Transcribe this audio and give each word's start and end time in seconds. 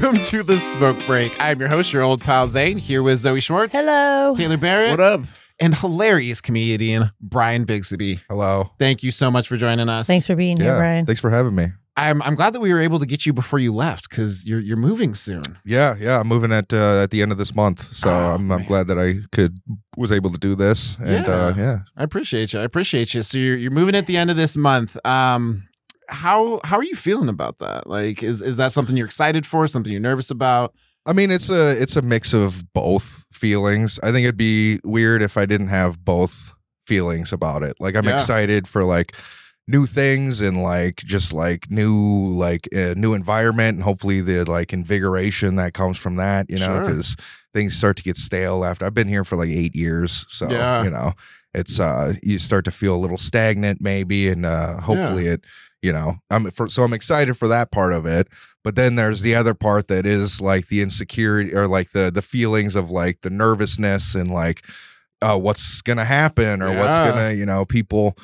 Welcome 0.00 0.20
to 0.26 0.44
the 0.44 0.60
Smoke 0.60 1.04
Break. 1.06 1.34
I'm 1.40 1.58
your 1.58 1.68
host, 1.68 1.92
your 1.92 2.02
old 2.02 2.20
pal 2.22 2.46
Zane, 2.46 2.78
here 2.78 3.02
with 3.02 3.18
Zoe 3.18 3.40
Schwartz, 3.40 3.74
Hello. 3.74 4.32
Taylor 4.36 4.56
Barrett, 4.56 4.90
What 4.90 5.00
up? 5.00 5.22
and 5.58 5.74
hilarious 5.74 6.40
comedian 6.40 7.10
Bryan 7.20 7.64
Bixby. 7.64 8.20
Hello. 8.28 8.70
Thank 8.78 9.02
you 9.02 9.10
so 9.10 9.28
much 9.28 9.48
for 9.48 9.56
joining 9.56 9.88
us. 9.88 10.06
Thanks 10.06 10.28
for 10.28 10.36
being 10.36 10.56
here, 10.56 10.76
Brian. 10.76 11.04
Thanks 11.04 11.20
for 11.20 11.30
having 11.30 11.56
me. 11.56 11.72
I'm 11.96 12.22
I'm 12.22 12.36
glad 12.36 12.52
that 12.52 12.60
we 12.60 12.72
were 12.72 12.80
able 12.80 13.00
to 13.00 13.06
get 13.06 13.26
you 13.26 13.32
before 13.32 13.58
you 13.58 13.74
left 13.74 14.08
because 14.08 14.46
you're 14.46 14.60
you're 14.60 14.76
moving 14.76 15.16
soon. 15.16 15.58
Yeah, 15.64 15.96
yeah. 15.98 16.20
I'm 16.20 16.28
moving 16.28 16.52
at 16.52 16.72
uh, 16.72 17.02
at 17.02 17.10
the 17.10 17.20
end 17.20 17.32
of 17.32 17.38
this 17.38 17.52
month, 17.56 17.82
so 17.96 18.08
Oh, 18.08 18.34
I'm, 18.34 18.52
I'm 18.52 18.58
man. 18.60 18.66
glad 18.68 18.86
that 18.86 18.98
I 19.00 19.16
could 19.32 19.58
was 19.96 20.12
able 20.12 20.30
to 20.30 20.38
do 20.38 20.54
this. 20.54 20.96
And 21.00 21.26
uh, 21.26 21.54
yeah, 21.56 21.78
I 21.96 22.04
appreciate 22.04 22.52
you. 22.52 22.60
I 22.60 22.62
appreciate 22.62 23.14
you. 23.14 23.22
So 23.22 23.36
you're 23.38 23.56
you're 23.56 23.72
moving 23.72 23.96
at 23.96 24.06
the 24.06 24.16
end 24.16 24.30
of 24.30 24.36
this 24.36 24.56
month. 24.56 24.96
Um, 25.04 25.64
how 26.08 26.60
how 26.64 26.76
are 26.76 26.84
you 26.84 26.94
feeling 26.96 27.28
about 27.28 27.58
that? 27.58 27.86
Like, 27.86 28.22
is 28.22 28.42
is 28.42 28.56
that 28.56 28.72
something 28.72 28.96
you're 28.96 29.06
excited 29.06 29.46
for? 29.46 29.66
Something 29.66 29.92
you're 29.92 30.00
nervous 30.00 30.30
about? 30.30 30.74
I 31.06 31.12
mean 31.12 31.30
it's 31.30 31.48
a 31.50 31.80
it's 31.80 31.96
a 31.96 32.02
mix 32.02 32.32
of 32.34 32.72
both 32.74 33.24
feelings. 33.32 33.98
I 34.02 34.12
think 34.12 34.24
it'd 34.24 34.36
be 34.36 34.80
weird 34.84 35.22
if 35.22 35.36
I 35.36 35.46
didn't 35.46 35.68
have 35.68 36.04
both 36.04 36.54
feelings 36.86 37.32
about 37.32 37.62
it. 37.62 37.76
Like 37.80 37.94
I'm 37.96 38.04
Yeah. 38.06 38.14
excited 38.16 38.66
for 38.68 38.84
like 38.84 39.14
new 39.66 39.84
things 39.84 40.40
and 40.40 40.62
like 40.62 40.96
just 40.96 41.30
like 41.32 41.70
new 41.70 42.32
like 42.32 42.66
a 42.72 42.94
new 42.94 43.12
environment 43.12 43.74
and 43.76 43.84
hopefully 43.84 44.22
the 44.22 44.44
like 44.50 44.72
invigoration 44.72 45.56
that 45.56 45.74
comes 45.74 45.98
from 45.98 46.16
that 46.16 46.48
you 46.48 46.58
know 46.58 46.64
Sure. 46.66 46.80
because 46.86 47.16
things 47.52 47.76
start 47.76 47.98
to 47.98 48.02
get 48.02 48.16
stale 48.16 48.64
after 48.64 48.86
i've 48.86 48.94
been 48.94 49.08
here 49.08 49.24
for 49.26 49.36
like 49.36 49.50
eight 49.50 49.76
years 49.76 50.24
so 50.30 50.50
Yeah. 50.50 50.84
you 50.84 50.88
know 50.90 51.12
it's 51.52 51.78
uh 51.78 52.14
you 52.22 52.38
start 52.38 52.64
to 52.64 52.70
feel 52.70 52.94
a 52.94 52.96
little 52.96 53.18
stagnant 53.18 53.82
maybe 53.82 54.28
and 54.28 54.46
uh 54.46 54.80
hopefully 54.80 55.26
it 55.26 55.44
you 55.82 55.92
know 55.92 56.16
i'm 56.30 56.50
for 56.50 56.68
so 56.68 56.82
i'm 56.82 56.92
excited 56.92 57.34
for 57.34 57.48
that 57.48 57.70
part 57.70 57.92
of 57.92 58.06
it 58.06 58.28
but 58.64 58.74
then 58.74 58.96
there's 58.96 59.22
the 59.22 59.34
other 59.34 59.54
part 59.54 59.88
that 59.88 60.06
is 60.06 60.40
like 60.40 60.68
the 60.68 60.80
insecurity 60.80 61.54
or 61.54 61.66
like 61.66 61.92
the 61.92 62.10
the 62.10 62.22
feelings 62.22 62.74
of 62.74 62.90
like 62.90 63.20
the 63.22 63.30
nervousness 63.30 64.14
and 64.14 64.30
like 64.30 64.64
uh 65.22 65.38
what's 65.38 65.80
gonna 65.82 66.04
happen 66.04 66.62
or 66.62 66.76
what's 66.76 66.98
gonna 66.98 67.32
you 67.32 67.46
know 67.46 67.64
people 67.64 68.16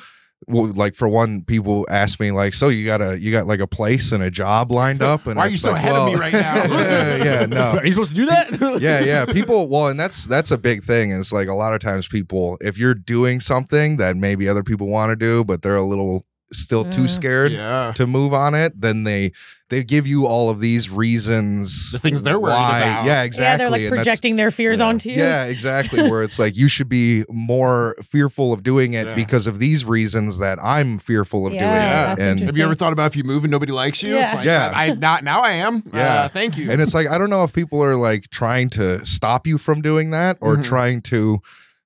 well, 0.47 0.67
like 0.73 0.93
for 0.95 1.07
one, 1.07 1.43
people 1.43 1.87
ask 1.89 2.19
me 2.19 2.31
like, 2.31 2.53
"So 2.53 2.69
you 2.69 2.85
got 2.85 3.01
a 3.01 3.19
you 3.19 3.31
got 3.31 3.47
like 3.47 3.59
a 3.59 3.67
place 3.67 4.11
and 4.11 4.21
a 4.21 4.29
job 4.29 4.71
lined 4.71 5.01
up?" 5.01 5.25
And 5.25 5.37
Why 5.37 5.47
are 5.47 5.49
you 5.49 5.57
so 5.57 5.71
like, 5.71 5.81
ahead 5.81 5.95
of 5.95 6.07
me 6.07 6.15
right 6.15 6.33
now? 6.33 6.55
yeah, 6.65 7.23
yeah, 7.23 7.45
no, 7.47 7.61
Are 7.77 7.85
you 7.85 7.93
supposed 7.93 8.11
to 8.11 8.15
do 8.15 8.25
that? 8.27 8.79
yeah, 8.81 8.99
yeah. 8.99 9.25
People, 9.25 9.69
well, 9.69 9.87
and 9.87 9.99
that's 9.99 10.25
that's 10.25 10.51
a 10.51 10.57
big 10.57 10.83
thing. 10.83 11.09
Is 11.09 11.33
like 11.33 11.47
a 11.47 11.53
lot 11.53 11.73
of 11.73 11.79
times 11.79 12.07
people, 12.07 12.57
if 12.61 12.77
you're 12.77 12.93
doing 12.93 13.39
something 13.39 13.97
that 13.97 14.17
maybe 14.17 14.47
other 14.47 14.63
people 14.63 14.87
want 14.87 15.09
to 15.11 15.15
do, 15.15 15.43
but 15.43 15.63
they're 15.63 15.75
a 15.75 15.81
little 15.81 16.25
still 16.55 16.83
too 16.85 17.03
Mm. 17.05 17.09
scared 17.09 17.51
yeah. 17.51 17.91
to 17.95 18.07
move 18.07 18.33
on 18.33 18.53
it, 18.55 18.79
then 18.79 19.03
they 19.03 19.31
they 19.69 19.83
give 19.83 20.05
you 20.05 20.27
all 20.27 20.51
of 20.51 20.59
these 20.59 20.91
reasons, 20.91 21.91
The 21.91 21.97
things 21.97 22.21
they're 22.21 22.39
worried 22.39 22.53
why. 22.53 22.77
about. 22.81 23.05
Yeah, 23.05 23.23
exactly. 23.23 23.43
Yeah, 23.45 23.57
they're 23.57 23.69
like 23.89 23.89
projecting 23.89 24.35
their 24.35 24.51
fears 24.51 24.77
yeah. 24.77 24.85
onto 24.85 25.09
you. 25.09 25.15
yeah, 25.17 25.45
exactly. 25.45 26.03
Where 26.03 26.21
it's 26.21 26.37
like 26.37 26.55
you 26.55 26.67
should 26.67 26.87
be 26.87 27.23
more 27.29 27.95
fearful 28.03 28.53
of 28.53 28.61
doing 28.61 28.93
it 28.93 29.07
Yeah. 29.07 29.15
because 29.15 29.47
of 29.47 29.57
these 29.57 29.83
reasons 29.83 30.37
that 30.37 30.59
I'm 30.61 30.99
fearful 30.99 31.47
of 31.47 31.53
Yeah, 31.53 31.59
doing 31.61 31.73
that's 31.73 32.21
it. 32.21 32.27
And. 32.27 32.39
Have 32.41 32.57
you 32.57 32.63
ever 32.63 32.75
thought 32.75 32.93
about 32.93 33.07
if 33.07 33.15
you 33.15 33.23
move 33.23 33.43
and 33.43 33.49
nobody 33.51 33.71
likes 33.71 34.03
you? 34.03 34.15
It's 34.15 34.31
Yeah. 34.31 34.35
like, 34.37 34.45
Yeah. 34.45 34.71
I, 34.75 34.85
I 34.91 34.93
not 34.93 35.23
now 35.23 35.41
I 35.41 35.51
am. 35.53 35.81
Yeah. 35.93 36.13
Uh, 36.13 36.27
thank 36.29 36.57
you. 36.57 36.69
and 36.69 36.79
it's 36.79 36.93
like 36.93 37.07
I 37.07 37.17
don't 37.17 37.31
know 37.31 37.43
if 37.43 37.51
people 37.51 37.83
are 37.83 37.95
like 37.95 38.29
trying 38.29 38.69
to 38.71 39.03
stop 39.05 39.47
you 39.47 39.57
from 39.57 39.81
doing 39.81 40.11
that 40.11 40.37
or 40.41 40.57
Mhm. 40.57 40.63
trying 40.63 41.01
to 41.03 41.39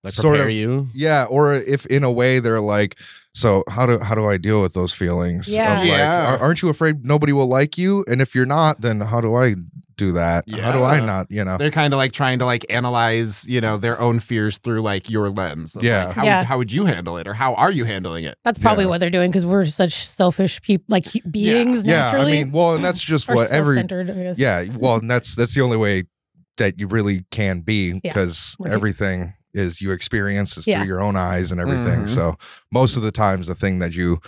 Like 0.04 0.14
Sort 0.14 0.40
of- 0.40 0.50
you. 0.50 0.88
yeah, 0.94 1.26
or 1.30 1.54
if 1.56 1.86
in 1.88 2.04
a 2.06 2.12
way 2.12 2.40
they're 2.40 2.62
like, 2.62 2.98
so 3.34 3.64
how 3.70 3.86
do 3.86 4.00
how 4.00 4.16
do 4.16 4.26
I 4.26 4.38
deal 4.38 4.62
with 4.62 4.74
those 4.74 4.94
feelings? 4.94 5.48
Yeah. 5.48 5.74
Of 5.82 5.88
like, 5.88 5.98
Yeah. 5.98 6.38
Aren't 6.40 6.62
you 6.62 6.70
afraid 6.70 7.06
nobody 7.06 7.32
will 7.34 7.48
like 7.48 7.78
you? 7.78 8.04
And 8.08 8.22
if 8.22 8.34
you're 8.36 8.46
not, 8.46 8.82
then 8.82 9.00
how 9.02 9.22
do 9.22 9.36
I 9.36 9.56
do 9.98 10.14
that? 10.14 10.46
Yeah. 10.48 10.62
How 10.64 10.72
do 10.72 10.84
I 10.84 11.00
not? 11.00 11.28
You 11.30 11.44
know? 11.44 11.58
They're 11.58 11.72
kind 11.72 11.94
of 11.94 11.98
like 11.98 12.12
trying 12.14 12.40
to 12.40 12.46
like 12.46 12.66
analyze, 12.70 13.46
you 13.48 13.60
know, 13.62 13.78
their 13.78 14.00
own 14.00 14.20
fears 14.20 14.58
through 14.58 14.82
like 14.82 15.10
your 15.10 15.30
lens. 15.30 15.76
Yeah. 15.80 16.06
like, 16.06 16.16
how, 16.16 16.24
Yeah. 16.24 16.44
how 16.44 16.58
would 16.58 16.72
you 16.72 16.86
handle 16.86 17.18
it, 17.18 17.28
or 17.28 17.34
how 17.34 17.54
are 17.56 17.72
you 17.72 17.84
handling 17.86 18.24
it? 18.24 18.38
That's 18.44 18.58
probably 18.58 18.86
Yeah. 18.86 18.90
what 18.92 19.00
they're 19.00 19.10
doing 19.10 19.30
because 19.30 19.46
we're 19.46 19.66
such 19.66 19.94
selfish 20.08 20.62
people, 20.62 20.86
like 20.88 21.06
beings 21.30 21.84
Yeah, 21.84 22.08
I 22.08 22.12
naturally. 22.14 22.32
mean, 22.44 22.52
well, 22.52 22.76
and 22.76 22.84
that's 22.84 23.02
just 23.02 23.30
or 23.30 23.36
what 23.36 23.52
every 23.52 23.76
self-centered, 23.76 24.10
I 24.10 24.24
guess. 24.24 24.40
yeah, 24.40 24.66
well, 24.78 24.96
and 24.98 25.12
that's 25.12 25.36
that's 25.36 25.54
the 25.54 25.62
only 25.62 25.78
way 25.78 26.04
that 26.58 26.80
you 26.80 26.88
really 26.88 27.26
can 27.32 27.62
be 27.62 27.88
Yeah. 27.90 28.00
because 28.04 28.56
Right. 28.60 28.72
everything 28.74 29.34
is 29.54 29.82
you 29.82 29.92
experience 29.92 30.58
is 30.58 30.68
Yeah. 30.68 30.80
through 30.80 30.88
your 30.88 31.02
own 31.02 31.16
eyes 31.16 31.52
and 31.52 31.60
everything. 31.60 32.02
Mhm. 32.06 32.10
So 32.10 32.36
most 32.72 32.96
of 32.96 33.02
the 33.02 33.12
times, 33.12 33.48
the 33.48 33.56
thing 33.56 33.80
that 33.80 33.94
you 33.94 34.20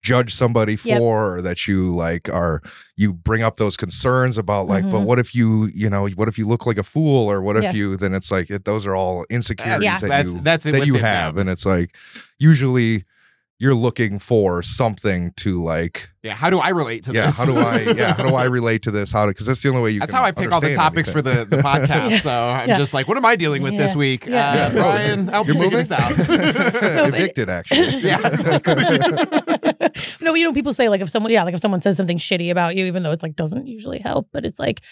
judge 0.00 0.32
somebody 0.32 0.76
for 0.76 0.88
Yep. 0.88 1.00
or 1.00 1.42
that 1.42 1.66
you 1.66 1.90
like 1.90 2.28
are 2.28 2.62
you 2.96 3.12
bring 3.12 3.42
up 3.42 3.56
those 3.56 3.76
concerns 3.76 4.38
about 4.38 4.68
like 4.68 4.84
but 4.84 4.98
Mhm. 5.00 5.04
what 5.04 5.18
if 5.18 5.34
you 5.34 5.68
you 5.74 5.90
know 5.90 6.06
what 6.14 6.28
if 6.28 6.38
you 6.38 6.46
look 6.46 6.66
like 6.66 6.78
a 6.78 6.84
fool 6.84 7.28
or 7.28 7.42
what 7.42 7.56
if 7.56 7.64
Yeah. 7.64 7.72
you 7.72 7.96
then 7.96 8.14
it's 8.14 8.30
like 8.30 8.48
it, 8.48 8.64
those 8.64 8.86
are 8.86 8.94
all 8.94 9.26
insecurities 9.28 9.82
Yeah. 9.84 9.98
that 9.98 10.08
that's 10.08 10.34
you 10.34 10.40
that's 10.40 10.66
it 10.66 10.72
that 10.72 10.86
you 10.86 10.94
have 10.98 11.34
now. 11.34 11.40
and 11.40 11.50
it's 11.50 11.66
like 11.66 11.96
usually 12.38 13.04
you're 13.60 13.74
looking 13.74 14.20
for 14.20 14.62
something 14.62 15.32
to 15.36 15.60
like 15.60 16.10
Yeah, 16.22 16.34
how 16.34 16.48
do 16.48 16.58
I 16.60 16.68
relate 16.68 17.02
to 17.04 17.12
this? 17.12 17.16
yeah 17.18 17.26
this? 17.26 17.38
how 17.38 17.44
do 17.46 17.56
i 17.58 17.80
yeah 17.96 18.12
how 18.14 18.22
do 18.22 18.34
i 18.36 18.44
relate 18.44 18.82
to 18.84 18.92
this 18.92 19.10
how 19.10 19.24
to 19.24 19.30
because 19.32 19.46
that's 19.46 19.60
the 19.62 19.68
only 19.68 19.82
way 19.82 19.90
you 19.90 19.98
That's 20.00 20.12
can 20.12 20.20
how 20.20 20.24
I 20.26 20.30
pick 20.30 20.52
all 20.52 20.60
the 20.60 20.68
understand 20.68 20.76
topics 20.94 21.10
for 21.10 21.22
the, 21.22 21.44
the 21.44 21.56
podcast. 21.70 22.10
Yeah. 22.10 22.18
So 22.18 22.30
I'm 22.30 22.68
Yeah. 22.68 22.78
just 22.78 22.94
like, 22.94 23.08
what 23.08 23.16
am 23.16 23.24
I 23.24 23.34
dealing 23.36 23.62
with 23.62 23.76
this 23.76 23.96
week? 23.96 24.26
Yeah. 24.26 24.50
Uh, 24.50 24.54
Yeah. 24.54 24.68
Bryan, 24.72 25.28
help 25.28 25.46
You're 25.48 25.56
me 25.56 25.62
moving? 25.62 25.78
this 25.78 25.90
out. 25.92 26.16
but- 26.16 27.08
evicted 27.14 27.48
actually 27.50 27.98
yeah, 28.00 28.24
exactly. 28.26 28.74
no, 30.20 30.34
you 30.34 30.44
know, 30.44 30.52
people 30.52 30.72
say 30.72 30.88
like 30.88 31.00
if 31.00 31.10
someone, 31.10 31.32
yeah, 31.32 31.42
like 31.44 31.54
if 31.54 31.60
someone 31.60 31.80
says 31.80 31.96
something 31.96 32.18
shitty 32.18 32.50
about 32.50 32.76
you, 32.76 32.86
even 32.86 33.02
though 33.02 33.10
it's 33.12 33.22
like 33.22 33.36
doesn't 33.36 33.66
usually 33.66 33.98
help, 33.98 34.28
but 34.32 34.44
it's 34.44 34.58
like 34.58 34.82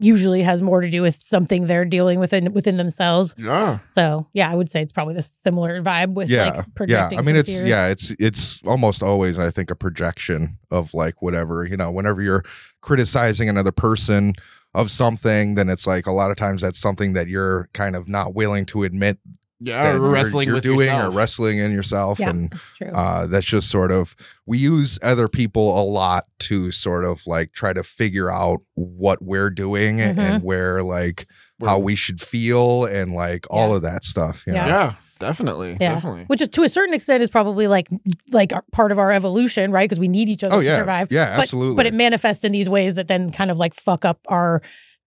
usually 0.00 0.42
has 0.42 0.60
more 0.60 0.80
to 0.80 0.90
do 0.90 1.00
with 1.02 1.22
something 1.22 1.66
they're 1.66 1.84
dealing 1.84 2.18
with 2.18 2.24
within, 2.24 2.52
within 2.52 2.76
themselves. 2.76 3.34
yeah. 3.38 3.78
So 3.84 4.28
yeah, 4.32 4.50
I 4.50 4.54
would 4.54 4.70
say 4.70 4.82
it's 4.82 4.92
probably 4.92 5.14
the 5.14 5.22
similar 5.22 5.82
vibe 5.82 6.14
with 6.14 6.28
yeah 6.30 6.46
like 6.46 6.54
yeah 6.54 6.64
projecting. 6.74 7.18
i 7.18 7.22
mean 7.22 7.36
it's 7.36 7.50
fears. 7.50 7.68
yeah 7.68 7.86
it's 7.86 8.10
it's 8.18 8.60
almost 8.64 9.02
always 9.02 9.38
i 9.38 9.50
think 9.50 9.70
a 9.70 9.74
projection 9.74 10.58
of 10.70 10.94
like 10.94 11.20
whatever 11.20 11.64
you 11.66 11.76
know 11.76 11.90
whenever 11.90 12.22
you're 12.22 12.42
criticizing 12.80 13.48
another 13.48 13.72
person 13.72 14.32
of 14.74 14.90
something 14.90 15.54
then 15.54 15.68
it's 15.68 15.86
like 15.86 16.06
a 16.06 16.12
lot 16.12 16.30
of 16.30 16.36
times 16.36 16.62
that's 16.62 16.78
something 16.78 17.12
that 17.12 17.28
you're 17.28 17.68
kind 17.72 17.94
of 17.94 18.08
not 18.08 18.34
willing 18.34 18.64
to 18.64 18.82
admit 18.82 19.18
Yeah, 19.60 19.84
that 19.84 19.94
or 19.94 19.98
you're- 19.98 20.10
wrestling 20.12 20.46
you're, 20.48 20.56
with 20.56 20.64
doing 20.64 20.78
yourself. 20.80 21.14
or 21.14 21.16
wrestling 21.16 21.58
in 21.58 21.70
yourself 21.72 22.18
yeah, 22.18 22.30
and 22.30 22.50
that's 22.50 22.72
true. 22.72 22.88
uh, 22.88 23.26
that's 23.26 23.46
just 23.46 23.70
sort 23.70 23.92
of 23.92 24.14
we 24.46 24.58
use 24.58 24.98
other 25.02 25.28
people 25.28 25.78
a 25.80 25.84
lot 25.84 26.24
to 26.40 26.70
sort 26.72 27.04
of 27.04 27.26
like 27.26 27.52
try 27.52 27.72
to 27.72 27.82
figure 27.82 28.30
out 28.30 28.60
what 28.74 29.22
we're 29.22 29.50
doing 29.50 29.98
Mhm. 29.98 30.18
and 30.18 30.42
where 30.42 30.82
like 30.82 31.26
how 31.64 31.78
we 31.78 31.94
should 31.94 32.20
feel 32.20 32.84
and 32.84 33.12
like 33.12 33.46
all 33.48 33.74
of 33.74 33.82
that 33.82 34.04
stuff 34.04 34.44
you 34.46 34.52
Yeah. 34.52 34.64
know? 34.64 34.70
Yeah, 34.70 34.92
definitely. 35.20 35.78
Yeah. 35.80 35.94
Definitely. 35.94 36.24
Which 36.26 36.42
is 36.42 36.48
to 36.48 36.62
a 36.64 36.68
certain 36.68 36.92
extent 36.92 37.22
is 37.22 37.30
probably 37.30 37.66
like 37.68 37.88
like 38.32 38.52
part 38.72 38.90
of 38.92 38.98
our 38.98 39.12
evolution, 39.12 39.70
right? 39.70 39.88
Because 39.88 40.00
we 40.00 40.08
need 40.08 40.28
each 40.28 40.42
other 40.44 40.56
oh 40.56 40.62
to 40.62 40.76
survive. 40.76 41.08
yeah 41.10 41.36
But- 41.36 41.42
absolutely 41.44 41.76
But 41.76 41.86
it 41.86 41.94
manifests 41.94 42.44
in 42.44 42.52
these 42.52 42.68
ways 42.68 42.96
that 42.96 43.08
then 43.08 43.30
kind 43.30 43.50
of 43.52 43.58
like 43.58 43.72
fuck 43.72 44.04
up 44.04 44.18
our 44.28 44.60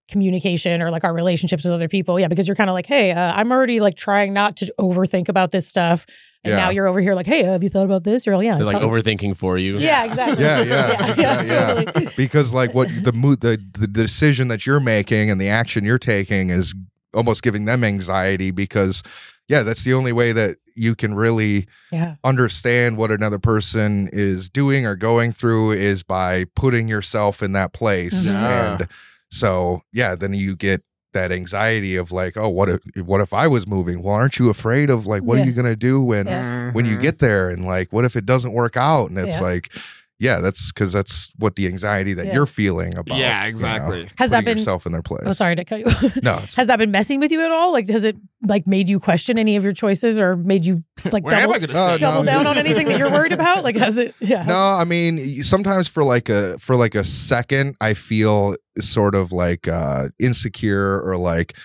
communication 0.07 0.81
or 0.81 0.89
like 0.91 1.03
our 1.03 1.13
relationships 1.13 1.63
with 1.63 1.73
other 1.73 1.87
people. 1.87 2.19
Yeah, 2.19 2.27
because 2.27 2.47
you're 2.47 2.55
kind 2.55 2.69
of 2.69 2.73
like, 2.73 2.85
hey, 2.85 3.11
uh, 3.11 3.33
I'm 3.35 3.51
already 3.51 3.79
like 3.79 3.95
trying 3.95 4.33
not 4.33 4.57
to 4.57 4.73
overthink 4.79 5.29
about 5.29 5.51
this 5.51 5.67
stuff, 5.67 6.05
and 6.43 6.51
Yeah. 6.51 6.57
now 6.57 6.69
you're 6.69 6.87
over 6.87 6.99
here 7.01 7.13
like, 7.15 7.25
hey, 7.25 7.45
uh, 7.45 7.51
have 7.53 7.63
you 7.63 7.69
thought 7.69 7.85
about 7.85 8.03
this? 8.03 8.25
You're 8.25 8.37
like, 8.37 8.45
yeah, 8.45 8.55
They're 8.57 8.65
like 8.65 8.77
overthinking 8.81 9.35
for 9.37 9.57
you. 9.57 9.79
Yeah, 9.79 10.05
exactly. 10.05 10.43
Yeah, 10.43 10.61
yeah, 10.63 10.87
yeah, 10.89 11.15
yeah, 11.17 11.41
yeah. 11.41 11.83
totally. 11.83 12.09
because 12.15 12.53
like 12.53 12.73
what 12.73 12.89
the 13.03 13.11
mood 13.13 13.41
the 13.41 13.57
the 13.73 13.87
decision 13.87 14.47
that 14.47 14.65
you're 14.65 14.79
making 14.79 15.29
and 15.29 15.39
the 15.41 15.49
action 15.49 15.83
you're 15.83 15.99
taking 15.99 16.49
is 16.49 16.73
almost 17.13 17.41
giving 17.43 17.65
them 17.65 17.83
anxiety 17.83 18.51
because 18.51 19.01
yeah 19.47 19.63
that's 19.63 19.83
the 19.85 19.93
only 19.93 20.11
way 20.11 20.31
that 20.33 20.57
you 20.75 20.93
can 20.93 21.15
really 21.15 21.65
Yeah, 21.91 22.15
understand 22.23 22.97
what 22.97 23.11
another 23.11 23.39
person 23.39 24.09
is 24.11 24.49
doing 24.49 24.85
or 24.85 24.95
going 24.95 25.31
through 25.31 25.71
is 25.71 26.03
by 26.03 26.45
putting 26.55 26.87
yourself 26.87 27.41
in 27.41 27.53
that 27.53 27.73
place 27.73 28.25
Mhm. 28.27 28.33
Yeah. 28.33 28.73
and 28.77 28.87
so 29.31 29.81
yeah 29.93 30.15
then 30.15 30.33
you 30.33 30.55
get 30.55 30.81
that 31.13 31.31
anxiety 31.31 31.95
of 31.95 32.11
like 32.11 32.37
oh 32.37 32.49
what 32.49 32.69
if 32.69 32.79
what 33.05 33.21
if 33.21 33.33
i 33.33 33.47
was 33.47 33.65
moving 33.65 34.01
well 34.03 34.13
aren't 34.15 34.37
you 34.39 34.49
afraid 34.49 34.89
of 34.89 35.05
like 35.07 35.23
what 35.23 35.37
Yeah. 35.37 35.43
are 35.43 35.47
you 35.47 35.51
going 35.53 35.65
to 35.65 35.75
do 35.75 36.01
when 36.03 36.27
Yeah. 36.27 36.71
when 36.71 36.85
you 36.85 36.97
Mhm. 36.97 37.01
get 37.01 37.19
there 37.19 37.49
and 37.49 37.65
like 37.65 37.91
what 37.91 38.05
if 38.05 38.15
it 38.15 38.25
doesn't 38.25 38.53
work 38.53 38.77
out 38.77 39.09
and 39.09 39.17
it's 39.17 39.37
Yeah. 39.37 39.43
like 39.43 39.71
yeah 40.19 40.39
that's 40.39 40.71
because 40.71 40.91
that's 40.91 41.29
what 41.37 41.55
the 41.55 41.67
anxiety 41.67 42.13
that 42.13 42.25
Yeah. 42.27 42.33
you're 42.33 42.45
feeling 42.45 42.97
about 42.97 43.17
Yeah, 43.17 43.39
you 43.39 43.43
know, 43.43 43.49
exactly. 43.49 44.07
Has 44.17 44.29
that 44.31 44.45
been- 44.45 44.57
yourself 44.57 44.85
in 44.85 44.91
their 44.91 45.01
place 45.03 45.23
Oh, 45.25 45.33
sorry 45.33 45.55
to 45.55 45.63
cut 45.65 45.79
you. 45.79 45.85
no 46.23 46.33
Has 46.55 46.67
that 46.67 46.77
been 46.77 46.91
messing 46.91 47.19
with 47.19 47.31
you 47.31 47.41
at 47.43 47.51
all? 47.51 47.71
Like, 47.71 47.89
has 47.89 48.03
it 48.03 48.15
like 48.43 48.65
made 48.67 48.87
you 48.89 48.99
question 48.99 49.37
any 49.37 49.55
of 49.57 49.63
your 49.63 49.73
choices 49.73 50.17
or 50.19 50.35
made 50.35 50.65
you 50.65 50.83
like 51.11 51.23
Where 51.23 51.39
double, 51.39 51.53
I 51.55 51.59
going 51.59 51.69
to 51.69 51.77
Uh, 51.77 51.97
double 51.97 52.23
no. 52.23 52.31
down 52.31 52.47
on 52.47 52.57
anything 52.57 52.87
that 52.87 52.97
you're 52.97 53.11
worried 53.11 53.31
about? 53.33 53.63
Like, 53.63 53.75
has 53.77 53.97
it? 53.97 54.15
Yeah. 54.19 54.43
no 54.43 54.55
i 54.55 54.83
mean 54.83 55.43
sometimes 55.43 55.87
for 55.87 56.03
like 56.03 56.29
a 56.29 56.57
for 56.59 56.75
like 56.75 56.95
a 56.95 57.03
second 57.03 57.75
i 57.81 57.93
feel 57.93 58.55
sort 58.79 59.15
of 59.15 59.31
like 59.31 59.67
uh 59.67 60.09
insecure 60.19 61.01
or 61.01 61.17
like 61.17 61.55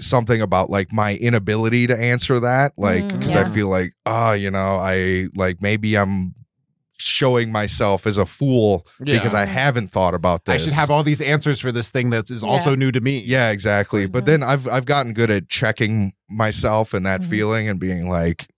something 0.00 0.40
about 0.42 0.68
like 0.70 0.92
my 0.92 1.14
inability 1.16 1.86
to 1.86 1.96
answer 1.98 2.38
that 2.40 2.72
like 2.76 3.04
Mm, 3.04 3.18
because 3.18 3.34
yeah. 3.34 3.40
i 3.40 3.44
feel 3.48 3.68
like 3.68 3.92
oh 4.06 4.32
you 4.32 4.50
know 4.50 4.76
i 4.76 5.26
like 5.34 5.62
maybe 5.62 5.96
i'm 5.96 6.34
showing 6.98 7.50
myself 7.52 8.06
as 8.06 8.18
a 8.18 8.26
fool 8.26 8.86
because 8.98 9.32
I 9.34 9.44
haven't 9.44 9.92
thought 9.92 10.14
about 10.14 10.44
this. 10.44 10.54
I 10.54 10.64
should 10.64 10.72
have 10.74 10.90
all 10.90 11.02
these 11.02 11.20
answers 11.20 11.60
for 11.60 11.70
this 11.72 11.90
thing 11.90 12.10
that 12.10 12.30
is 12.30 12.42
also 12.42 12.74
new 12.74 12.90
to 12.92 13.00
me. 13.00 13.20
Yeah, 13.20 13.50
exactly. 13.50 14.06
But 14.06 14.26
then 14.26 14.42
I've 14.42 14.66
I've 14.68 14.84
gotten 14.86 15.12
good 15.12 15.30
at 15.30 15.48
checking 15.48 16.12
myself 16.28 16.92
and 16.94 17.06
that 17.06 17.20
Mhm. 17.22 17.30
feeling 17.30 17.68
and 17.68 17.78
being 17.80 18.08
like, 18.08 18.48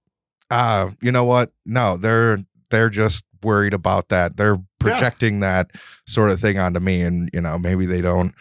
ah, 0.50 0.90
you 1.00 1.12
know 1.12 1.24
what? 1.24 1.52
No, 1.66 1.96
they're 1.96 2.38
they're 2.70 2.90
just 2.90 3.24
worried 3.42 3.74
about 3.74 4.08
that. 4.08 4.36
They're 4.36 4.56
projecting 4.78 5.40
that 5.40 5.70
sort 6.06 6.30
of 6.30 6.40
thing 6.40 6.58
onto 6.58 6.80
me, 6.80 7.02
and 7.02 7.28
you 7.32 7.40
know 7.40 7.58
maybe 7.58 7.86
they 7.86 8.00
don't 8.00 8.34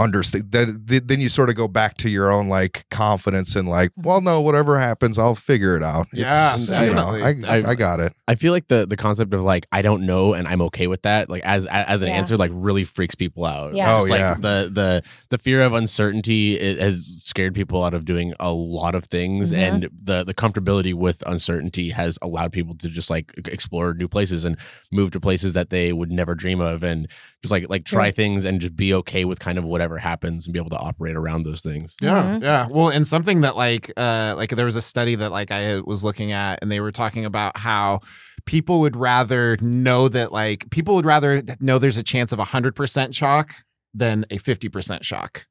understand. 0.00 0.50
Then 0.50 0.82
then 0.86 1.20
you 1.20 1.28
sort 1.28 1.48
of 1.50 1.54
go 1.56 1.68
back 1.68 1.96
to 1.98 2.10
your 2.10 2.32
own 2.32 2.48
like 2.48 2.84
confidence 2.90 3.54
and 3.56 3.68
like, 3.68 3.90
well, 3.96 4.20
no, 4.20 4.40
whatever 4.40 4.78
happens, 4.80 5.18
I'll 5.18 5.34
figure 5.34 5.76
it 5.76 5.82
out. 5.82 6.08
Yeah, 6.12 6.56
you 6.56 6.66
know, 6.92 7.16
definitely. 7.16 7.48
I, 7.48 7.70
I 7.70 7.74
got 7.74 8.00
it. 8.00 8.12
I 8.28 8.34
feel 8.34 8.52
like 8.52 8.68
the 8.68 8.86
the 8.86 8.96
concept 8.96 9.34
of 9.34 9.42
like 9.42 9.66
I 9.72 9.82
don't 9.82 10.04
know 10.06 10.32
and 10.34 10.46
I'm 10.48 10.60
okay 10.62 10.86
with 10.86 11.02
that, 11.02 11.28
like 11.30 11.42
as 11.44 11.66
as 11.66 12.02
an 12.02 12.08
Yeah. 12.08 12.14
answer, 12.14 12.36
like 12.36 12.50
really 12.54 12.84
freaks 12.84 13.14
people 13.14 13.44
out. 13.44 13.74
Yeah. 13.74 13.86
Just, 13.94 14.06
Oh, 14.06 14.10
like 14.10 14.20
yeah. 14.20 14.34
the 14.34 14.70
the 14.72 15.02
the 15.30 15.38
fear 15.38 15.62
of 15.62 15.72
uncertainty 15.72 16.58
it 16.58 16.78
has 16.78 17.22
scared 17.24 17.54
people 17.54 17.84
out 17.84 17.94
of 17.94 18.04
doing 18.04 18.34
a 18.40 18.52
lot 18.52 18.94
of 18.94 19.04
things, 19.04 19.52
Mhm. 19.52 19.56
and 19.58 19.88
the 20.02 20.24
the 20.24 20.34
comfortability 20.34 20.94
with 20.94 21.22
uncertainty 21.26 21.90
has 21.90 22.18
allowed 22.22 22.52
people 22.52 22.74
to 22.76 22.88
just 22.88 23.10
like 23.10 23.32
explore 23.46 23.94
new 23.94 24.08
places 24.08 24.44
and 24.44 24.56
move 24.90 25.10
to 25.12 25.20
places 25.20 25.54
that 25.54 25.70
they 25.70 25.92
would 25.92 26.10
never 26.10 26.34
dream 26.34 26.60
of, 26.60 26.82
and 26.82 27.08
just 27.42 27.50
like 27.52 27.68
like 27.68 27.84
try 27.84 28.00
Right. 28.04 28.16
things 28.16 28.44
and 28.44 28.60
just 28.60 28.76
be 28.76 28.94
okay 28.94 29.24
with 29.24 29.38
kind 29.40 29.58
of 29.58 29.64
whatever 29.64 29.89
happens 29.98 30.46
and 30.46 30.52
be 30.52 30.58
able 30.58 30.70
to 30.70 30.78
operate 30.78 31.16
around 31.16 31.42
those 31.44 31.60
things. 31.60 31.96
Yeah, 32.00 32.22
Mhm. 32.22 32.42
yeah. 32.42 32.66
Well, 32.70 32.88
and 32.88 33.06
something 33.06 33.40
that 33.42 33.56
like 33.56 33.90
uh 33.96 34.34
like 34.36 34.50
there 34.50 34.64
was 34.66 34.76
a 34.76 34.82
study 34.82 35.14
that 35.16 35.30
like 35.32 35.50
I 35.50 35.80
was 35.80 36.02
looking 36.04 36.32
at 36.32 36.58
and 36.62 36.70
they 36.70 36.80
were 36.80 36.92
talking 36.92 37.24
about 37.24 37.56
how 37.58 38.00
people 38.46 38.80
would 38.80 38.96
rather 38.96 39.56
know 39.60 40.08
that 40.08 40.32
like 40.32 40.70
people 40.70 40.94
would 40.94 41.04
rather 41.06 41.42
know 41.60 41.78
there's 41.78 41.98
a 41.98 42.02
chance 42.02 42.32
of 42.32 42.38
a 42.38 42.44
100% 42.44 43.14
shock 43.14 43.52
than 43.94 44.24
a 44.30 44.38
50% 44.38 45.02
shock. 45.04 45.46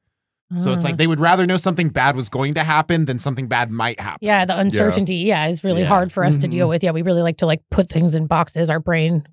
So 0.56 0.74
it's 0.74 0.83
like 0.83 0.97
they 0.97 1.06
would 1.06 1.19
rather 1.19 1.45
know 1.45 1.57
something 1.57 1.89
bad 1.89 2.15
was 2.15 2.27
going 2.27 2.56
to 2.56 2.63
happen 2.63 3.06
than 3.06 3.19
something 3.19 3.47
bad 3.47 3.69
might 3.69 4.00
happen. 4.00 4.18
yeah, 4.21 4.45
the 4.45 4.57
uncertainty, 4.57 5.18
yeah, 5.18 5.45
is 5.45 5.63
really 5.63 5.81
Yeah. 5.83 5.88
hard 5.89 6.12
for 6.12 6.24
us 6.24 6.38
to 6.38 6.47
Mhm. 6.47 6.51
deal 6.51 6.68
with. 6.69 6.83
Yeah, 6.83 6.89
we 6.89 7.03
really 7.03 7.21
like 7.21 7.38
to 7.38 7.45
like 7.45 7.62
put 7.69 7.88
things 7.88 8.15
in 8.15 8.25
boxes. 8.25 8.68
Our 8.71 8.80
brain 8.80 9.27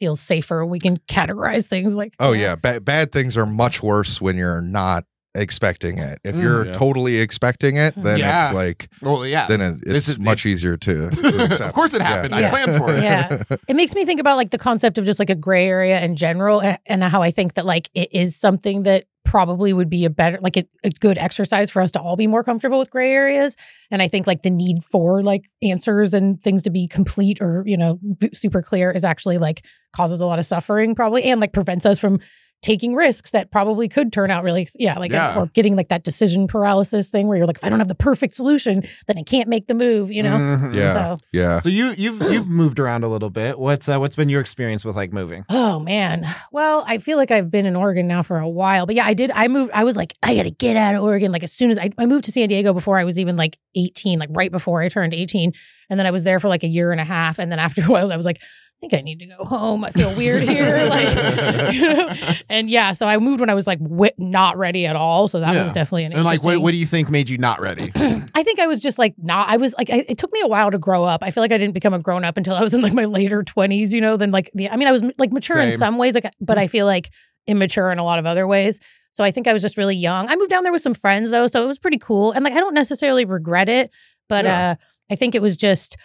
feels 0.00 0.20
safer. 0.20 0.66
We 0.66 0.80
can 0.80 0.96
categorize 1.08 1.66
things 1.66 1.94
like 1.94 2.14
Oh 2.18 2.32
yeah, 2.32 2.56
ba- 2.56 2.80
bad 2.80 3.12
things 3.12 3.36
are 3.36 3.46
much 3.46 3.82
worse 3.82 4.20
when 4.20 4.36
you're 4.36 4.60
not 4.62 5.04
expecting 5.36 5.98
it. 5.98 6.18
If 6.24 6.34
Mm, 6.34 6.42
you're 6.42 6.66
yeah. 6.66 6.72
totally 6.72 7.18
expecting 7.18 7.76
it, 7.76 7.94
then 7.96 8.18
Yeah. 8.18 8.46
it's 8.48 8.54
like 8.54 8.88
Well, 9.00 9.24
yeah. 9.24 9.46
then 9.46 9.60
it, 9.60 9.74
This 9.84 10.08
it's 10.08 10.18
is- 10.18 10.18
much 10.18 10.44
easier 10.44 10.76
to, 10.78 11.08
to 11.10 11.44
accept. 11.44 11.60
of 11.68 11.72
course 11.72 11.94
it 11.94 12.02
happened. 12.02 12.34
I 12.34 12.40
Yeah. 12.40 12.50
planned 12.50 12.76
for 12.76 12.92
it. 12.92 13.04
Yeah. 13.04 13.42
it 13.68 13.76
makes 13.76 13.94
me 13.94 14.04
think 14.04 14.18
about 14.18 14.36
like 14.36 14.50
the 14.50 14.58
concept 14.58 14.98
of 14.98 15.04
just 15.04 15.20
like 15.20 15.30
a 15.30 15.36
gray 15.36 15.68
area 15.68 16.00
in 16.00 16.16
general 16.16 16.60
and, 16.60 16.78
and 16.86 17.04
how 17.04 17.22
I 17.22 17.30
think 17.30 17.54
that 17.54 17.64
like 17.64 17.90
it 17.94 18.08
is 18.12 18.34
something 18.34 18.82
that 18.82 19.04
probably 19.30 19.72
would 19.72 19.88
be 19.88 20.04
a 20.04 20.10
better 20.10 20.40
like 20.42 20.56
a, 20.56 20.64
a 20.82 20.90
good 20.90 21.16
exercise 21.16 21.70
for 21.70 21.80
us 21.80 21.92
to 21.92 22.00
all 22.00 22.16
be 22.16 22.26
more 22.26 22.42
comfortable 22.42 22.80
with 22.80 22.90
gray 22.90 23.12
areas. 23.12 23.54
And 23.88 24.02
I 24.02 24.08
think 24.08 24.26
like 24.26 24.42
the 24.42 24.50
need 24.50 24.82
for 24.82 25.22
like 25.22 25.48
answers 25.62 26.12
and 26.12 26.42
things 26.42 26.64
to 26.64 26.70
be 26.70 26.88
complete 26.88 27.40
or 27.40 27.62
you 27.64 27.76
know 27.76 28.00
super 28.32 28.60
clear 28.60 28.90
is 28.90 29.04
actually 29.04 29.38
like 29.38 29.64
causes 29.94 30.20
a 30.20 30.26
lot 30.26 30.40
of 30.40 30.46
suffering 30.46 30.96
probably 30.96 31.22
and 31.22 31.40
like 31.40 31.52
prevents 31.52 31.86
us 31.86 31.96
from 31.96 32.18
taking 32.62 32.94
risks 32.94 33.30
that 33.30 33.50
probably 33.50 33.88
could 33.88 34.12
turn 34.12 34.30
out 34.30 34.44
really 34.44 34.68
yeah 34.78 34.98
like 34.98 35.10
Yeah. 35.10 35.38
or 35.38 35.46
getting 35.46 35.76
like 35.76 35.88
that 35.88 36.04
decision 36.04 36.46
paralysis 36.46 37.08
thing 37.08 37.26
where 37.26 37.38
you're 37.38 37.46
like 37.46 37.56
if 37.56 37.64
I 37.64 37.68
don't 37.70 37.78
have 37.78 37.88
the 37.88 37.94
perfect 37.94 38.34
solution 38.34 38.82
then 39.06 39.16
I 39.16 39.22
can't 39.22 39.48
make 39.48 39.66
the 39.66 39.74
move 39.74 40.12
you 40.12 40.22
know 40.22 40.36
Mhm. 40.36 40.74
Yeah. 40.74 40.92
so 40.92 41.18
Yeah. 41.32 41.60
So 41.60 41.68
you 41.70 41.92
you've 41.96 42.20
you've 42.30 42.48
moved 42.48 42.78
around 42.78 43.04
a 43.04 43.08
little 43.08 43.30
bit. 43.30 43.58
What's 43.58 43.88
uh, 43.88 43.98
what's 43.98 44.16
been 44.16 44.28
your 44.28 44.40
experience 44.40 44.84
with 44.84 44.96
like 44.96 45.12
moving? 45.12 45.44
Oh 45.48 45.78
man. 45.80 46.26
Well, 46.52 46.84
I 46.86 46.98
feel 46.98 47.16
like 47.16 47.30
I've 47.30 47.50
been 47.50 47.66
in 47.66 47.76
Oregon 47.76 48.06
now 48.06 48.22
for 48.22 48.38
a 48.38 48.48
while. 48.48 48.86
But 48.86 48.94
yeah, 48.94 49.04
I 49.06 49.14
did. 49.14 49.30
I 49.30 49.48
moved. 49.48 49.72
I 49.72 49.84
was 49.84 49.96
like, 49.96 50.14
I 50.22 50.34
got 50.34 50.42
to 50.44 50.50
get 50.50 50.76
out 50.76 50.94
of 50.94 51.02
Oregon. 51.02 51.32
Like 51.32 51.42
as 51.42 51.52
soon 51.52 51.70
as 51.70 51.78
I, 51.78 51.90
I 51.98 52.06
moved 52.06 52.24
to 52.26 52.32
San 52.32 52.48
Diego 52.48 52.72
before 52.72 52.98
I 52.98 53.04
was 53.04 53.18
even 53.18 53.36
like 53.36 53.58
18, 53.76 54.18
like 54.18 54.28
right 54.32 54.50
before 54.50 54.80
I 54.80 54.88
turned 54.88 55.14
18. 55.14 55.52
And 55.88 55.98
then 55.98 56.06
I 56.06 56.10
was 56.10 56.24
there 56.24 56.38
for 56.40 56.48
like 56.48 56.62
a 56.64 56.68
year 56.68 56.92
and 56.92 57.00
a 57.00 57.04
half. 57.04 57.38
And 57.38 57.50
then 57.50 57.58
after 57.58 57.82
a 57.84 57.86
while, 57.86 58.12
I 58.12 58.16
was 58.16 58.26
like, 58.26 58.40
I 58.42 58.46
think 58.80 58.94
I 58.94 59.00
need 59.02 59.18
to 59.20 59.26
go 59.26 59.44
home. 59.44 59.84
I 59.84 59.90
feel 59.90 60.14
weird 60.16 60.42
here. 60.42 60.86
like, 60.88 61.72
you 61.74 61.80
know? 61.82 62.14
and 62.48 62.70
yeah, 62.70 62.92
so 62.92 63.06
I 63.06 63.18
moved 63.18 63.40
when 63.40 63.50
I 63.50 63.54
was 63.54 63.66
like 63.66 63.78
wi- 63.78 64.14
not 64.18 64.56
ready 64.56 64.86
at 64.86 64.96
all. 64.96 65.28
So 65.28 65.38
that 65.40 65.54
Yeah. 65.54 65.64
was 65.64 65.72
definitely 65.72 66.04
an 66.04 66.12
And 66.14 66.24
like 66.24 66.42
what 66.42 66.58
what 66.58 66.70
do 66.70 66.78
you 66.78 66.86
think 66.86 67.10
made 67.10 67.28
you 67.28 67.36
not 67.38 67.60
ready? 67.60 67.92
I 67.94 68.42
think 68.42 68.58
I 68.58 68.66
was 68.66 68.80
just 68.80 68.98
like 68.98 69.14
not. 69.18 69.48
I 69.48 69.56
was 69.58 69.74
like, 69.76 69.90
I, 69.90 70.04
it 70.08 70.16
took 70.18 70.32
me 70.32 70.40
a 70.40 70.46
while 70.48 70.70
to 70.70 70.78
grow 70.78 71.04
up. 71.04 71.22
I 71.22 71.30
feel 71.30 71.42
like 71.42 71.52
I 71.52 71.58
didn't 71.58 71.74
become 71.74 71.92
a 71.94 71.98
grown 71.98 72.24
up 72.24 72.36
until 72.36 72.54
I 72.54 72.62
was 72.62 72.72
in 72.74 72.80
like 72.80 72.94
my 72.94 73.04
later 73.04 73.42
twenties. 73.42 73.92
You 73.92 74.00
know, 74.00 74.16
then 74.16 74.30
like 74.30 74.50
the. 74.54 74.70
I 74.70 74.76
mean, 74.76 74.88
I 74.88 74.92
was 74.92 75.02
like 75.18 75.30
mature 75.32 75.58
in 75.58 75.72
some 75.76 75.98
ways, 75.98 76.14
like, 76.14 76.32
but 76.40 76.56
I 76.58 76.66
feel 76.66 76.86
like 76.86 77.10
immature 77.46 77.90
in 77.90 77.98
a 77.98 78.04
lot 78.04 78.18
of 78.18 78.26
other 78.26 78.46
ways. 78.46 78.80
So 79.12 79.24
I 79.24 79.30
think 79.30 79.46
I 79.48 79.52
was 79.52 79.60
just 79.60 79.76
really 79.76 79.96
young. 79.96 80.28
I 80.28 80.36
moved 80.36 80.50
down 80.50 80.62
there 80.62 80.72
with 80.72 80.82
some 80.82 80.94
friends 80.94 81.30
though, 81.30 81.48
so 81.48 81.62
it 81.62 81.66
was 81.66 81.78
pretty 81.78 81.98
cool. 81.98 82.32
And 82.32 82.44
like, 82.44 82.52
I 82.54 82.60
don't 82.60 82.74
necessarily 82.74 83.24
regret 83.24 83.68
it, 83.68 83.90
but 84.28 84.44
Yeah. 84.44 84.70
uh, 84.70 84.74
I 85.12 85.16
think 85.16 85.34
it 85.34 85.42
was 85.42 85.56
just. 85.56 85.96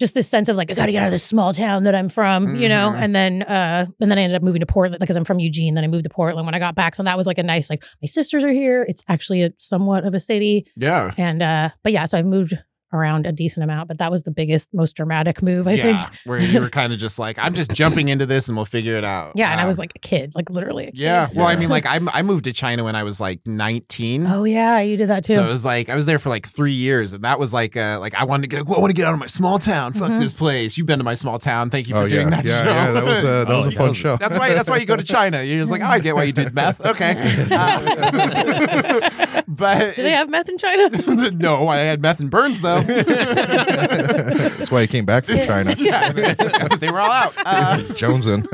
Just 0.00 0.14
this 0.14 0.26
sense 0.28 0.48
of 0.48 0.56
like 0.56 0.70
I 0.70 0.74
got 0.74 0.86
to 0.86 0.92
get 0.92 1.02
out 1.02 1.06
of 1.08 1.12
this 1.12 1.22
small 1.22 1.52
town 1.54 1.84
that 1.84 1.94
I'm 1.94 2.08
from, 2.08 2.56
you 2.56 2.68
know, 2.68 2.90
Mhm. 2.90 3.02
and 3.02 3.14
then 3.14 3.42
uh, 3.42 3.86
and 4.00 4.10
then 4.10 4.18
I 4.18 4.22
ended 4.22 4.34
up 4.34 4.42
moving 4.42 4.60
to 4.60 4.66
Portland 4.66 4.98
because 4.98 5.14
I'm 5.14 5.24
from 5.24 5.38
Eugene. 5.38 5.74
Then 5.74 5.84
I 5.84 5.88
moved 5.88 6.04
to 6.04 6.10
Portland 6.10 6.46
when 6.46 6.54
I 6.54 6.58
got 6.58 6.74
back, 6.74 6.94
so 6.96 7.02
that 7.02 7.16
was 7.18 7.26
like 7.26 7.36
a 7.38 7.42
nice 7.42 7.68
like 7.70 7.84
my 8.02 8.06
sisters 8.06 8.42
are 8.42 8.48
here. 8.50 8.84
It's 8.88 9.04
actually 9.08 9.42
a 9.42 9.52
somewhat 9.58 10.04
of 10.06 10.14
a 10.14 10.20
city, 10.20 10.66
yeah. 10.74 11.12
and 11.18 11.42
uh, 11.42 11.68
but 11.84 11.92
yeah, 11.92 12.06
so 12.06 12.16
I've 12.18 12.24
moved 12.26 12.54
around 12.92 13.26
a 13.26 13.32
decent 13.32 13.64
amount, 13.64 13.88
but 13.88 13.98
that 13.98 14.10
was 14.10 14.22
the 14.24 14.30
biggest, 14.30 14.68
most 14.74 14.96
dramatic 14.96 15.42
move, 15.42 15.68
I 15.68 15.72
yeah. 15.72 15.82
think. 16.06 16.18
Where 16.24 16.38
you 16.40 16.60
were 16.60 16.68
kind 16.70 16.92
of 16.92 16.98
just 16.98 17.18
like, 17.18 17.38
I'm 17.38 17.54
just 17.54 17.70
jumping 17.72 18.08
into 18.08 18.26
this 18.26 18.48
and 18.48 18.56
we'll 18.56 18.64
figure 18.66 18.96
it 18.96 19.04
out. 19.04 19.32
Yeah, 19.36 19.50
and 19.52 19.60
I 19.60 19.64
Um, 19.64 19.68
was 19.68 19.78
like 19.78 19.92
a 19.94 19.98
kid, 20.00 20.32
like 20.34 20.50
literally. 20.50 20.84
A 20.84 20.90
kid. 20.92 20.98
Yeah. 20.98 21.26
Well, 21.36 21.46
I 21.46 21.56
mean, 21.56 21.68
like 21.68 21.86
I 21.86 22.00
I 22.12 22.22
moved 22.22 22.44
to 22.44 22.52
China 22.52 22.84
when 22.84 22.96
I 22.96 23.02
was 23.04 23.20
like 23.20 23.40
19. 23.46 24.26
oh 24.26 24.44
yeah, 24.44 24.80
you 24.80 24.96
did 24.96 25.08
that 25.08 25.24
too. 25.24 25.34
So 25.34 25.44
it 25.44 25.48
was 25.50 25.64
like 25.64 25.88
I 25.88 25.94
was 25.96 26.06
there 26.06 26.18
for 26.18 26.28
like 26.28 26.46
three 26.48 26.72
years, 26.72 27.12
and 27.12 27.22
that 27.24 27.38
was 27.38 27.52
like 27.54 27.76
uh 27.76 27.98
like 28.00 28.14
I 28.14 28.24
wanted 28.24 28.50
to 28.50 28.56
get 28.56 28.60
I 28.66 28.78
want 28.78 28.86
to 28.90 28.92
get 28.94 29.06
out 29.06 29.14
of 29.14 29.20
my 29.20 29.26
small 29.26 29.58
town. 29.58 29.92
Fuck 29.92 30.10
Mhm. 30.10 30.18
this 30.20 30.32
place. 30.32 30.76
You've 30.76 30.86
been 30.86 30.98
to 30.98 31.04
my 31.04 31.14
small 31.14 31.38
town. 31.38 31.70
Thank 31.70 31.88
you 31.88 31.94
for 31.94 32.02
oh 32.02 32.08
doing 32.08 32.28
yeah. 32.30 32.42
that 32.42 32.44
yeah, 32.44 32.58
show. 32.58 32.70
yeah. 32.70 32.90
That 32.92 33.04
was 33.04 33.18
a 33.20 33.26
that 33.26 33.48
Oh, 33.50 33.56
was 33.58 33.66
a 33.66 33.70
yeah. 33.72 33.78
fun 33.86 33.94
show. 33.94 34.16
that's 34.16 34.36
why 34.38 34.52
that's 34.54 34.68
why 34.68 34.76
you 34.78 34.86
go 34.86 34.96
to 34.96 35.02
China. 35.04 35.42
You're 35.42 35.58
just 35.60 35.70
like, 35.70 35.82
oh, 35.82 35.86
I 35.86 35.98
get 36.00 36.14
why 36.16 36.24
you 36.24 36.32
did 36.32 36.52
meth. 36.54 36.84
Okay. 36.84 37.14
Uh, 37.50 39.10
but 39.50 39.96
Did 39.96 40.04
they 40.04 40.12
have 40.12 40.30
meth 40.30 40.48
in 40.48 40.56
China? 40.58 40.88
no, 41.32 41.66
I 41.68 41.78
had 41.78 42.00
meth 42.00 42.20
and 42.20 42.30
Burns 42.30 42.60
though. 42.60 42.80
that's 42.82 44.70
why 44.70 44.82
he 44.82 44.86
came 44.86 45.04
back 45.04 45.24
from 45.24 45.38
China. 45.38 45.74
yeah, 45.76 46.12
they 46.12 46.90
were 46.90 47.00
all 47.00 47.10
out. 47.10 47.34
Uh, 47.50 47.78
Jonesing. 47.94 48.46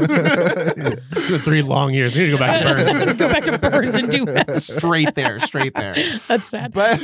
It's 1.12 1.30
been 1.30 1.40
three 1.40 1.60
long 1.60 1.92
years. 1.92 2.14
We 2.14 2.22
need 2.22 2.30
to 2.30 2.32
go 2.32 2.38
back 2.38 2.62
to 2.62 2.68
Burns. 2.74 3.16
Go 3.16 3.28
back 3.28 3.44
to 3.44 3.58
Burns 3.58 3.96
and 3.98 4.10
do 4.10 4.24
meth. 4.24 4.56
straight 4.56 5.14
there, 5.14 5.38
straight 5.40 5.74
there. 5.74 5.94
That's 6.28 6.48
sad. 6.48 6.72
But 6.72 7.02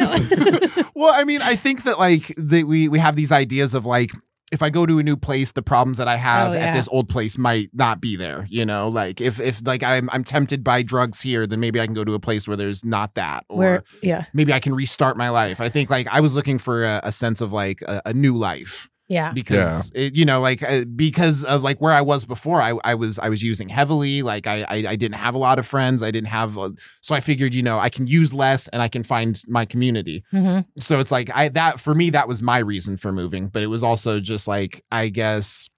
well, 0.94 1.12
I 1.12 1.24
mean, 1.24 1.42
I 1.42 1.56
think 1.56 1.84
that 1.84 1.98
like 1.98 2.32
that 2.38 2.66
we 2.66 2.88
we 2.88 2.98
have 2.98 3.14
these 3.14 3.30
ideas 3.30 3.74
of 3.74 3.84
like 3.84 4.12
if 4.52 4.62
I 4.62 4.70
go 4.70 4.84
to 4.84 4.98
a 4.98 5.02
new 5.02 5.16
place, 5.16 5.52
the 5.52 5.62
problems 5.62 5.98
that 5.98 6.06
I 6.06 6.14
oh, 6.14 6.18
have 6.18 6.52
Oh, 6.52 6.54
at 6.54 6.74
this 6.74 6.88
old 6.92 7.08
place 7.08 7.38
might 7.38 7.70
not 7.72 8.00
be 8.00 8.16
there. 8.16 8.46
You 8.50 8.66
know, 8.66 8.88
like 8.88 9.20
if 9.20 9.40
if 9.40 9.66
like 9.66 9.82
I'm 9.82 10.08
I'm 10.12 10.22
tempted 10.22 10.62
by 10.62 10.82
drugs 10.82 11.22
here, 11.22 11.46
then 11.46 11.58
maybe 11.58 11.80
I 11.80 11.86
can 11.86 11.94
go 11.94 12.04
to 12.04 12.14
a 12.14 12.20
place 12.20 12.46
where 12.46 12.56
there's 12.56 12.84
not 12.84 13.14
that, 13.14 13.44
or 13.48 13.58
Where 13.58 13.84
yeah, 14.02 14.26
maybe 14.32 14.52
I 14.52 14.60
can 14.60 14.74
restart 14.74 15.16
my 15.16 15.30
life. 15.30 15.60
I 15.60 15.68
think 15.68 15.90
like 15.90 16.06
I 16.08 16.20
was 16.20 16.34
looking 16.34 16.58
for 16.58 16.84
a, 16.84 17.00
a 17.04 17.12
sense 17.12 17.40
of 17.40 17.52
like 17.52 17.82
a, 17.82 18.02
a 18.06 18.12
new 18.12 18.36
life 18.36 18.90
yeah. 19.12 19.32
because 19.32 19.92
it, 19.94 20.16
you 20.16 20.24
know 20.24 20.40
like 20.40 20.62
uh, 20.62 20.84
because 20.96 21.44
of 21.44 21.62
like 21.62 21.80
where 21.80 21.92
I 21.92 22.00
was 22.00 22.24
before 22.24 22.60
I, 22.62 22.72
I 22.84 22.94
was 22.94 23.18
I 23.18 23.28
was 23.28 23.42
using 23.42 23.68
heavily 23.68 24.22
like 24.22 24.46
I, 24.46 24.64
I 24.68 24.76
I 24.92 24.96
didn't 24.96 25.16
have 25.16 25.34
a 25.34 25.38
lot 25.38 25.58
of 25.58 25.66
friends 25.66 26.02
I 26.02 26.10
didn't 26.10 26.28
have 26.28 26.56
uh, 26.56 26.70
so 27.00 27.14
I 27.14 27.20
figured 27.20 27.54
you 27.54 27.62
know 27.62 27.78
I 27.78 27.90
can 27.90 28.06
use 28.06 28.32
less 28.32 28.68
and 28.68 28.80
I 28.80 28.88
can 28.88 29.02
find 29.02 29.40
my 29.48 29.64
community 29.64 30.24
hmm 30.30 30.60
so 30.78 31.00
it's 31.00 31.12
like 31.12 31.28
I 31.34 31.48
that 31.50 31.80
for 31.80 31.94
me 31.94 32.10
that 32.10 32.26
was 32.28 32.40
my 32.40 32.58
reason 32.58 32.96
for 32.96 33.12
moving 33.12 33.48
but 33.48 33.62
it 33.62 33.68
was 33.68 33.82
also 33.82 34.20
just 34.20 34.48
like 34.48 34.82
I 34.90 35.08
guess 35.08 35.68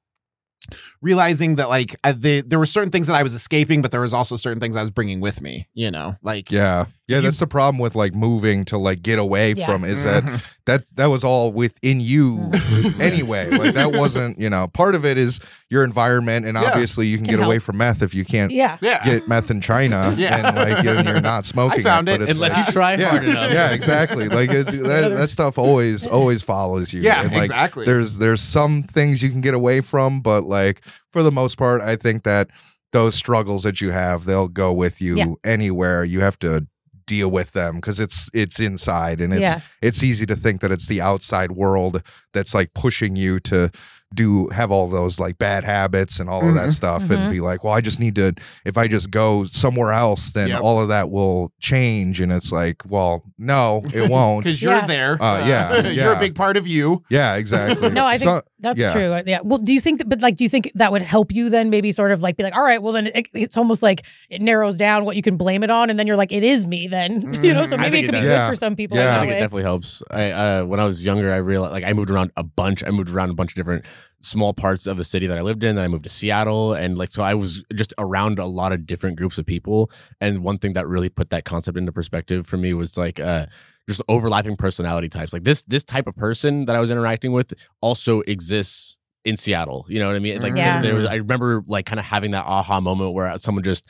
realizing 1.02 1.56
that 1.56 1.68
like 1.68 1.94
uh, 2.04 2.14
the, 2.16 2.40
there 2.40 2.58
were 2.58 2.66
certain 2.66 2.90
things 2.90 3.06
that 3.06 3.16
I 3.16 3.22
was 3.22 3.34
escaping 3.34 3.82
but 3.82 3.90
there 3.90 4.00
was 4.00 4.14
also 4.14 4.36
certain 4.36 4.60
things 4.60 4.76
I 4.76 4.80
was 4.80 4.90
bringing 4.90 5.20
with 5.20 5.40
me 5.40 5.68
you 5.74 5.90
know 5.90 6.16
like 6.22 6.50
Yeah. 6.50 6.86
Yeah, 7.06 7.16
You- 7.16 7.22
that's 7.24 7.38
the 7.38 7.46
problem 7.46 7.78
with 7.78 7.94
like 7.94 8.14
moving 8.14 8.64
to 8.66 8.78
like 8.78 9.02
get 9.02 9.18
away 9.18 9.52
Yeah. 9.54 9.66
from 9.66 9.84
is 9.84 10.04
that 10.04 10.22
Mhm. 10.24 10.42
that 10.64 10.82
that 10.96 11.06
was 11.06 11.22
all 11.22 11.52
within 11.52 12.00
you 12.00 12.38
Mm-hmm. 12.50 13.00
anyway. 13.02 13.50
Like 13.50 13.74
that 13.74 13.92
wasn't, 13.92 14.38
you 14.38 14.48
know, 14.48 14.68
part 14.68 14.94
of 14.94 15.04
it 15.04 15.18
is 15.18 15.38
your 15.68 15.84
environment 15.84 16.46
and 16.46 16.56
Yeah. 16.56 16.64
obviously 16.68 17.06
you 17.08 17.18
can, 17.18 17.26
Can 17.26 17.36
get 17.36 17.44
away 17.44 17.56
help. 17.56 17.64
from 17.64 17.76
meth 17.76 18.02
if 18.02 18.14
you 18.14 18.24
can't 18.24 18.50
Yeah. 18.52 18.78
yeah 18.80 19.04
get 19.04 19.28
meth 19.28 19.50
in 19.50 19.60
China 19.60 20.14
Yeah. 20.18 20.46
and 20.48 20.56
like 20.56 20.84
and 20.86 21.06
you're 21.06 21.20
not 21.20 21.44
smoking 21.44 21.82
found 21.82 22.08
it, 22.08 22.20
but 22.20 22.28
it's 22.28 22.36
Unless 22.36 22.56
like- 22.56 22.66
you 22.68 22.72
try 22.72 22.94
yeah, 22.94 23.10
hard 23.10 23.24
enough. 23.24 23.52
yeah, 23.52 23.70
exactly. 23.72 24.28
Like 24.28 24.50
it, 24.50 24.64
that, 24.66 25.10
that 25.14 25.28
stuff 25.30 25.58
always 25.58 26.06
always 26.06 26.40
follows 26.42 26.94
you. 26.94 27.02
yeah 27.02 27.22
And, 27.24 27.32
like, 27.32 27.42
exactly 27.42 27.84
there's 27.84 28.16
there's 28.16 28.40
some 28.40 28.82
things 28.82 29.22
you 29.22 29.28
can 29.28 29.42
get 29.42 29.52
away 29.52 29.82
from, 29.82 30.20
but 30.22 30.44
like 30.44 30.80
for 31.12 31.22
the 31.22 31.32
most 31.32 31.58
part, 31.58 31.82
I 31.82 31.96
think 31.96 32.22
that 32.22 32.48
those 32.92 33.14
struggles 33.14 33.64
that 33.64 33.80
you 33.80 33.90
have, 33.90 34.24
they'll 34.24 34.48
go 34.48 34.72
with 34.72 35.02
you 35.02 35.16
Yeah. 35.16 35.26
anywhere. 35.44 36.04
You 36.04 36.20
have 36.20 36.38
to 36.38 36.66
deal 37.06 37.30
with 37.30 37.52
them 37.52 37.76
because 37.76 38.00
it's 38.00 38.28
it's 38.32 38.58
inside 38.60 39.20
and 39.20 39.32
it's 39.32 39.40
Yeah. 39.42 39.60
it's 39.82 40.02
easy 40.02 40.26
to 40.26 40.36
think 40.36 40.60
that 40.60 40.72
it's 40.72 40.86
the 40.86 41.00
outside 41.00 41.52
world 41.52 42.02
that's 42.32 42.54
like 42.54 42.72
pushing 42.74 43.16
you 43.16 43.40
to 43.40 43.70
do 44.14 44.48
have 44.50 44.70
all 44.70 44.88
those 44.88 45.18
like 45.18 45.38
bad 45.38 45.64
habits 45.64 46.20
and 46.20 46.30
all 46.30 46.46
of 46.48 46.54
that 46.54 46.68
Mhm. 46.68 46.72
stuff 46.72 47.02
Mhm. 47.04 47.16
and 47.16 47.32
be 47.32 47.40
like 47.40 47.64
well 47.64 47.72
i 47.72 47.80
just 47.80 47.98
need 47.98 48.14
to 48.14 48.32
if 48.64 48.78
i 48.78 48.86
just 48.86 49.10
go 49.10 49.44
somewhere 49.50 49.92
else 49.92 50.30
then 50.30 50.48
Yep. 50.48 50.60
all 50.62 50.80
of 50.80 50.86
that 50.88 51.10
will 51.10 51.52
change 51.60 52.20
and 52.20 52.30
it's 52.30 52.52
like 52.52 52.82
well 52.88 53.24
no 53.38 53.82
it 53.92 54.08
won't 54.08 54.44
because 54.44 54.62
you're 54.62 54.72
Yeah. 54.72 54.86
there. 54.86 55.22
Uh, 55.22 55.44
yeah, 55.48 55.86
you're 55.88 56.12
a 56.12 56.18
big 56.20 56.36
part 56.36 56.56
of 56.56 56.66
you. 56.68 57.02
yeah 57.10 57.34
exactly 57.34 57.90
No, 58.00 58.06
I 58.06 58.12
think 58.18 58.22
So- 58.28 58.42
that's 58.64 58.80
yeah. 58.80 58.92
true. 58.92 59.22
Yeah. 59.26 59.38
Well, 59.44 59.58
do 59.58 59.72
you 59.72 59.80
think 59.80 59.98
that, 59.98 60.08
but 60.08 60.20
like, 60.20 60.36
do 60.36 60.42
you 60.44 60.50
think 60.50 60.70
that 60.74 60.90
would 60.90 61.02
help 61.02 61.32
you 61.32 61.48
then 61.48 61.70
maybe 61.70 61.92
sort 61.92 62.10
of 62.10 62.20
like 62.22 62.36
be 62.36 62.42
like, 62.42 62.56
all 62.56 62.64
right, 62.64 62.82
well, 62.82 62.92
then 62.92 63.06
it, 63.06 63.28
it's 63.32 63.56
almost 63.56 63.82
like 63.82 64.04
it 64.28 64.42
narrows 64.42 64.76
down 64.76 65.04
what 65.04 65.14
you 65.14 65.22
can 65.22 65.36
blame 65.36 65.62
it 65.62 65.70
on. 65.70 65.90
And 65.90 65.98
then 65.98 66.06
you're 66.06 66.16
like, 66.16 66.32
it 66.32 66.42
is 66.42 66.66
me 66.66 66.88
then, 66.88 67.32
you 67.44 67.54
know? 67.54 67.66
So 67.68 67.76
Mm, 67.76 67.80
maybe 67.80 67.98
it 68.00 68.06
could 68.06 68.14
it 68.14 68.22
be 68.22 68.26
does. 68.26 68.40
good 68.40 68.48
for 68.50 68.56
some 68.56 68.74
people. 68.74 68.96
Yeah. 68.96 69.04
in 69.04 69.08
I 69.08 69.12
that 69.12 69.20
think 69.20 69.30
it 69.30 69.34
way. 69.34 69.40
definitely 69.40 69.62
helps. 69.62 70.02
I 70.10 70.30
uh, 70.32 70.64
when 70.64 70.80
I 70.80 70.84
was 70.84 71.04
younger, 71.04 71.32
I 71.32 71.36
realized 71.36 71.72
like 71.72 71.84
I 71.84 71.92
moved 71.92 72.10
around 72.10 72.32
a 72.36 72.42
bunch. 72.42 72.82
I 72.84 72.90
moved 72.90 73.10
around 73.10 73.30
a 73.30 73.34
bunch 73.34 73.52
of 73.52 73.56
different 73.56 73.84
small 74.20 74.54
parts 74.54 74.86
of 74.86 74.96
the 74.96 75.04
city 75.04 75.26
that 75.26 75.36
I 75.36 75.42
lived 75.42 75.62
in. 75.64 75.76
Then 75.76 75.84
I 75.84 75.88
moved 75.88 76.04
to 76.04 76.10
Seattle, 76.10 76.72
and 76.72 76.96
like 76.96 77.10
so, 77.10 77.22
I 77.22 77.34
was 77.34 77.62
just 77.74 77.92
around 77.98 78.38
a 78.38 78.46
lot 78.46 78.72
of 78.72 78.86
different 78.86 79.16
groups 79.18 79.36
of 79.38 79.44
people. 79.46 79.90
And 80.20 80.42
one 80.42 80.58
thing 80.58 80.72
that 80.72 80.88
really 80.88 81.10
put 81.10 81.28
that 81.30 81.44
concept 81.44 81.76
into 81.76 81.92
perspective 81.92 82.46
for 82.46 82.56
me 82.56 82.72
was 82.72 82.96
like 82.96 83.20
uh, 83.20 83.46
just 83.88 84.00
overlapping 84.08 84.56
personality 84.56 85.08
types. 85.08 85.32
Like 85.32 85.44
this 85.44 85.62
this 85.64 85.84
type 85.84 86.06
of 86.06 86.16
person 86.16 86.64
that 86.66 86.76
I 86.76 86.80
was 86.80 86.90
interacting 86.90 87.32
with 87.32 87.52
also 87.80 88.20
exists 88.22 88.96
in 89.24 89.36
Seattle. 89.36 89.86
You 89.88 89.98
know 90.00 90.06
what 90.08 90.16
I 90.16 90.20
mean? 90.20 90.40
Like 90.40 90.56
Yeah. 90.56 90.82
there 90.82 90.94
was. 90.94 91.06
I 91.06 91.16
remember 91.16 91.62
like 91.66 91.86
kind 91.86 91.98
of 91.98 92.06
having 92.06 92.32
that 92.32 92.44
aha 92.46 92.80
moment 92.80 93.12
where 93.14 93.36
someone 93.38 93.64
just 93.64 93.86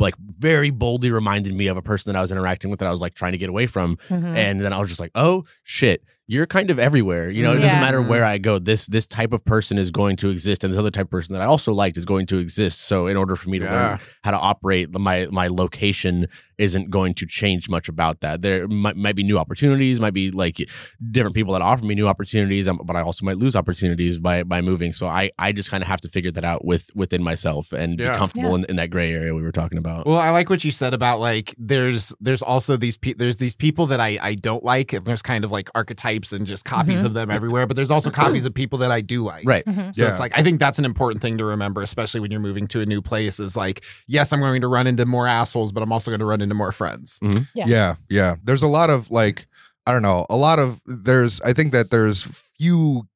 like 0.00 0.14
very 0.38 0.70
boldly 0.70 1.10
reminded 1.10 1.52
me 1.54 1.66
of 1.66 1.76
a 1.76 1.82
person 1.82 2.12
that 2.12 2.18
I 2.18 2.22
was 2.22 2.30
interacting 2.30 2.70
with 2.70 2.78
that 2.80 2.86
I 2.88 2.92
was 2.92 3.00
like 3.00 3.14
trying 3.14 3.32
to 3.32 3.38
get 3.38 3.48
away 3.48 3.66
from 3.66 3.96
Mhm. 4.08 4.36
and 4.36 4.60
then 4.60 4.72
I 4.72 4.78
was 4.78 4.88
just 4.88 5.00
like, 5.00 5.10
"Oh 5.16 5.44
shit, 5.64 6.04
you're 6.28 6.46
kind 6.46 6.70
of 6.70 6.78
everywhere." 6.78 7.28
You 7.30 7.42
know, 7.42 7.50
it 7.50 7.56
Yeah. 7.56 7.62
doesn't 7.66 7.80
matter 7.80 8.00
where 8.00 8.24
I 8.24 8.38
go. 8.38 8.60
This 8.60 8.86
this 8.86 9.06
type 9.06 9.32
of 9.32 9.44
person 9.44 9.76
is 9.76 9.90
going 9.90 10.14
to 10.18 10.30
exist, 10.30 10.62
and 10.62 10.72
this 10.72 10.78
other 10.78 10.92
type 10.92 11.06
of 11.06 11.10
person 11.10 11.32
that 11.32 11.42
I 11.42 11.46
also 11.46 11.72
liked 11.72 11.96
is 11.96 12.04
going 12.04 12.26
to 12.26 12.38
exist. 12.38 12.80
So, 12.82 13.08
in 13.08 13.16
order 13.16 13.34
for 13.34 13.48
me 13.50 13.58
to 13.58 13.64
Yeah. 13.64 13.72
learn 13.72 13.98
how 14.22 14.30
to 14.30 14.38
operate, 14.38 14.96
my 14.96 15.26
my 15.32 15.48
location 15.48 16.28
isn't 16.58 16.90
going 16.90 17.14
to 17.14 17.26
change 17.26 17.68
much 17.68 17.88
about 17.88 18.20
that. 18.20 18.42
There 18.42 18.66
might, 18.68 18.96
might 18.96 19.14
be 19.16 19.22
new 19.22 19.38
opportunities, 19.38 20.00
might 20.00 20.14
be 20.14 20.30
like 20.30 20.68
different 21.10 21.34
people 21.34 21.52
that 21.54 21.62
offer 21.62 21.84
me 21.84 21.94
new 21.94 22.08
opportunities, 22.08 22.66
um, 22.68 22.80
but 22.84 22.96
I 22.96 23.02
also 23.02 23.24
might 23.24 23.36
lose 23.38 23.54
opportunities 23.54 24.18
by 24.18 24.42
by 24.42 24.60
moving. 24.60 24.92
So, 24.92 25.06
I 25.06 25.30
I 25.38 25.52
just 25.52 25.70
kind 25.70 25.82
of 25.82 25.88
have 25.88 26.00
to 26.02 26.08
figure 26.08 26.30
that 26.32 26.44
out 26.44 26.64
with 26.64 26.90
within 26.94 27.22
myself 27.22 27.72
and 27.72 27.98
Yeah. 27.98 28.12
be 28.12 28.18
comfortable 28.18 28.50
Yeah. 28.50 28.54
in, 28.56 28.64
in 28.70 28.76
that 28.76 28.90
gray 28.90 29.12
area 29.12 29.34
we 29.34 29.42
were 29.42 29.52
talking 29.52 29.78
about. 29.78 30.06
Well, 30.06 30.18
I 30.18 30.30
like 30.30 30.50
what 30.50 30.64
you 30.64 30.70
said 30.70 30.94
about 30.94 31.20
like 31.20 31.54
there's 31.58 32.12
there's 32.20 32.42
also 32.42 32.76
these 32.76 32.96
pe- 32.96 33.14
there's 33.14 33.36
these 33.36 33.54
people 33.54 33.86
that 33.86 34.00
I 34.00 34.18
I 34.20 34.34
don't 34.34 34.64
like. 34.64 34.92
and 34.92 35.04
There's 35.04 35.22
kind 35.22 35.44
of 35.44 35.50
like 35.52 35.70
archetypes 35.74 36.32
and 36.32 36.46
just 36.46 36.64
copies 36.64 37.02
Mhm. 37.02 37.06
of 37.06 37.14
them 37.14 37.30
everywhere, 37.30 37.66
but 37.66 37.76
there's 37.76 37.90
also 37.90 38.10
copies 38.10 38.44
of 38.44 38.52
people 38.54 38.78
that 38.80 38.90
I 38.90 39.00
do 39.00 39.22
like. 39.22 39.46
right. 39.46 39.64
Mhm. 39.64 39.94
So 39.94 40.02
Yeah. 40.04 40.10
it's 40.10 40.18
like 40.20 40.36
I 40.36 40.42
think 40.42 40.58
that's 40.60 40.78
an 40.78 40.84
important 40.84 41.22
thing 41.22 41.38
to 41.38 41.44
remember, 41.44 41.82
especially 41.82 42.20
when 42.20 42.30
you're 42.30 42.40
moving 42.40 42.66
to 42.68 42.80
a 42.80 42.86
new 42.86 43.00
place. 43.00 43.38
Is 43.38 43.56
like, 43.56 43.84
yes, 44.06 44.32
I'm 44.32 44.40
going 44.40 44.60
to 44.62 44.68
run 44.68 44.86
into 44.86 45.06
more 45.06 45.26
assholes, 45.28 45.70
but 45.72 45.82
I'm 45.82 45.92
also 45.92 46.10
going 46.10 46.20
to 46.20 46.24
run 46.26 46.40
into 46.40 46.47
more 46.54 46.72
friends. 46.72 47.18
Mm-hmm. 47.22 47.42
Yeah. 47.54 47.64
yeah 47.66 47.94
yeah 48.08 48.36
there's 48.44 48.62
a 48.62 48.68
lot 48.68 48.90
of 48.90 49.10
like 49.10 49.46
i 49.86 49.92
don't 49.92 50.02
know 50.02 50.26
a 50.30 50.36
lot 50.36 50.58
of 50.58 50.80
there's 50.86 51.40
i 51.42 51.52
think 51.52 51.72
that 51.72 51.90
there's 51.90 52.22
few 52.58 53.06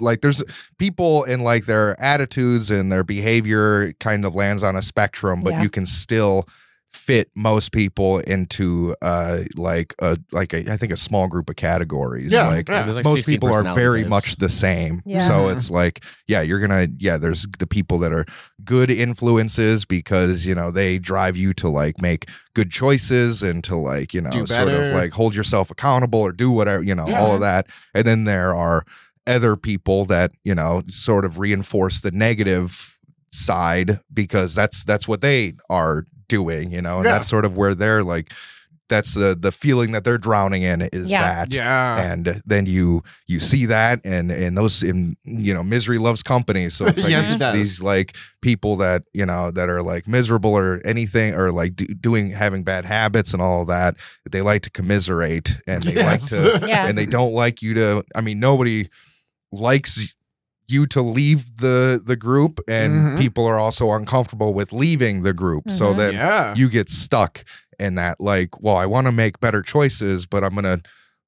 like 0.00 0.20
there's 0.20 0.42
people 0.78 1.24
and 1.24 1.44
like 1.44 1.66
their 1.66 1.98
attitudes 2.00 2.70
and 2.70 2.90
their 2.90 3.04
behavior 3.04 3.92
kind 4.00 4.24
of 4.24 4.34
lands 4.34 4.62
on 4.62 4.74
a 4.76 4.82
spectrum 4.82 5.42
but 5.42 5.52
Yeah. 5.52 5.62
you 5.62 5.70
can 5.70 5.86
still 5.86 6.46
fit 6.92 7.30
most 7.34 7.72
people 7.72 8.18
into 8.20 8.94
uh 9.02 9.38
like 9.56 9.94
a 9.98 10.18
like 10.30 10.52
a, 10.52 10.70
I 10.72 10.76
think 10.76 10.92
a 10.92 10.96
small 10.96 11.26
group 11.26 11.50
of 11.50 11.56
categories 11.56 12.30
Yeah, 12.30 12.46
like 12.48 12.68
yeah. 12.68 12.84
Like 12.84 13.04
most 13.04 13.26
people 13.26 13.52
are 13.52 13.74
very 13.74 14.02
types. 14.02 14.10
much 14.10 14.36
the 14.36 14.48
same. 14.48 15.02
Yeah. 15.04 15.26
So 15.26 15.32
Mhm. 15.32 15.56
it's 15.56 15.70
like, 15.70 16.04
yeah, 16.28 16.42
you're 16.42 16.60
gonna, 16.60 16.88
yeah, 16.98 17.16
there's 17.16 17.46
the 17.58 17.66
people 17.66 17.98
that 18.00 18.12
are 18.12 18.24
good 18.64 18.90
influences 18.90 19.84
because 19.84 20.46
you 20.46 20.54
know 20.54 20.70
they 20.70 20.98
drive 20.98 21.36
you 21.36 21.52
to 21.54 21.68
like 21.68 22.00
make 22.00 22.28
good 22.54 22.70
choices 22.70 23.42
and 23.42 23.64
to 23.64 23.74
like 23.76 24.14
you 24.14 24.20
know 24.20 24.30
Do 24.30 24.46
sort 24.46 24.68
of 24.68 24.92
like 24.94 25.12
hold 25.12 25.34
yourself 25.34 25.70
accountable 25.70 26.20
or 26.20 26.32
do 26.32 26.50
whatever 26.50 26.82
you 26.82 26.94
know 26.94 27.08
Yeah. 27.08 27.20
all 27.20 27.34
of 27.34 27.40
that. 27.40 27.66
And 27.94 28.04
then 28.06 28.24
there 28.24 28.54
are 28.54 28.84
other 29.26 29.56
people 29.56 30.04
that 30.06 30.30
you 30.44 30.54
know 30.54 30.82
sort 30.88 31.24
of 31.24 31.38
reinforce 31.38 32.00
the 32.00 32.10
negative 32.10 32.98
side 33.32 34.00
because 34.12 34.54
that's 34.54 34.84
that's 34.84 35.08
what 35.08 35.20
they 35.22 35.54
are 35.70 36.04
doing 36.38 36.70
you 36.72 36.82
know 36.86 36.96
and 36.98 37.06
Yeah. 37.06 37.12
that's 37.12 37.28
sort 37.28 37.44
of 37.44 37.52
where 37.56 37.74
they're 37.74 38.02
like 38.14 38.32
that's 38.88 39.14
the 39.14 39.34
the 39.46 39.52
feeling 39.52 39.92
that 39.92 40.04
they're 40.04 40.18
drowning 40.28 40.62
in 40.62 40.82
is 40.92 41.10
Yeah. 41.10 41.22
that 41.44 41.54
Yeah. 41.54 42.10
and 42.12 42.42
then 42.44 42.66
you 42.66 43.02
you 43.26 43.40
see 43.40 43.64
that 43.66 44.00
and 44.04 44.30
and 44.30 44.56
those 44.56 44.82
in 44.82 45.16
you 45.24 45.54
know 45.54 45.62
misery 45.62 45.98
loves 45.98 46.22
company 46.22 46.68
so 46.70 46.84
it's 46.86 46.98
like 47.04 47.10
Yes, 47.10 47.26
these, 47.26 47.36
it 47.36 47.38
does. 47.38 47.54
these 47.54 47.80
like 47.92 48.16
people 48.42 48.76
that 48.84 49.02
you 49.14 49.24
know 49.24 49.50
that 49.50 49.68
are 49.70 49.82
like 49.82 50.04
miserable 50.08 50.54
or 50.54 50.80
anything 50.84 51.32
or 51.34 51.50
like 51.52 51.72
do, 51.76 51.86
doing 51.86 52.30
having 52.44 52.64
bad 52.64 52.84
habits 52.84 53.32
and 53.32 53.40
all 53.42 53.62
of 53.62 53.68
that 53.68 53.94
they 54.30 54.42
like 54.42 54.62
to 54.62 54.70
commiserate 54.70 55.56
and 55.66 55.82
they 55.84 55.94
Yes. 55.94 56.32
like 56.32 56.60
to 56.60 56.66
Yeah. 56.72 56.86
and 56.86 56.98
they 56.98 57.06
don't 57.06 57.32
like 57.44 57.62
you 57.62 57.72
to 57.74 58.04
i 58.14 58.20
mean 58.20 58.38
nobody 58.40 58.88
likes 59.52 60.14
you 60.68 60.86
to 60.86 61.02
leave 61.02 61.56
the 61.56 62.00
the 62.04 62.16
group 62.16 62.60
and 62.68 62.92
Mhm. 63.16 63.18
people 63.18 63.44
are 63.46 63.58
also 63.58 63.90
uncomfortable 63.92 64.54
with 64.54 64.72
leaving 64.72 65.22
the 65.22 65.32
group 65.32 65.70
so 65.70 65.92
Mhm. 65.92 65.96
that 65.98 66.14
yeah. 66.14 66.54
you 66.54 66.68
get 66.68 66.88
stuck 66.90 67.44
in 67.78 67.94
that 67.96 68.20
like 68.20 68.60
well 68.62 68.76
i 68.76 68.86
want 68.86 69.06
to 69.06 69.12
make 69.12 69.40
better 69.40 69.60
choices 69.62 70.24
but 70.26 70.44
i'm 70.44 70.54
gonna 70.54 70.80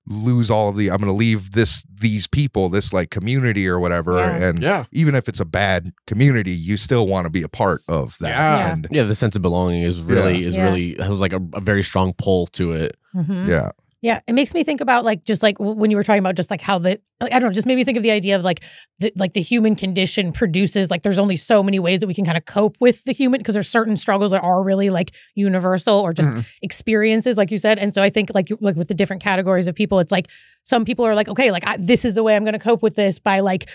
lose 0.06 0.50
all 0.50 0.68
of 0.68 0.76
the 0.76 0.90
i'm 0.90 0.98
gonna 0.98 1.12
leave 1.12 1.52
this 1.52 1.84
these 2.00 2.26
people 2.26 2.68
this 2.68 2.92
like 2.92 3.10
community 3.10 3.66
or 3.66 3.80
whatever 3.80 4.18
Yeah. 4.18 4.36
and 4.48 4.62
yeah. 4.62 4.84
even 4.92 5.14
if 5.14 5.28
it's 5.28 5.40
a 5.40 5.44
bad 5.46 5.92
community 6.06 6.52
you 6.52 6.76
still 6.76 7.06
want 7.06 7.24
to 7.24 7.30
be 7.30 7.42
a 7.42 7.48
part 7.48 7.80
of 7.88 8.16
that 8.20 8.28
Yeah. 8.28 8.72
and 8.72 8.86
Yeah, 8.90 9.04
the 9.04 9.14
sense 9.14 9.34
of 9.34 9.42
belonging 9.42 9.82
is 9.82 9.98
really 10.00 10.42
Yeah. 10.42 10.48
is 10.48 10.54
Yeah. 10.54 10.64
really 10.64 10.96
has 10.98 11.18
like 11.18 11.32
a, 11.32 11.40
a 11.54 11.60
very 11.60 11.82
strong 11.82 12.12
pull 12.12 12.46
to 12.48 12.72
it. 12.72 12.96
Mhm. 13.16 13.48
yeah 13.48 13.70
Yeah, 14.04 14.20
it 14.28 14.34
makes 14.34 14.52
me 14.52 14.64
think 14.64 14.82
about 14.82 15.02
like 15.02 15.24
just 15.24 15.42
like 15.42 15.56
when 15.58 15.90
you 15.90 15.96
were 15.96 16.02
talking 16.02 16.18
about 16.20 16.34
just 16.36 16.50
like 16.50 16.60
how 16.60 16.78
the 16.78 17.00
I 17.22 17.38
don't 17.38 17.44
know, 17.44 17.52
just 17.52 17.66
made 17.66 17.76
me 17.76 17.84
think 17.84 17.96
of 17.96 18.02
the 18.02 18.10
idea 18.10 18.36
of 18.36 18.42
like 18.42 18.62
the 18.98 19.10
like 19.16 19.32
the 19.32 19.40
human 19.40 19.74
condition 19.76 20.30
produces 20.30 20.90
like 20.90 21.02
there's 21.02 21.16
only 21.16 21.38
so 21.38 21.62
many 21.62 21.78
ways 21.78 22.00
that 22.00 22.06
we 22.06 22.12
can 22.12 22.26
kind 22.26 22.36
of 22.36 22.44
cope 22.44 22.76
with 22.80 23.02
the 23.04 23.12
human 23.12 23.38
because 23.38 23.54
there's 23.54 23.68
certain 23.68 23.96
struggles 23.96 24.32
that 24.32 24.42
are 24.42 24.62
really 24.62 24.90
like 24.90 25.12
universal 25.34 26.00
or 26.00 26.12
just 26.12 26.28
Mhm. 26.28 26.44
experiences 26.60 27.38
like 27.38 27.50
you 27.50 27.56
said. 27.56 27.78
And 27.78 27.94
so 27.94 28.02
I 28.02 28.10
think 28.10 28.30
like 28.34 28.48
like 28.60 28.76
with 28.76 28.88
the 28.88 28.94
different 28.94 29.22
categories 29.22 29.66
of 29.68 29.74
people, 29.74 29.98
it's 30.00 30.12
like 30.12 30.28
some 30.64 30.84
people 30.84 31.06
are 31.06 31.14
like 31.14 31.28
okay, 31.30 31.50
like 31.50 31.66
I, 31.66 31.78
this 31.78 32.04
is 32.04 32.12
the 32.12 32.22
way 32.22 32.36
I'm 32.36 32.44
going 32.44 32.52
to 32.52 32.58
cope 32.58 32.82
with 32.82 32.96
this 32.96 33.18
by 33.18 33.40
like 33.40 33.70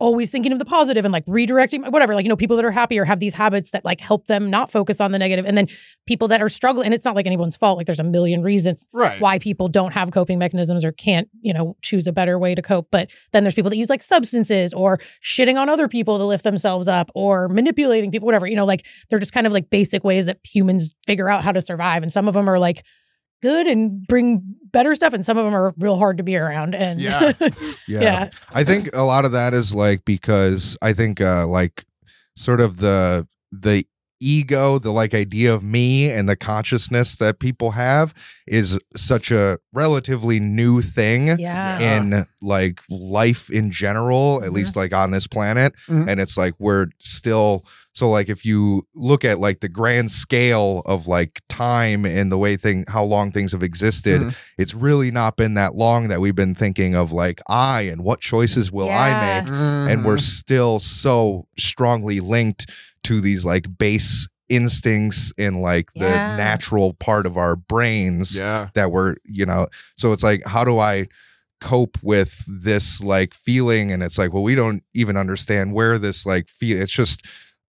always 0.00 0.30
thinking 0.30 0.52
of 0.52 0.58
the 0.58 0.64
positive 0.64 1.04
and 1.04 1.12
like 1.12 1.24
redirecting 1.26 1.88
whatever 1.92 2.14
like 2.14 2.24
you 2.24 2.28
know 2.28 2.36
people 2.36 2.56
that 2.56 2.64
are 2.64 2.70
happy 2.72 2.98
or 2.98 3.04
have 3.04 3.20
these 3.20 3.34
habits 3.34 3.70
that 3.70 3.84
like 3.84 4.00
help 4.00 4.26
them 4.26 4.50
not 4.50 4.70
focus 4.70 5.00
on 5.00 5.12
the 5.12 5.18
negative 5.18 5.46
and 5.46 5.56
then 5.56 5.68
people 6.06 6.26
that 6.28 6.42
are 6.42 6.48
struggling 6.48 6.84
and 6.86 6.92
it's 6.94 7.04
not 7.04 7.14
like 7.14 7.26
anyone's 7.26 7.56
fault 7.56 7.76
like 7.78 7.86
there's 7.86 8.00
a 8.00 8.04
million 8.04 8.42
reasons 8.42 8.86
Right. 8.92 9.20
why 9.20 9.38
people 9.38 9.68
don't 9.68 9.92
have 9.92 10.10
coping 10.10 10.38
mechanisms 10.38 10.84
or 10.84 10.92
can't, 10.92 11.28
you 11.42 11.52
know, 11.54 11.76
choose 11.82 12.06
a 12.06 12.12
better 12.12 12.38
way 12.38 12.54
to 12.54 12.62
cope. 12.62 12.88
But 12.90 13.10
then 13.32 13.44
there's 13.44 13.54
people 13.54 13.70
that 13.70 13.76
use 13.76 13.88
like 13.88 14.02
substances 14.02 14.72
or 14.74 14.98
shitting 15.22 15.56
on 15.60 15.68
other 15.68 15.88
people 15.88 16.18
to 16.18 16.24
lift 16.24 16.44
themselves 16.44 16.88
up 16.88 17.10
or 17.14 17.48
manipulating 17.48 18.10
people, 18.10 18.26
whatever. 18.26 18.46
You 18.46 18.56
know, 18.56 18.64
like 18.64 18.84
they're 19.10 19.18
just 19.18 19.32
kind 19.32 19.46
of 19.46 19.52
like 19.52 19.70
basic 19.70 20.04
ways 20.04 20.26
that 20.26 20.38
humans 20.44 20.94
figure 21.06 21.28
out 21.28 21.42
how 21.44 21.52
to 21.52 21.62
survive. 21.62 22.02
And 22.02 22.12
some 22.12 22.26
of 22.28 22.34
them 22.34 22.48
are 22.50 22.58
like 22.58 22.84
good 23.44 23.66
and 23.68 24.06
bring 24.08 24.42
better 24.72 24.94
stuff, 24.96 25.12
and 25.12 25.24
some 25.24 25.38
of 25.38 25.44
them 25.44 25.54
are 25.54 25.72
real 25.78 25.98
hard 25.98 26.16
to 26.18 26.24
be 26.24 26.36
around. 26.36 26.74
And 26.74 27.00
Yeah. 27.00 27.32
yeah, 27.88 28.00
yeah. 28.08 28.30
i 28.52 28.64
think 28.64 28.88
a 28.94 29.02
lot 29.04 29.24
of 29.24 29.32
that 29.32 29.54
is 29.54 29.72
like 29.74 30.04
because 30.04 30.76
i 30.82 30.92
think 30.92 31.20
uh 31.20 31.46
like 31.46 31.84
sort 32.36 32.60
of 32.60 32.78
the 32.78 33.26
the 33.52 33.84
ego 34.20 34.78
the 34.78 34.90
like 34.90 35.12
idea 35.12 35.52
of 35.52 35.62
me 35.62 36.10
and 36.10 36.28
the 36.28 36.36
consciousness 36.36 37.16
that 37.16 37.38
people 37.38 37.72
have 37.72 38.14
is 38.46 38.78
such 38.96 39.30
a 39.30 39.58
relatively 39.72 40.40
new 40.40 40.80
thing 40.80 41.38
Yeah. 41.38 41.78
in 41.78 42.26
like 42.40 42.80
life 42.88 43.50
in 43.50 43.70
general, 43.70 44.40
at 44.42 44.50
Mhm. 44.50 44.54
least 44.54 44.76
like 44.76 44.94
on 44.94 45.10
this 45.10 45.26
planet. 45.26 45.74
Mhm. 45.88 46.08
And 46.08 46.20
it's 46.20 46.36
like 46.38 46.54
we're 46.58 46.86
still 47.00 47.64
so 47.94 48.10
like 48.10 48.28
if 48.28 48.44
you 48.44 48.86
look 48.94 49.24
at 49.24 49.38
like 49.38 49.60
the 49.60 49.68
grand 49.68 50.10
scale 50.10 50.82
of 50.84 51.06
like 51.06 51.40
time 51.48 52.04
and 52.04 52.30
the 52.30 52.36
way 52.36 52.56
thing 52.56 52.84
how 52.88 53.02
long 53.04 53.32
things 53.32 53.52
have 53.52 53.62
existed, 53.62 54.20
Mhm. 54.20 54.34
it's 54.58 54.74
really 54.74 55.10
not 55.10 55.36
been 55.36 55.54
that 55.54 55.74
long 55.74 56.08
that 56.08 56.20
we've 56.20 56.34
been 56.34 56.54
thinking 56.54 56.94
of 56.94 57.12
like 57.12 57.40
I 57.48 57.82
and 57.82 58.02
what 58.04 58.20
choices 58.20 58.70
will 58.70 58.90
I 58.90 59.08
Yeah. 59.08 59.40
make 59.40 59.50
and 59.92 60.04
we're 60.04 60.16
Mhm. 60.16 60.20
still 60.20 60.78
so 60.80 61.46
strongly 61.58 62.20
linked 62.20 62.70
to 63.04 63.20
these 63.20 63.44
like 63.44 63.78
base 63.78 64.28
instincts 64.48 65.32
in 65.38 65.60
like 65.62 65.92
the 65.94 66.00
Yeah. 66.04 66.36
natural 66.36 66.94
part 66.94 67.26
of 67.26 67.36
our 67.36 67.56
brains 67.56 68.36
yeah. 68.36 68.68
that 68.74 68.90
we're 68.90 69.16
you 69.24 69.46
know 69.46 69.66
so 69.96 70.12
it's 70.12 70.22
like 70.22 70.42
how 70.46 70.64
do 70.64 70.78
i 70.78 71.06
cope 71.60 71.96
with 72.02 72.44
this 72.46 73.00
like 73.00 73.32
feeling 73.32 73.90
and 73.90 74.02
it's 74.02 74.18
like 74.18 74.32
well 74.34 74.42
we 74.42 74.54
don't 74.54 74.82
even 74.92 75.16
understand 75.16 75.72
where 75.72 75.98
this 75.98 76.26
like 76.26 76.48
feel 76.50 76.78
it's 76.80 76.92
just 76.92 77.24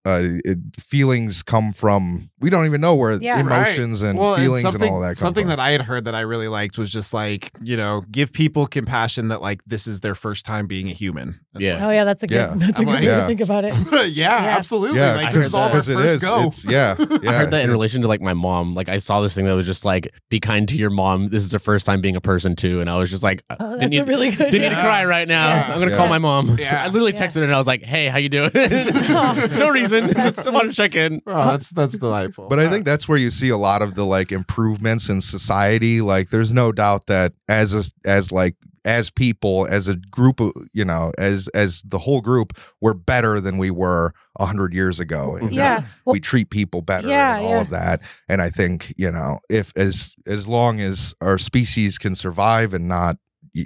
uh, 0.06 0.22
it, 0.44 0.58
feelings 0.78 1.42
come 1.42 1.72
from 1.72 2.30
we 2.40 2.48
don't 2.50 2.66
even 2.66 2.80
know 2.80 2.94
where 2.94 3.12
Yeah. 3.14 3.40
emotions 3.40 4.02
and 4.02 4.18
Well, 4.18 4.36
feelings 4.36 4.64
and, 4.64 4.72
something, 4.72 4.92
all 4.92 5.00
that 5.00 5.08
come 5.08 5.14
something 5.16 5.44
from. 5.44 5.50
that 5.50 5.60
I 5.60 5.70
had 5.72 5.80
heard 5.82 6.04
that 6.04 6.14
I 6.14 6.20
really 6.20 6.48
liked 6.48 6.78
was 6.78 6.92
just 6.92 7.12
like 7.12 7.50
you 7.62 7.76
know 7.76 8.04
give 8.10 8.32
people 8.32 8.66
compassion 8.66 9.28
that 9.28 9.40
like 9.42 9.60
this 9.66 9.86
is 9.86 10.00
their 10.00 10.14
first 10.14 10.46
time 10.46 10.66
being 10.66 10.88
a 10.88 10.92
human. 10.92 11.40
That's 11.52 11.64
Yeah. 11.64 11.86
Oh 11.86 11.90
yeah, 11.90 12.04
that's 12.04 12.22
a 12.22 12.26
good 12.26 12.34
Yeah. 12.36 12.54
that's 12.56 12.78
a 12.78 12.82
I'm 12.82 12.86
good 12.86 12.92
like- 12.92 13.00
way 13.00 13.06
Yeah. 13.06 13.20
to 13.22 13.26
think 13.26 13.40
about 13.40 13.64
it. 13.64 13.72
yeah, 13.92 14.42
Yeah. 14.42 14.56
absolutely. 14.56 14.98
yeah, 14.98 15.14
like 15.16 15.32
this 15.34 15.44
is 15.46 15.54
all 15.54 15.62
our 15.62 15.68
because 15.70 15.86
first 15.88 16.14
is. 16.16 16.22
go. 16.22 16.44
It's, 16.46 16.64
yeah, 16.64 16.94
yeah. 16.98 17.30
I 17.30 17.34
heard 17.34 17.50
that 17.50 17.64
in 17.64 17.70
relation 17.70 18.02
to 18.02 18.08
like 18.08 18.20
my 18.20 18.34
mom. 18.34 18.74
Like 18.74 18.88
I 18.88 18.98
saw 18.98 19.20
this 19.22 19.34
thing 19.34 19.44
that 19.46 19.54
was 19.54 19.66
just 19.66 19.84
like, 19.84 20.12
"Be 20.30 20.38
kind 20.38 20.68
to 20.68 20.76
your 20.76 20.90
mom. 20.90 21.26
This 21.28 21.44
is 21.44 21.52
her 21.52 21.58
first 21.58 21.84
time 21.86 22.00
being 22.00 22.14
a 22.16 22.20
person 22.20 22.54
too." 22.54 22.80
And 22.80 22.88
I 22.88 22.96
was 22.96 23.10
just 23.10 23.22
like, 23.24 23.42
Oh, 23.50 23.56
didn't 23.56 23.78
that's 23.80 23.90
need, 23.90 23.98
a 24.00 24.04
really 24.04 24.30
good. 24.30 24.50
didn't 24.52 24.62
need 24.70 24.76
to 24.76 24.82
cry 24.82 25.04
right 25.04 25.26
now. 25.26 25.48
Yeah. 25.48 25.72
I'm 25.72 25.78
gonna 25.80 25.90
Yeah. 25.92 25.96
call 25.96 26.08
my 26.08 26.18
mom. 26.18 26.56
Yeah. 26.58 26.82
I 26.84 26.88
literally 26.88 27.12
texted 27.12 27.36
her 27.36 27.44
and 27.44 27.54
I 27.54 27.58
was 27.58 27.66
like, 27.66 27.82
"Hey, 27.82 28.06
how 28.08 28.18
you 28.18 28.28
doing?" 28.28 28.50
no 28.54 29.68
reason. 29.70 29.95
just 30.12 30.52
want 30.52 30.70
to 30.70 30.74
check 30.74 30.94
in. 30.94 31.22
Oh, 31.26 31.50
that's 31.50 31.70
that's 31.70 31.96
delightful. 31.98 32.48
But 32.48 32.58
I 32.58 32.68
think 32.68 32.84
that's 32.84 33.08
where 33.08 33.18
you 33.18 33.30
see 33.30 33.48
a 33.48 33.56
lot 33.56 33.82
of 33.82 33.94
the 33.94 34.04
like 34.04 34.32
improvements 34.32 35.08
in 35.08 35.20
society. 35.20 36.00
Like, 36.00 36.30
there's 36.30 36.52
no 36.52 36.72
doubt 36.72 37.06
that 37.06 37.32
as 37.48 37.74
a, 37.74 37.84
as 38.08 38.30
like 38.32 38.56
as 38.84 39.10
people, 39.10 39.66
as 39.68 39.88
a 39.88 39.96
group, 39.96 40.38
of, 40.38 40.52
you 40.72 40.84
know, 40.84 41.12
as 41.18 41.48
as 41.48 41.82
the 41.84 41.98
whole 41.98 42.20
group, 42.20 42.56
we're 42.80 42.94
better 42.94 43.40
than 43.40 43.58
we 43.58 43.70
were 43.70 44.12
a 44.38 44.46
hundred 44.46 44.72
years 44.72 45.00
ago. 45.00 45.32
Oh, 45.32 45.36
and, 45.44 45.52
Yeah. 45.52 45.82
Well, 46.04 46.12
we 46.12 46.20
treat 46.20 46.50
people 46.50 46.82
better 46.82 47.08
Yeah, 47.08 47.36
and 47.36 47.44
all 47.44 47.50
yeah. 47.52 47.60
of 47.62 47.70
that. 47.70 48.00
And 48.28 48.40
I 48.40 48.50
think 48.50 48.94
you 48.96 49.10
know, 49.10 49.40
if 49.50 49.72
as 49.76 50.14
as 50.26 50.46
long 50.46 50.80
as 50.80 51.14
our 51.20 51.38
species 51.38 51.98
can 51.98 52.14
survive 52.14 52.72
and 52.74 52.86
not 52.88 53.16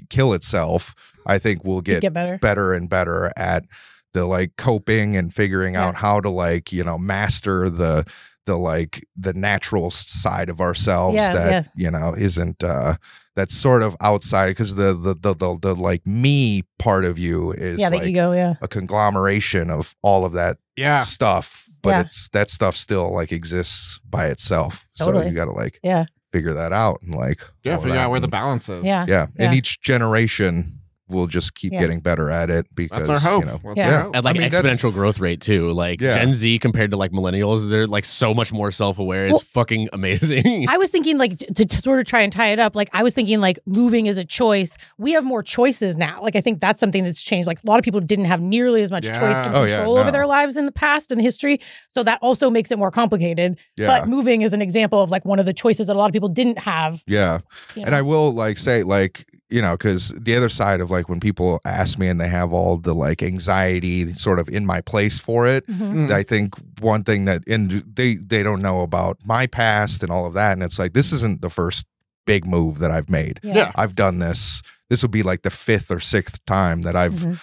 kill 0.09 0.33
itself, 0.33 0.95
I 1.27 1.39
think 1.39 1.65
we'll 1.65 1.83
get, 1.83 1.97
get 1.97 2.03
get 2.03 2.13
better. 2.15 2.39
better 2.39 2.73
and 2.73 2.89
better 2.89 3.33
at 3.37 3.65
the 4.13 4.25
like 4.27 4.57
coping 4.57 5.17
and 5.17 5.33
figuring 5.35 5.75
Yeah. 5.75 5.89
out 5.89 5.95
how 5.97 6.21
to 6.21 6.31
like 6.31 6.73
you 6.73 6.85
know 6.85 6.99
master 6.99 7.69
the 7.71 8.05
the 8.47 8.57
like 8.57 9.07
the 9.17 9.33
natural 9.35 9.91
side 9.91 10.49
of 10.49 10.61
ourselves 10.61 11.15
Yeah, 11.17 11.33
that 11.35 11.51
yeah. 11.51 11.63
you 11.77 11.91
know 11.91 12.15
isn't 12.17 12.65
uh 12.65 12.95
that's 13.37 13.55
sort 13.55 13.83
of 13.83 13.97
outside 14.01 14.49
because 14.49 14.75
the, 14.75 14.93
the 14.93 15.15
the 15.15 15.35
the 15.35 15.59
the 15.61 15.75
like 15.75 16.05
me 16.07 16.63
part 16.79 17.05
of 17.05 17.19
you 17.19 17.53
is 17.53 17.79
Yeah, 17.79 17.91
the 17.91 17.99
like 17.99 18.07
ego. 18.09 18.33
Yeah. 18.33 18.55
a 18.61 18.67
conglomeration 18.69 19.71
of 19.71 19.95
all 20.03 20.25
of 20.25 20.33
that 20.33 20.59
yeah, 20.77 21.01
stuff 21.01 21.69
but 21.83 21.91
Yeah. 21.91 22.01
it's 22.01 22.29
that 22.31 22.51
stuff 22.51 22.77
still 22.77 23.13
like 23.15 23.31
exists 23.33 24.01
by 24.09 24.27
itself 24.27 24.87
so 24.93 25.23
you 25.23 25.33
got 25.33 25.45
to 25.45 25.53
like 25.53 25.79
Yeah. 25.85 26.07
figure 26.33 26.55
that 26.55 26.73
out 26.73 27.01
and 27.03 27.15
like 27.15 27.43
yeah, 27.63 27.77
all 27.77 27.83
figure 27.83 27.99
out 27.99 28.11
where 28.11 28.21
the 28.21 28.29
balance 28.29 28.69
is. 28.69 28.85
Yeah. 28.85 29.05
yeah 29.09 29.27
and 29.39 29.53
Yeah. 29.53 29.59
each 29.59 29.81
generation 29.81 30.80
will 31.11 31.27
just 31.27 31.55
keep 31.55 31.73
Yeah. 31.73 31.81
getting 31.81 32.01
better 32.01 32.31
at 32.31 32.51
it 32.51 32.67
because 32.75 33.07
that's 33.07 33.25
our 33.25 33.31
hope. 33.31 33.45
you 33.45 33.51
know 33.51 33.61
That's 33.65 33.77
Yeah. 33.79 33.95
our 33.97 34.03
hope. 34.05 34.17
At 34.17 34.25
like 34.25 34.37
I 34.37 34.39
mean, 34.41 34.51
exponential 34.51 34.93
growth 34.93 35.19
rate 35.19 35.41
too. 35.41 35.71
Like 35.73 36.01
Yeah. 36.01 36.17
Gen 36.19 36.35
Z 36.35 36.59
compared 36.61 36.91
to 36.93 36.97
like 36.97 37.13
millennials, 37.13 37.69
they're 37.69 37.87
like 37.87 38.05
so 38.05 38.33
much 38.35 38.53
more 38.53 38.71
self 38.73 38.99
aware. 38.99 39.27
It's 39.27 39.33
Well- 39.33 39.41
fucking 39.41 39.89
amazing. 39.93 40.67
I 40.69 40.79
was 40.79 40.91
thinking 40.91 41.19
like 41.19 41.39
to, 41.39 41.65
to 41.65 41.83
sort 41.83 42.01
of 42.01 42.07
try 42.07 42.21
and 42.21 42.33
tie 42.33 42.49
it 42.49 42.59
up. 42.59 42.75
Like 42.77 42.89
I 42.93 43.03
was 43.03 43.15
thinking 43.15 43.41
like 43.41 43.59
moving 43.67 44.07
is 44.07 44.19
a 44.19 44.25
choice. 44.25 44.77
We 44.99 45.13
have 45.13 45.25
more 45.25 45.43
choices 45.43 45.97
now. 45.97 46.21
Like 46.23 46.37
I 46.37 46.41
think 46.41 46.61
that's 46.61 46.81
something 46.81 47.05
that's 47.05 47.23
changed. 47.23 47.47
Like 47.47 47.59
a 47.63 47.67
lot 47.67 47.79
of 47.79 47.85
people 47.85 48.01
didn't 48.01 48.27
have 48.27 48.41
nearly 48.41 48.83
as 48.83 48.91
much 48.91 49.07
Yeah. 49.07 49.19
choice 49.21 49.37
and 49.47 49.55
Oh, 49.57 49.63
yeah, 49.65 49.77
control 49.77 49.97
over 49.99 50.11
their 50.11 50.27
lives 50.27 50.57
in 50.57 50.67
the 50.67 50.73
past 50.73 51.11
and 51.13 51.21
history. 51.21 51.59
So 51.89 52.03
that 52.03 52.19
also 52.23 52.51
makes 52.51 52.71
it 52.71 52.79
more 52.79 52.91
complicated. 52.91 53.59
yeah 53.77 53.87
But 53.87 54.09
moving 54.09 54.43
is 54.43 54.53
an 54.53 54.63
example 54.63 55.01
of 55.03 55.11
like 55.11 55.25
one 55.25 55.39
of 55.39 55.47
the 55.47 55.53
choices 55.55 55.87
that 55.89 55.97
a 55.97 55.99
lot 55.99 56.07
of 56.07 56.13
people 56.13 56.29
didn't 56.29 56.59
have. 56.61 57.03
yeah 57.07 57.41
you 57.75 57.83
And? 57.85 57.95
I 57.95 58.03
will 58.03 58.33
like 58.33 58.59
say 58.59 58.83
like 58.83 59.27
you 59.51 59.61
know 59.63 59.73
because 59.77 60.09
the 60.11 60.35
other 60.37 60.49
side 60.49 60.81
of 60.81 60.91
like 60.91 61.09
when 61.09 61.21
people 61.21 61.61
ask 61.65 61.99
me 61.99 62.09
and 62.09 62.21
they 62.21 62.29
have 62.29 62.53
all 62.53 62.77
the 62.79 62.95
like 62.95 63.23
anxiety 63.23 64.13
sort 64.15 64.39
of 64.39 64.49
in 64.49 64.65
my 64.67 64.81
place 64.81 65.19
for 65.19 65.47
it. 65.47 65.67
Mhm. 65.67 66.09
Mm. 66.09 66.11
I 66.13 66.23
think 66.23 66.55
one 66.81 67.03
thing 67.05 67.25
that 67.27 67.43
and 67.49 67.71
they 67.95 68.15
they 68.17 68.43
don't 68.43 68.63
know 68.63 68.81
about 68.83 69.19
my 69.25 69.47
past 69.47 70.03
and 70.03 70.11
all 70.13 70.27
of 70.27 70.35
that, 70.35 70.53
and 70.53 70.63
it's 70.63 70.79
like 70.79 70.93
this 70.93 71.13
isn't 71.13 71.41
the 71.43 71.51
first 71.51 71.87
big 72.27 72.47
move 72.47 72.79
that 72.79 72.91
I've 72.91 73.09
made. 73.11 73.41
Yeah. 73.43 73.55
Yeah. 73.55 73.73
I've 73.77 73.95
done 73.95 74.19
this. 74.19 74.63
This 74.89 75.03
will 75.03 75.11
be 75.11 75.23
like 75.23 75.43
the 75.43 75.51
fifth 75.51 75.91
or 75.91 76.01
sixth 76.01 76.45
time 76.47 76.83
that 76.83 76.95
I've 76.97 77.15
Mhm. 77.15 77.41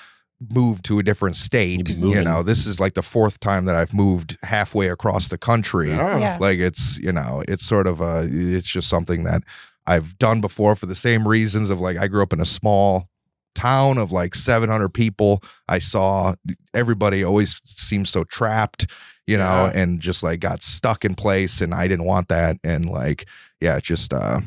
moved 0.53 0.85
to 0.85 0.99
a 0.99 1.03
different 1.03 1.35
state. 1.35 1.77
You've 1.89 1.99
been 1.99 1.99
You 1.99 2.15
moving. 2.15 2.23
know, 2.25 2.43
this 2.43 2.67
is 2.67 2.79
like 2.79 2.93
the 2.93 3.01
fourth 3.01 3.39
time 3.39 3.65
that 3.65 3.75
I've 3.75 3.93
moved 3.93 4.37
halfway 4.43 4.87
across 4.89 5.29
the 5.29 5.37
country 5.37 5.89
Yeah. 5.89 6.17
Yeah. 6.19 6.37
like 6.39 6.59
it's 6.59 6.97
you 6.99 7.11
know 7.11 7.43
it's 7.47 7.65
sort 7.65 7.87
of 7.87 7.99
a 8.01 8.27
it's 8.29 8.67
just 8.69 8.87
something 8.87 9.23
that 9.23 9.41
i've 9.87 10.17
done 10.19 10.41
before 10.41 10.75
for 10.75 10.85
the 10.85 10.95
same 10.95 11.27
reasons 11.27 11.69
of 11.69 11.79
like 11.79 11.97
i 11.97 12.07
grew 12.07 12.21
up 12.21 12.33
in 12.33 12.39
a 12.41 12.45
small 12.45 13.09
town 13.55 13.97
of 13.97 14.11
like 14.11 14.35
700 14.35 14.89
people 14.89 15.41
i 15.67 15.79
saw 15.79 16.35
everybody 16.75 17.23
always 17.23 17.59
seemed 17.65 18.07
so 18.07 18.23
trapped 18.23 18.85
you 19.25 19.35
know 19.37 19.71
Yeah. 19.73 19.81
and 19.81 19.99
just 19.99 20.21
like 20.21 20.39
got 20.41 20.61
stuck 20.61 21.03
in 21.03 21.15
place 21.15 21.59
and 21.61 21.73
i 21.73 21.87
didn't 21.87 22.05
want 22.05 22.27
that 22.27 22.57
and 22.63 22.87
like 22.87 23.25
yeah 23.59 23.79
just 23.79 24.13
uh 24.13 24.41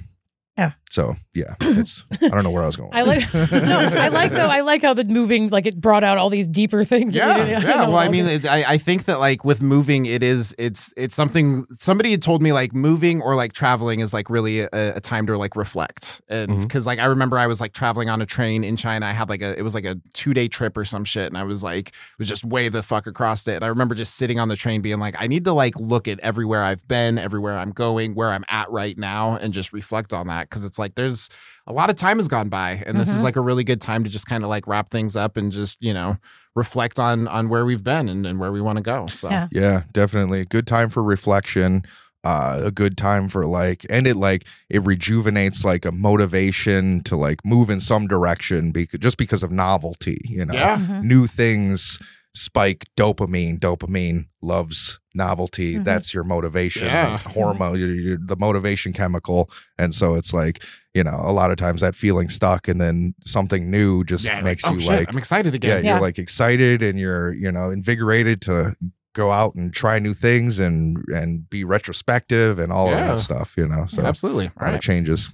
Yeah. 0.56 0.72
So 0.90 1.14
yeah 1.34 1.54
it's 1.60 2.04
i 2.20 2.28
don't 2.28 2.44
know 2.44 2.50
where 2.50 2.62
i 2.62 2.66
was 2.66 2.76
going 2.76 2.90
I 3.00 3.02
like 3.02 3.34
no, 3.34 3.46
I 3.50 4.08
like 4.08 4.30
though 4.32 4.48
I 4.48 4.60
like 4.60 4.82
how 4.82 4.94
the 4.94 5.04
moving 5.04 5.48
like 5.48 5.66
it 5.66 5.80
brought 5.80 6.04
out 6.04 6.18
all 6.18 6.28
these 6.28 6.46
deeper 6.46 6.84
things. 6.84 7.14
Yeah, 7.14 7.44
yeah. 7.46 7.58
know, 7.60 7.90
Well, 7.90 7.98
I 7.98 8.08
mean, 8.08 8.26
it, 8.26 8.46
I, 8.46 8.64
I 8.74 8.78
think 8.78 9.04
that 9.04 9.20
like 9.20 9.44
with 9.44 9.62
moving, 9.62 10.06
it 10.06 10.22
is 10.22 10.54
it's 10.58 10.92
it's 10.96 11.14
something. 11.14 11.66
Somebody 11.78 12.10
had 12.10 12.22
told 12.22 12.42
me 12.42 12.52
like 12.52 12.74
moving 12.74 13.22
or 13.22 13.34
like 13.34 13.52
traveling 13.52 14.00
is 14.00 14.12
like 14.12 14.28
really 14.28 14.60
a, 14.60 14.68
a 14.72 15.00
time 15.00 15.26
to 15.26 15.38
like 15.38 15.56
reflect, 15.56 16.20
and 16.28 16.50
mm-hmm. 16.50 16.58
because 16.60 16.86
like 16.86 16.98
I 16.98 17.06
remember 17.06 17.38
I 17.38 17.46
was 17.46 17.60
like 17.60 17.72
traveling 17.72 18.10
on 18.10 18.20
a 18.20 18.26
train 18.26 18.64
in 18.64 18.76
China. 18.76 19.06
I 19.06 19.12
had 19.12 19.28
like 19.28 19.42
a 19.42 19.58
it 19.58 19.62
was 19.62 19.74
like 19.74 19.84
a 19.84 19.96
two 20.12 20.34
day 20.34 20.48
trip 20.48 20.76
or 20.76 20.84
some 20.84 21.04
shit, 21.04 21.26
and 21.26 21.38
I 21.38 21.44
was 21.44 21.62
like 21.62 21.92
was 22.18 22.28
just 22.28 22.44
way 22.44 22.68
the 22.68 22.82
fuck 22.82 23.06
across 23.06 23.46
it. 23.46 23.56
And 23.56 23.64
I 23.64 23.68
remember 23.68 23.94
just 23.94 24.16
sitting 24.16 24.38
on 24.38 24.48
the 24.48 24.56
train 24.56 24.82
being 24.82 24.98
like, 24.98 25.14
I 25.18 25.26
need 25.26 25.44
to 25.44 25.52
like 25.52 25.78
look 25.78 26.08
at 26.08 26.18
everywhere 26.20 26.62
I've 26.62 26.86
been, 26.88 27.18
everywhere 27.18 27.56
I'm 27.56 27.70
going, 27.70 28.14
where 28.14 28.30
I'm 28.30 28.44
at 28.48 28.70
right 28.70 28.98
now, 28.98 29.36
and 29.36 29.52
just 29.52 29.72
reflect 29.72 30.12
on 30.12 30.26
that 30.26 30.50
because 30.50 30.64
it's 30.64 30.78
like 30.80 30.96
there's 30.96 31.28
a 31.68 31.72
lot 31.72 31.88
of 31.90 31.94
time 31.96 32.16
has 32.18 32.26
gone 32.26 32.48
by 32.48 32.82
and 32.86 32.98
this 32.98 33.12
is 33.12 33.20
Mhm. 33.20 33.24
like 33.24 33.36
a 33.36 33.40
really 33.40 33.62
good 33.62 33.80
time 33.80 34.02
to 34.02 34.10
just 34.10 34.26
kind 34.26 34.42
of 34.42 34.50
like 34.50 34.66
wrap 34.66 34.88
things 34.88 35.14
up 35.14 35.36
and 35.36 35.52
just 35.52 35.78
you 35.80 35.94
know 35.94 36.16
reflect 36.56 36.98
on 36.98 37.28
on 37.28 37.48
where 37.48 37.64
we've 37.64 37.84
been 37.84 38.08
and, 38.08 38.26
and 38.26 38.40
where 38.40 38.50
we 38.50 38.60
want 38.60 38.76
to 38.78 38.82
go 38.82 39.06
so 39.12 39.30
Yeah. 39.30 39.46
Yeah, 39.52 39.82
definitely. 39.92 40.44
Good 40.46 40.66
time 40.66 40.90
for 40.90 41.02
reflection. 41.04 41.84
Uh, 42.22 42.60
a 42.64 42.70
good 42.70 42.98
time 42.98 43.30
for 43.30 43.46
like, 43.46 43.86
and 43.88 44.06
it 44.06 44.14
like 44.14 44.44
it 44.68 44.84
rejuvenates 44.84 45.64
like 45.64 45.86
a 45.86 45.92
motivation 46.34 47.02
to 47.04 47.16
like 47.16 47.44
move 47.44 47.70
in 47.70 47.80
some 47.80 48.06
direction 48.06 48.72
because 48.72 49.00
just 49.00 49.16
because 49.16 49.42
of 49.42 49.50
novelty, 49.50 50.20
you 50.24 50.44
know. 50.44 50.52
yeah 50.54 50.76
Mhm. 50.78 51.04
New 51.04 51.26
things 51.26 51.98
spike 52.34 52.86
dopamine. 52.96 53.58
Dopamine 53.58 54.26
loves 54.42 54.98
novelty. 55.14 55.74
Mhm. 55.76 55.84
That's 55.84 56.14
your 56.14 56.22
motivation 56.24 56.86
Yeah. 56.86 57.18
hormone, 57.18 57.78
your, 57.80 57.94
your, 57.94 58.18
the 58.20 58.36
motivation 58.36 58.92
chemical. 58.92 59.50
And 59.78 59.94
so 59.94 60.14
it's 60.14 60.32
like 60.32 60.62
you 60.92 61.04
know, 61.04 61.20
a 61.22 61.30
lot 61.32 61.52
of 61.52 61.56
times 61.56 61.80
that 61.82 61.94
feeling 61.94 62.28
stuck, 62.28 62.66
and 62.66 62.80
then 62.80 63.14
something 63.24 63.70
new 63.70 64.02
just 64.02 64.24
Yeah, 64.24 64.40
makes 64.42 64.64
oh, 64.66 64.72
you 64.72 64.80
shit, 64.80 64.90
like 64.90 65.08
i'm 65.12 65.18
excited 65.18 65.54
again 65.54 65.84
Yeah. 65.84 65.92
you're 65.92 66.00
like 66.00 66.18
excited 66.18 66.82
and 66.82 66.98
you're 66.98 67.32
you 67.32 67.52
know 67.52 67.70
invigorated 67.70 68.40
to 68.42 68.74
go 69.14 69.30
out 69.30 69.54
and 69.54 69.72
try 69.72 69.98
new 70.00 70.14
things 70.14 70.58
and 70.58 70.98
and 71.08 71.48
be 71.48 71.62
retrospective 71.64 72.58
and 72.58 72.72
all 72.72 72.88
of 72.88 72.96
that 72.96 73.18
stuff 73.20 73.54
you 73.56 73.66
know 73.68 73.86
so 73.86 74.02
absolutely 74.04 74.46
a 74.46 74.48
all 74.48 74.66
lot 74.66 74.68
of 74.70 74.74
right 74.74 74.82
changes 74.82 75.28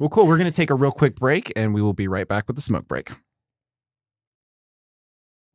well 0.00 0.08
cool 0.08 0.26
we're 0.26 0.38
gonna 0.38 0.50
take 0.50 0.70
a 0.70 0.74
real 0.74 0.92
quick 0.92 1.14
break 1.16 1.52
and 1.56 1.72
we 1.74 1.80
will 1.82 1.92
be 1.94 2.08
right 2.08 2.26
back 2.28 2.46
with 2.48 2.56
the 2.56 2.62
smoke 2.62 2.86
break 2.88 3.10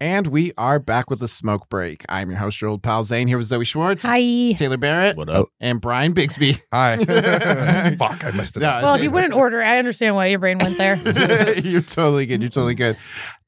and 0.01 0.25
we 0.27 0.51
are 0.57 0.79
back 0.79 1.11
with 1.11 1.19
the 1.19 1.27
smoke 1.27 1.69
break. 1.69 2.03
I'm 2.09 2.31
your 2.31 2.39
host, 2.39 2.59
your 2.59 2.71
old 2.71 2.81
pal 2.81 3.03
Zane, 3.03 3.27
here 3.27 3.37
with 3.37 3.45
Zoe 3.45 3.63
Schwartz, 3.63 4.03
Hi. 4.03 4.51
Taylor 4.53 4.77
Barrett, 4.77 5.15
What 5.15 5.29
up? 5.29 5.47
and 5.59 5.79
Bryan 5.79 6.13
Bixby. 6.13 6.57
hi 6.73 6.97
fuck 7.97 8.25
i 8.25 8.31
missed 8.33 8.57
it 8.57 8.61
No, 8.61 8.79
Well, 8.81 8.95
if 8.95 9.03
you 9.03 9.11
went 9.11 9.27
in 9.27 9.33
order, 9.33 9.61
I 9.61 9.77
understand 9.77 10.15
why 10.15 10.25
your 10.25 10.39
brain 10.39 10.57
went 10.57 10.77
there. 10.79 10.95
you're 11.59 11.81
totally 11.81 12.25
good. 12.25 12.41
You're 12.41 12.49
totally 12.49 12.73
good. 12.75 12.97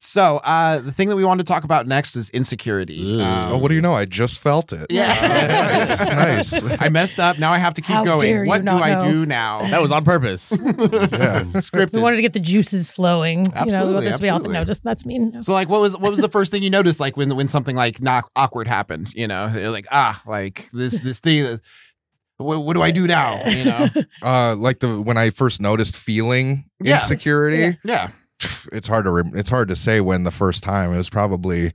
So, 0.05 0.37
uh, 0.43 0.79
the 0.79 0.91
thing 0.91 1.07
that 1.07 1.15
we 1.15 1.23
want 1.23 1.39
to 1.39 1.45
talk 1.45 1.63
about 1.63 1.87
next 1.87 2.17
is 2.17 2.29
insecurity. 2.31 3.21
Um, 3.21 3.53
oh 3.53 3.57
what 3.57 3.69
do 3.69 3.75
you 3.75 3.79
know 3.79 3.93
i 3.93 4.03
just 4.03 4.39
felt 4.39 4.73
it 4.73 4.87
Yeah. 4.89 5.07
nice, 5.87 6.51
nice. 6.61 6.77
I 6.81 6.89
messed 6.89 7.19
up. 7.19 7.39
Now 7.39 7.53
I 7.53 7.57
have 7.57 7.73
to 7.75 7.81
keep 7.81 7.95
How 7.95 8.03
dare 8.03 8.17
going. 8.19 8.43
you 8.43 8.45
What 8.49 8.57
do 8.59 8.63
not 8.65 8.83
I 8.83 8.95
know? 8.95 9.11
do 9.11 9.25
now? 9.25 9.61
That 9.61 9.81
was 9.81 9.91
on 9.93 10.03
purpose. 10.03 10.51
yeah 10.61 11.43
We 11.43 11.61
Scripted. 11.61 12.01
wanted 12.01 12.17
to 12.17 12.21
get 12.21 12.33
the 12.33 12.41
juices 12.41 12.91
flowing. 12.91 13.45
you 13.45 13.51
know, 13.51 13.55
Absolutely, 13.55 14.05
this 14.05 14.19
we 14.19 14.27
all 14.27 14.35
absolutely. 14.35 14.53
noticed. 14.59 14.83
That's 14.83 15.05
mean. 15.05 15.41
So, 15.41 15.53
like, 15.53 15.69
what 15.69 15.79
was 15.79 15.93
what 15.93 16.11
was 16.11 16.19
the 16.19 16.27
first 16.29 16.51
thing 16.51 16.63
you 16.63 16.69
noticed, 16.69 16.99
like 16.99 17.15
when 17.15 17.33
when 17.37 17.47
something 17.47 17.75
like 17.77 18.01
not 18.01 18.25
awkward 18.35 18.67
happened? 18.67 19.13
You 19.15 19.27
know, 19.27 19.49
like 19.71 19.85
ah, 19.89 20.21
like 20.27 20.69
this 20.71 20.99
this 20.99 21.19
thing. 21.21 21.45
uh, 21.45 21.57
What, 22.37 22.59
what 22.65 22.73
do 22.73 22.81
I 22.81 22.91
do 22.91 23.07
now? 23.07 23.45
You 23.47 23.63
know, 23.63 23.87
uh 24.21 24.55
like 24.57 24.79
the 24.79 24.99
when 25.01 25.15
i 25.17 25.29
first 25.29 25.61
noticed 25.61 25.95
feeling 25.95 26.65
Yeah. 26.83 26.95
insecurity 26.95 27.77
yeah, 27.85 28.09
it's 28.71 28.87
hard 28.87 29.05
to 29.05 29.11
rem- 29.11 29.35
it's 29.35 29.49
hard 29.49 29.67
to 29.69 29.75
say 29.75 30.01
when 30.01 30.23
the 30.23 30.31
first 30.31 30.63
time 30.63 30.93
it 30.93 30.97
was 30.97 31.09
probably 31.09 31.71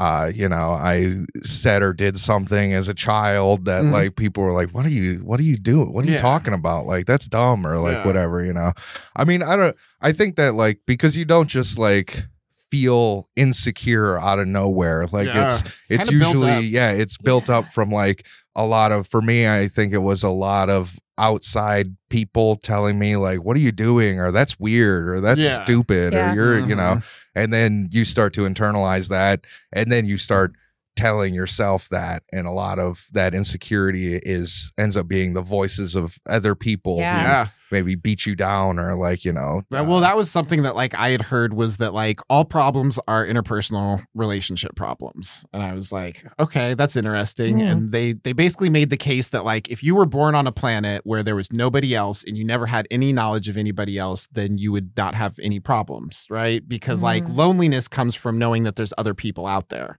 uh 0.00 0.30
you 0.32 0.48
know 0.48 0.70
i 0.72 1.16
said 1.42 1.82
or 1.82 1.92
did 1.92 2.18
something 2.18 2.72
as 2.72 2.88
a 2.88 2.94
child 2.94 3.64
that 3.64 3.82
Mhm. 3.82 3.90
like 3.92 4.14
people 4.16 4.44
were 4.44 4.52
like 4.52 4.70
what 4.70 4.86
are 4.86 4.90
you 4.90 5.16
what 5.24 5.40
are 5.40 5.44
you 5.44 5.56
doing 5.56 5.92
what 5.92 6.04
are 6.06 6.10
you 6.10 6.18
talking 6.18 6.54
about 6.54 6.86
like 6.86 7.04
that's 7.06 7.26
dumb 7.26 7.66
or 7.66 7.78
like 7.78 7.94
Yeah. 7.94 8.06
whatever 8.06 8.44
you 8.44 8.52
know 8.52 8.72
i 9.16 9.24
mean 9.24 9.42
i 9.42 9.56
don't 9.56 9.76
i 10.00 10.12
think 10.12 10.36
that 10.36 10.54
like 10.54 10.78
because 10.86 11.16
you 11.16 11.24
don't 11.24 11.48
just 11.48 11.78
like 11.78 12.26
feel 12.70 13.28
insecure 13.34 14.18
out 14.20 14.38
of 14.38 14.46
nowhere. 14.46 15.06
Like 15.10 15.26
Yeah. 15.26 15.48
it's 15.48 15.62
it's 15.88 16.08
Kinda 16.10 16.26
usually 16.26 16.60
yeah, 16.66 16.90
it's 16.90 17.16
built 17.16 17.48
up 17.48 17.72
from 17.72 17.90
like 17.90 18.26
a 18.58 18.66
lot 18.66 18.90
of 18.92 19.06
for 19.06 19.22
me 19.22 19.48
I 19.48 19.68
think 19.68 19.92
it 19.92 19.98
was 20.02 20.22
a 20.22 20.28
lot 20.28 20.68
of 20.68 20.98
outside 21.16 21.96
people 22.10 22.56
telling 22.56 22.98
me 22.98 23.16
like 23.16 23.38
what 23.44 23.56
are 23.56 23.60
you 23.60 23.72
doing 23.72 24.18
or 24.20 24.30
that's 24.32 24.58
weird 24.58 25.08
or 25.08 25.20
that's 25.20 25.40
Yeah. 25.40 25.62
stupid 25.64 26.12
Yeah. 26.12 26.30
or 26.30 26.34
you're 26.34 26.58
you 26.60 26.74
know 26.74 26.96
Mhm. 26.96 27.04
and 27.34 27.52
then 27.52 27.88
you 27.90 28.04
start 28.04 28.32
to 28.34 28.42
internalize 28.42 29.08
that 29.08 29.40
and 29.72 29.90
then 29.92 30.06
you 30.06 30.16
start 30.16 30.52
telling 30.96 31.32
yourself 31.34 31.88
that 31.90 32.22
and 32.32 32.46
a 32.46 32.50
lot 32.50 32.78
of 32.78 33.06
that 33.12 33.34
insecurity 33.34 34.16
is 34.16 34.72
ends 34.78 34.96
up 34.96 35.06
being 35.08 35.34
the 35.34 35.42
voices 35.42 35.94
of 35.94 36.18
other 36.28 36.54
people 36.54 36.98
Yeah. 36.98 37.22
Yeah. 37.22 37.46
Maybe 37.70 37.94
beat 37.94 38.26
you 38.26 38.34
down 38.36 38.78
or 38.78 38.94
like 38.96 39.24
you 39.24 39.32
know 39.32 39.62
Uh, 39.74 39.84
well, 39.86 40.00
that 40.00 40.16
was 40.16 40.30
something 40.30 40.62
that 40.62 40.74
like 40.76 40.94
I 40.94 41.10
had 41.10 41.22
heard 41.22 41.52
was 41.54 41.76
that 41.78 41.92
like 41.94 42.20
all 42.30 42.44
problems 42.44 42.98
are 43.08 43.24
interpersonal 43.26 44.02
relationship 44.14 44.74
problems, 44.76 45.44
and 45.52 45.62
I 45.62 45.74
was 45.74 45.92
like, 45.92 46.24
okay, 46.40 46.74
that's 46.74 46.96
interesting. 46.96 47.58
Yeah. 47.58 47.72
And 47.72 47.92
they 47.92 48.12
they 48.12 48.32
basically 48.32 48.70
made 48.70 48.90
the 48.90 48.96
case 48.96 49.28
that 49.30 49.44
like 49.44 49.68
if 49.70 49.82
you 49.82 49.94
were 49.94 50.06
born 50.06 50.34
on 50.34 50.46
a 50.46 50.52
planet 50.52 51.02
where 51.04 51.22
there 51.22 51.36
was 51.36 51.52
nobody 51.52 51.94
else 51.94 52.24
and 52.24 52.36
you 52.36 52.44
never 52.44 52.66
had 52.66 52.86
any 52.90 53.12
knowledge 53.12 53.48
of 53.48 53.56
anybody 53.56 53.98
else, 53.98 54.26
then 54.32 54.58
you 54.58 54.72
would 54.72 54.96
not 54.96 55.14
have 55.14 55.38
any 55.42 55.60
problems, 55.60 56.26
right? 56.30 56.66
Because 56.68 57.02
like 57.02 57.24
Mhm. 57.24 57.36
loneliness 57.36 57.88
comes 57.88 58.14
from 58.14 58.38
knowing 58.38 58.64
that 58.64 58.76
there's 58.76 58.92
other 58.98 59.14
people 59.14 59.46
out 59.46 59.68
there, 59.68 59.98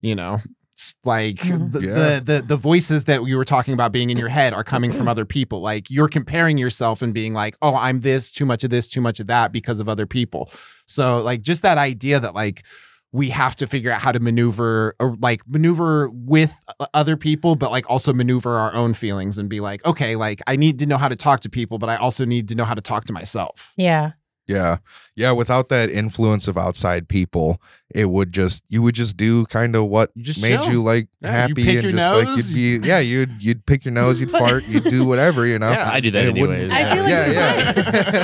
you 0.00 0.14
know. 0.14 0.38
It's 0.76 0.94
like 1.04 1.36
Mhm. 1.36 1.72
the, 1.72 1.80
Yeah. 1.80 1.94
the 1.94 2.22
the 2.24 2.42
the 2.48 2.56
voices 2.56 3.04
that 3.04 3.24
you 3.26 3.38
were 3.38 3.46
talking 3.46 3.72
about 3.72 3.92
being 3.92 4.10
in 4.10 4.18
your 4.18 4.28
head 4.28 4.52
are 4.52 4.62
coming 4.62 4.92
from 4.92 5.08
other 5.08 5.24
people. 5.24 5.60
Like 5.62 5.88
you're 5.88 6.08
comparing 6.08 6.58
yourself 6.58 7.00
and 7.00 7.14
being 7.14 7.32
like, 7.32 7.56
"Oh, 7.62 7.74
I'm 7.76 8.00
this, 8.00 8.30
too 8.30 8.44
much 8.44 8.62
of 8.62 8.68
this, 8.68 8.86
too 8.86 9.00
much 9.00 9.18
of 9.18 9.26
that 9.28 9.52
because 9.52 9.80
of 9.80 9.88
other 9.88 10.04
people." 10.06 10.50
So 10.86 11.22
like 11.22 11.40
just 11.40 11.62
that 11.62 11.78
idea 11.78 12.20
that 12.20 12.34
like 12.34 12.62
we 13.10 13.30
have 13.30 13.56
to 13.56 13.66
figure 13.66 13.90
out 13.90 14.02
how 14.02 14.12
to 14.12 14.20
maneuver 14.20 14.94
or 15.00 15.16
like 15.18 15.40
maneuver 15.48 16.10
with 16.12 16.52
other 16.92 17.16
people 17.16 17.56
but 17.56 17.70
like 17.70 17.88
also 17.88 18.12
maneuver 18.12 18.58
our 18.58 18.74
own 18.74 18.92
feelings 18.92 19.38
and 19.38 19.48
be 19.48 19.60
like, 19.60 19.82
"Okay, 19.86 20.14
like 20.14 20.42
I 20.46 20.56
need 20.56 20.78
to 20.80 20.86
know 20.86 20.98
how 20.98 21.08
to 21.08 21.16
talk 21.16 21.40
to 21.40 21.48
people, 21.48 21.78
but 21.78 21.88
I 21.88 21.96
also 21.96 22.26
need 22.26 22.48
to 22.48 22.54
know 22.54 22.66
how 22.66 22.74
to 22.74 22.82
talk 22.82 23.06
to 23.06 23.14
myself." 23.14 23.72
Yeah. 23.78 24.10
Yeah. 24.46 24.76
Yeah. 25.16 25.32
Without 25.32 25.68
that 25.70 25.90
influence 25.90 26.46
of 26.48 26.56
outside 26.56 27.08
people, 27.08 27.60
it 27.94 28.06
would 28.06 28.32
just, 28.32 28.62
you 28.68 28.82
would 28.82 28.94
just 28.94 29.16
do 29.16 29.46
kind 29.46 29.74
of 29.74 29.86
what 29.86 30.10
You 30.14 30.22
just 30.22 30.40
made 30.42 30.60
chill. 30.60 30.70
you 30.72 30.82
like 30.82 31.08
Yeah, 31.20 31.28
you 31.28 31.32
happy 31.36 31.54
pick 31.54 31.74
and 31.74 31.82
your 31.84 31.92
just 31.92 32.14
like 32.14 32.54
you'd 32.54 32.82
be, 32.82 32.88
yeah, 32.88 32.98
you'd, 32.98 33.42
you'd 33.42 33.66
pick 33.66 33.84
your 33.84 33.92
nose, 33.92 34.20
you'd 34.20 34.30
fart, 34.42 34.66
you'd 34.68 34.84
do 34.84 35.04
whatever, 35.04 35.46
you 35.46 35.58
know? 35.58 35.70
Yeah. 35.70 35.90
I 35.90 36.00
do 36.00 36.10
that 36.12 36.26
And 36.26 36.36
it 36.36 36.40
wouldn't- 36.40 36.58
anyways. 36.72 36.72
I 36.72 36.94
feel 36.94 37.02
like 37.02 37.10
Yeah, 37.10 37.30
yeah. 37.32 37.72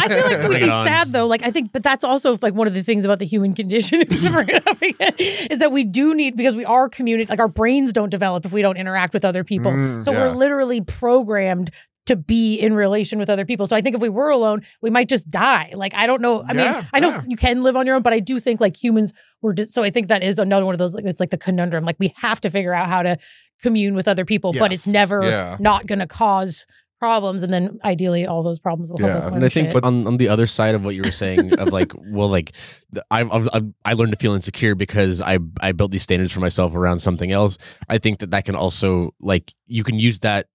I 0.02 0.08
feel 0.08 0.16
like 0.22 0.32
it 0.44 0.48
would 0.48 0.60
be 0.60 0.66
sad 0.66 1.12
though. 1.12 1.26
Like 1.26 1.42
I 1.42 1.50
think, 1.50 1.72
but 1.72 1.82
that's 1.82 2.04
also 2.04 2.36
like 2.42 2.54
one 2.54 2.66
of 2.66 2.74
the 2.74 2.82
things 2.82 3.04
about 3.04 3.18
the 3.18 3.26
human 3.26 3.54
condition 3.54 4.00
if 4.08 4.10
we 4.10 4.28
bring 4.28 4.48
it 4.48 4.66
up 4.66 4.80
again, 4.82 5.14
is 5.18 5.58
that 5.58 5.72
we 5.72 5.84
do 5.84 6.14
need 6.14 6.36
because 6.36 6.54
we 6.54 6.64
are 6.64 6.88
community. 6.88 7.28
Like 7.28 7.40
our 7.40 7.48
brains 7.48 7.92
don't 7.92 8.10
develop 8.10 8.44
if 8.44 8.52
we 8.52 8.62
don't 8.62 8.76
interact 8.76 9.14
with 9.14 9.24
other 9.24 9.42
people. 9.44 9.72
Mm, 9.72 10.04
so 10.04 10.12
yeah. 10.12 10.28
we're 10.28 10.34
literally 10.34 10.80
programmed 10.82 11.70
to 12.06 12.16
be 12.16 12.56
in 12.56 12.74
relation 12.74 13.18
with 13.18 13.30
other 13.30 13.44
people. 13.44 13.66
So 13.66 13.76
I 13.76 13.80
think 13.80 13.94
if 13.94 14.02
we 14.02 14.08
were 14.08 14.30
alone, 14.30 14.62
we 14.80 14.90
might 14.90 15.08
just 15.08 15.30
die. 15.30 15.72
Like 15.74 15.94
I 15.94 16.06
don't 16.06 16.20
know. 16.20 16.42
I 16.48 16.52
Yeah, 16.54 16.72
mean, 16.74 16.88
I 16.92 17.00
know 17.00 17.10
yeah. 17.10 17.22
you 17.28 17.36
can 17.36 17.62
live 17.62 17.76
on 17.76 17.86
your 17.86 17.94
own, 17.96 18.02
but 18.02 18.12
I 18.12 18.18
do 18.20 18.40
think 18.40 18.60
like 18.60 18.76
humans 18.82 19.12
were 19.40 19.54
just. 19.54 19.72
So 19.72 19.82
I 19.84 19.90
think 19.90 20.08
that 20.08 20.22
is 20.22 20.38
another 20.38 20.66
one 20.66 20.74
of 20.74 20.78
those. 20.78 20.94
Like 20.94 21.04
it's 21.04 21.20
like 21.20 21.30
the 21.30 21.38
conundrum. 21.38 21.84
Like 21.84 21.96
we 22.00 22.12
have 22.16 22.40
to 22.42 22.50
figure 22.50 22.74
out 22.74 22.88
how 22.88 23.02
to 23.02 23.18
commune 23.62 23.94
with 23.94 24.08
other 24.08 24.24
people, 24.24 24.52
but 24.52 24.72
it's 24.72 24.88
never 24.88 25.22
Yeah. 25.22 25.56
not 25.60 25.86
going 25.86 26.00
to 26.00 26.06
cause 26.08 26.66
problems. 26.98 27.42
And 27.42 27.52
then 27.52 27.78
ideally, 27.84 28.26
all 28.26 28.42
those 28.42 28.58
problems 28.58 28.90
will 28.90 28.98
help 28.98 29.10
Yeah. 29.10 29.16
us. 29.18 29.26
and 29.26 29.44
I 29.44 29.48
think 29.48 29.72
shit. 29.72 29.84
on, 29.84 30.06
on 30.06 30.16
the 30.18 30.28
other 30.28 30.46
side 30.46 30.74
of 30.74 30.84
what 30.84 30.94
you 30.96 31.02
were 31.04 31.10
saying 31.12 31.52
of 31.58 31.72
like 31.72 31.92
well 32.10 32.28
like 32.28 32.52
I, 33.10 33.22
I 33.22 33.60
I 33.84 33.92
learned 33.94 34.12
to 34.12 34.18
feel 34.18 34.34
insecure 34.34 34.74
because 34.74 35.20
I 35.20 35.38
I 35.60 35.72
built 35.72 35.90
these 35.92 36.02
standards 36.02 36.32
for 36.32 36.40
myself 36.40 36.74
around 36.74 36.98
something 37.00 37.30
else 37.32 37.58
I 37.88 37.98
think 37.98 38.18
that 38.20 38.30
that 38.30 38.44
can 38.44 38.54
also 38.54 39.14
like 39.20 39.52
you 39.66 39.82
can 39.84 39.98
use 39.98 40.20
that 40.20 40.46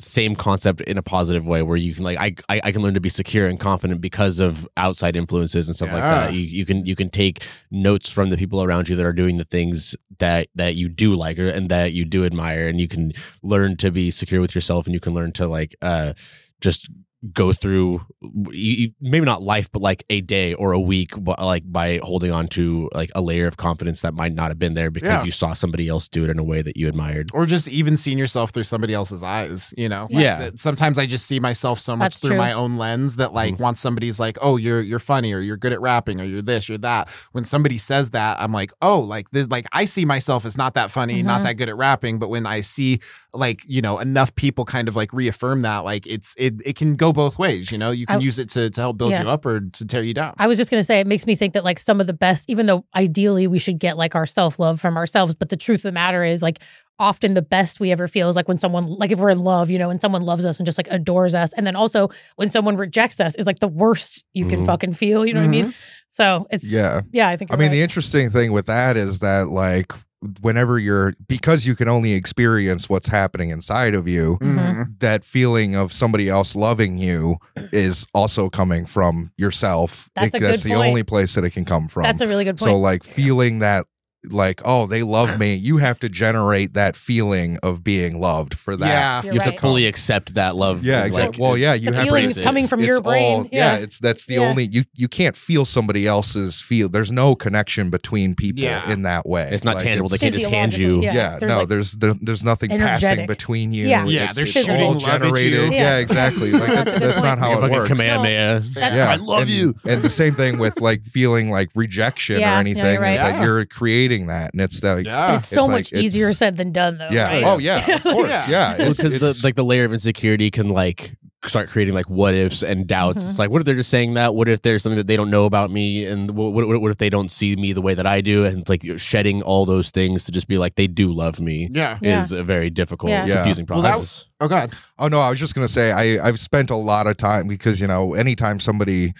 same 0.00 0.34
concept 0.34 0.80
in 0.82 0.96
a 0.98 1.02
positive 1.02 1.46
way 1.46 1.62
where 1.62 1.76
you 1.76 1.94
can 1.94 2.04
like 2.04 2.18
I, 2.18 2.34
I 2.48 2.60
I 2.64 2.72
can 2.72 2.82
learn 2.82 2.94
to 2.94 3.00
be 3.00 3.08
secure 3.08 3.46
and 3.46 3.60
confident 3.60 4.00
because 4.00 4.40
of 4.40 4.66
outside 4.76 5.16
influences 5.16 5.68
and 5.68 5.76
stuff 5.76 5.92
like 5.92 6.02
that. 6.02 6.34
You 6.34 6.40
you 6.40 6.64
can 6.66 6.84
you 6.86 6.96
can 6.96 7.10
take 7.10 7.44
notes 7.70 8.10
from 8.10 8.30
the 8.30 8.36
people 8.36 8.62
around 8.62 8.88
you 8.88 8.96
that 8.96 9.04
are 9.06 9.12
doing 9.12 9.36
the 9.36 9.44
things 9.44 9.96
that 10.18 10.48
that 10.54 10.74
you 10.74 10.88
do 10.88 11.14
like 11.14 11.38
or, 11.38 11.48
and 11.48 11.68
that 11.70 11.92
you 11.92 12.04
do 12.04 12.24
admire 12.24 12.68
and 12.68 12.80
you 12.80 12.88
can 12.88 13.12
learn 13.42 13.76
to 13.78 13.90
be 13.90 14.10
secure 14.10 14.40
with 14.40 14.54
yourself 14.54 14.86
and 14.86 14.94
you 14.94 15.00
can 15.00 15.14
learn 15.14 15.32
to 15.32 15.46
like 15.46 15.74
uh 15.82 16.12
just 16.60 16.88
go 17.34 17.52
through 17.52 18.00
you, 18.22 18.72
you- 18.72 18.90
maybe 19.00 19.26
not 19.26 19.42
life 19.42 19.70
but 19.70 19.82
like 19.82 20.04
a 20.08 20.22
day 20.22 20.54
or 20.54 20.72
a 20.72 20.80
week 20.80 21.12
but 21.18 21.38
like 21.38 21.62
by 21.70 22.00
holding 22.02 22.32
on 22.32 22.48
to 22.48 22.88
like 22.94 23.10
a 23.14 23.20
layer 23.20 23.46
of 23.46 23.58
confidence 23.58 24.00
that 24.00 24.14
might 24.14 24.32
not 24.32 24.48
have 24.50 24.58
been 24.58 24.72
there 24.72 24.90
because 24.90 25.20
Yeah. 25.20 25.24
you 25.24 25.30
saw 25.30 25.52
somebody 25.52 25.86
else 25.86 26.08
do 26.08 26.24
it 26.24 26.30
in 26.30 26.38
a 26.38 26.42
way 26.44 26.62
that 26.62 26.78
you 26.78 26.88
admired 26.88 27.28
or 27.34 27.44
just 27.44 27.68
even 27.68 27.98
seeing 27.98 28.16
yourself 28.16 28.50
through 28.52 28.62
somebody 28.64 28.94
else's 28.94 29.22
eyes 29.22 29.74
you 29.76 29.86
know 29.88 30.06
Yeah. 30.10 30.50
Sometimes 30.56 30.96
i 30.98 31.04
just 31.04 31.26
see 31.26 31.40
myself 31.40 31.78
so 31.78 31.94
much 31.94 32.12
That's 32.14 32.20
through 32.20 32.30
true. 32.30 32.38
my 32.38 32.52
own 32.54 32.76
lens 32.78 33.16
that 33.16 33.34
like 33.34 33.54
Mm-hmm. 33.54 33.62
once 33.64 33.80
somebody's 33.80 34.18
like 34.18 34.38
oh 34.40 34.56
you're 34.56 34.80
you're 34.80 34.98
funny 34.98 35.34
or 35.34 35.40
you're 35.40 35.56
good 35.58 35.72
at 35.74 35.80
rapping 35.82 36.20
or 36.20 36.24
you're 36.24 36.40
this 36.42 36.68
you're 36.70 36.78
that 36.78 37.10
when 37.32 37.44
somebody 37.44 37.76
says 37.76 38.10
that 38.10 38.40
i'm 38.40 38.52
like 38.52 38.72
oh 38.80 38.98
like 39.00 39.30
this 39.30 39.46
like 39.48 39.66
i 39.72 39.84
see 39.84 40.04
myself 40.06 40.46
as 40.46 40.56
not 40.56 40.72
that 40.74 40.90
funny 40.90 41.22
not 41.22 41.40
Mhm. 41.42 41.44
that 41.44 41.54
good 41.58 41.68
at 41.68 41.76
rapping 41.76 42.18
but 42.18 42.30
when 42.30 42.46
i 42.46 42.62
see 42.62 42.98
like 43.32 43.62
you 43.66 43.80
know 43.80 43.98
enough 43.98 44.34
people 44.34 44.64
kind 44.64 44.88
of 44.88 44.96
like 44.96 45.12
reaffirm 45.12 45.62
that 45.62 45.78
like 45.78 46.06
it's 46.06 46.34
it 46.38 46.54
it 46.64 46.76
can 46.76 46.96
go 46.96 47.12
both 47.12 47.38
ways 47.38 47.70
you 47.70 47.78
know 47.78 47.90
you 47.90 48.06
can 48.06 48.16
I- 48.16 48.20
use 48.20 48.38
it 48.38 48.48
to 48.50 48.70
to 48.70 48.80
help 48.80 48.96
build 48.98 49.12
Yeah. 49.12 49.22
you 49.22 49.28
up 49.30 49.46
or 49.46 49.60
to 49.60 49.86
tear 49.86 50.02
you 50.02 50.14
down 50.14 50.34
I 50.38 50.46
was 50.46 50.58
just 50.58 50.70
going 50.70 50.80
to 50.80 50.84
say, 50.84 51.00
it 51.00 51.06
makes 51.06 51.26
me 51.26 51.34
think 51.36 51.54
that 51.54 51.64
like 51.64 51.78
some 51.78 52.00
of 52.00 52.06
the 52.06 52.12
best, 52.12 52.48
even 52.50 52.66
though 52.66 52.84
ideally 52.94 53.46
we 53.46 53.58
should 53.58 53.78
get 53.78 53.96
like 53.96 54.14
our 54.14 54.26
self 54.26 54.58
love 54.58 54.80
from 54.80 54.96
ourselves, 54.96 55.34
but 55.34 55.48
the 55.48 55.56
truth 55.56 55.80
of 55.80 55.82
the 55.82 55.92
matter 55.92 56.24
is 56.24 56.42
like 56.42 56.58
often 56.98 57.32
the 57.34 57.42
best 57.42 57.80
we 57.80 57.90
ever 57.92 58.06
feel 58.08 58.28
is 58.28 58.36
like 58.36 58.46
when 58.48 58.58
someone, 58.58 58.86
like 58.86 59.10
if 59.10 59.18
we're 59.18 59.30
in 59.30 59.40
love, 59.40 59.70
you 59.70 59.78
know, 59.78 59.88
and 59.90 60.00
someone 60.00 60.22
loves 60.22 60.44
us 60.44 60.58
and 60.58 60.66
just 60.66 60.76
like 60.78 60.88
adores 60.90 61.34
us. 61.34 61.52
And 61.54 61.66
then 61.66 61.74
also 61.76 62.08
when 62.36 62.50
someone 62.50 62.76
rejects 62.76 63.20
us 63.20 63.34
is 63.36 63.46
like 63.46 63.60
the 63.60 63.68
worst 63.68 64.24
you 64.34 64.46
can 64.46 64.62
Mhm. 64.62 64.66
fucking 64.66 64.94
feel. 64.94 65.24
You 65.24 65.32
know 65.34 65.40
what 65.40 65.46
I 65.46 65.50
mean? 65.50 65.74
So 66.08 66.46
it's, 66.50 66.70
yeah, 66.70 67.00
Yeah. 67.12 67.28
I 67.28 67.36
think, 67.36 67.50
I 67.50 67.54
you're 67.54 67.60
mean, 67.60 67.70
the 67.70 67.80
interesting 67.82 68.28
thing 68.30 68.52
with 68.52 68.66
that 68.66 68.96
is 68.98 69.20
that, 69.20 69.48
like, 69.48 69.92
whenever 70.40 70.78
you're, 70.78 71.14
because 71.28 71.66
you 71.66 71.74
can 71.74 71.88
only 71.88 72.12
experience 72.12 72.88
what's 72.88 73.08
happening 73.08 73.50
inside 73.50 73.94
of 73.94 74.06
you, 74.06 74.38
Mhm. 74.42 74.98
that 75.00 75.24
feeling 75.24 75.74
of 75.74 75.92
somebody 75.92 76.28
else 76.28 76.54
loving 76.54 76.98
you 76.98 77.38
is 77.72 78.06
also 78.14 78.48
coming 78.50 78.84
from 78.84 79.32
yourself. 79.38 80.10
That's 80.14 80.34
a 80.34 80.36
It- 80.36 80.40
that's 80.40 80.62
good 80.62 80.70
the 80.72 80.74
point. 80.76 80.88
only 80.88 81.02
place 81.02 81.34
that 81.34 81.44
it 81.44 81.50
can 81.50 81.64
come 81.64 81.88
from. 81.88 82.02
that's 82.02 82.20
a 82.20 82.28
really 82.28 82.44
good 82.44 82.58
point. 82.58 82.68
so, 82.68 82.78
like, 82.78 83.02
feeling 83.02 83.60
that, 83.60 83.86
like, 84.28 84.60
oh, 84.64 84.86
they 84.86 85.02
love 85.02 85.38
me, 85.38 85.54
you 85.54 85.78
have 85.78 85.98
to 86.00 86.08
generate 86.08 86.74
that 86.74 86.94
feeling 86.94 87.56
of 87.62 87.82
being 87.82 88.20
loved 88.20 88.52
for 88.54 88.76
that. 88.76 88.86
yeah 88.86 89.22
You're 89.22 89.32
you 89.34 89.40
have 89.40 89.48
right. 89.48 89.54
to 89.54 89.60
fully 89.60 89.86
accept 89.86 90.34
that 90.34 90.56
love 90.56 90.84
Yeah, 90.84 91.04
exactly. 91.04 91.30
like, 91.32 91.38
well, 91.40 91.56
yeah, 91.56 91.72
you 91.72 91.90
the 91.90 91.96
have 91.96 92.04
feeling 92.04 92.24
embrace 92.24 92.44
coming 92.44 92.66
from 92.66 92.80
your 92.80 93.00
brain. 93.00 93.40
all- 93.40 93.48
yeah. 93.50 93.76
it's 93.76 93.98
that's 93.98 94.26
the 94.26 94.34
Yeah. 94.34 94.40
only 94.48 94.64
you 94.70 94.84
you 94.94 95.08
can't 95.08 95.36
feel 95.36 95.64
somebody 95.64 96.06
else's 96.06 96.60
feel. 96.60 96.88
There's 96.90 97.10
no 97.10 97.34
connection 97.34 97.88
between 97.88 98.34
people 98.34 98.62
Yeah. 98.62 98.90
in 98.92 99.02
that 99.02 99.26
way. 99.26 99.48
It's 99.52 99.64
not 99.64 99.76
Like, 99.76 99.84
tangible. 99.84 100.10
They 100.10 100.18
can't 100.18 100.34
just 100.34 100.44
hand 100.46 100.72
you- 100.76 101.00
Physiologically, 101.00 101.16
Yeah, 101.16 101.38
there's 101.38 101.50
no, 101.50 101.58
like- 101.60 101.68
there's 101.68 101.92
there, 101.92 102.14
there's 102.20 102.44
nothing 102.44 102.70
passing 102.70 103.26
between 103.26 103.72
you. 103.72 103.86
Yeah. 103.86 104.04
Yeah, 104.04 104.20
It's- 104.24 104.36
they're 104.36 104.44
it's 104.44 104.52
shooting 104.52 104.82
all 104.82 104.92
love 104.94 105.04
at 105.06 105.12
you. 105.20 105.24
generated. 105.34 105.72
Yeah. 105.72 105.80
Yeah, 105.80 105.96
exactly. 105.96 106.50
Like 106.52 106.66
that's 106.68 106.98
that's 106.98 107.20
not 107.22 107.38
how 107.38 107.62
it 107.64 107.70
works. 107.70 107.88
Kamehameha. 107.88 108.60
That's- 108.74 108.94
yeah, 108.96 109.08
I 109.10 109.16
love 109.16 109.48
you. 109.48 109.74
And 109.86 110.02
the 110.02 110.10
same 110.10 110.34
thing 110.34 110.58
with 110.58 110.78
like 110.80 111.02
feeling 111.04 111.48
like 111.50 111.70
rejection 111.74 112.36
or 112.42 112.44
anything. 112.44 112.84
you're 112.84 113.00
right. 113.00 113.14
is 113.14 113.20
that 113.20 113.42
you're 113.42 113.64
creating 113.64 114.09
that, 114.26 114.52
and 114.52 114.60
it's 114.60 114.82
like 114.82 115.06
yeah 115.06 115.36
it's 115.36 115.48
so 115.48 115.60
it's 115.60 115.68
much 115.68 115.92
like- 115.92 116.02
easier 116.04 116.32
said 116.32 116.56
than 116.56 116.72
done 116.72 116.98
though. 116.98 117.08
yeah. 117.10 117.24
Right? 117.24 117.44
Oh 117.44 117.58
yeah, 117.58 117.96
of 117.96 118.02
course. 118.14 118.28
Yeah. 118.30 118.48
Yeah, 118.48 118.78
Well, 118.78 118.90
it's, 118.90 119.02
because 119.02 119.20
the 119.40 119.46
like 119.46 119.54
the 119.56 119.64
layer 119.64 119.84
of 119.84 119.92
insecurity 119.92 120.50
can 120.50 120.68
like 120.68 121.16
start 121.46 121.70
creating 121.70 121.94
like 121.94 122.10
what 122.10 122.34
ifs 122.34 122.62
and 122.62 122.86
doubts. 122.86 123.24
Mhm. 123.24 123.28
It's 123.30 123.38
like 123.38 123.48
what 123.50 123.62
if 123.62 123.64
they're 123.64 123.74
just 123.74 123.88
saying 123.88 124.12
that? 124.14 124.34
What 124.34 124.46
if 124.48 124.60
there's 124.60 124.82
something 124.82 124.98
that 124.98 125.06
they 125.06 125.16
don't 125.16 125.30
know 125.30 125.46
about 125.46 125.70
me? 125.70 126.04
And 126.04 126.30
what, 126.32 126.52
what, 126.52 126.80
what 126.82 126.90
if 126.90 126.98
they 126.98 127.08
don't 127.08 127.30
see 127.30 127.56
me 127.56 127.72
the 127.72 127.80
way 127.80 127.94
that 127.94 128.06
I 128.06 128.20
do? 128.20 128.44
And 128.44 128.58
it's 128.60 128.68
like 128.68 128.82
shedding 128.98 129.40
all 129.42 129.64
those 129.64 129.88
things 129.88 130.24
to 130.24 130.32
just 130.32 130.48
be 130.48 130.58
like 130.58 130.74
they 130.74 130.86
do 130.86 131.10
love 131.12 131.40
me 131.40 131.70
yeah 131.72 131.98
Yeah. 132.02 132.22
is 132.22 132.30
a 132.32 132.44
very 132.44 132.68
difficult, 132.68 133.08
Yeah. 133.10 133.24
Yeah. 133.24 133.34
confusing 133.36 133.64
Well, 133.66 133.80
that 133.80 133.92
process. 133.94 134.26
oh 134.42 134.48
god 134.48 134.72
Oh 134.98 135.08
no, 135.08 135.18
I 135.20 135.30
was 135.30 135.38
just 135.40 135.54
gonna 135.54 135.66
say 135.68 135.92
I 135.92 136.26
I've 136.26 136.38
spent 136.38 136.68
a 136.68 136.76
lot 136.76 137.06
of 137.06 137.16
time 137.16 137.48
because 137.48 137.80
you 137.80 137.86
know 137.86 138.12
anytime 138.12 138.60
somebody 138.60 139.14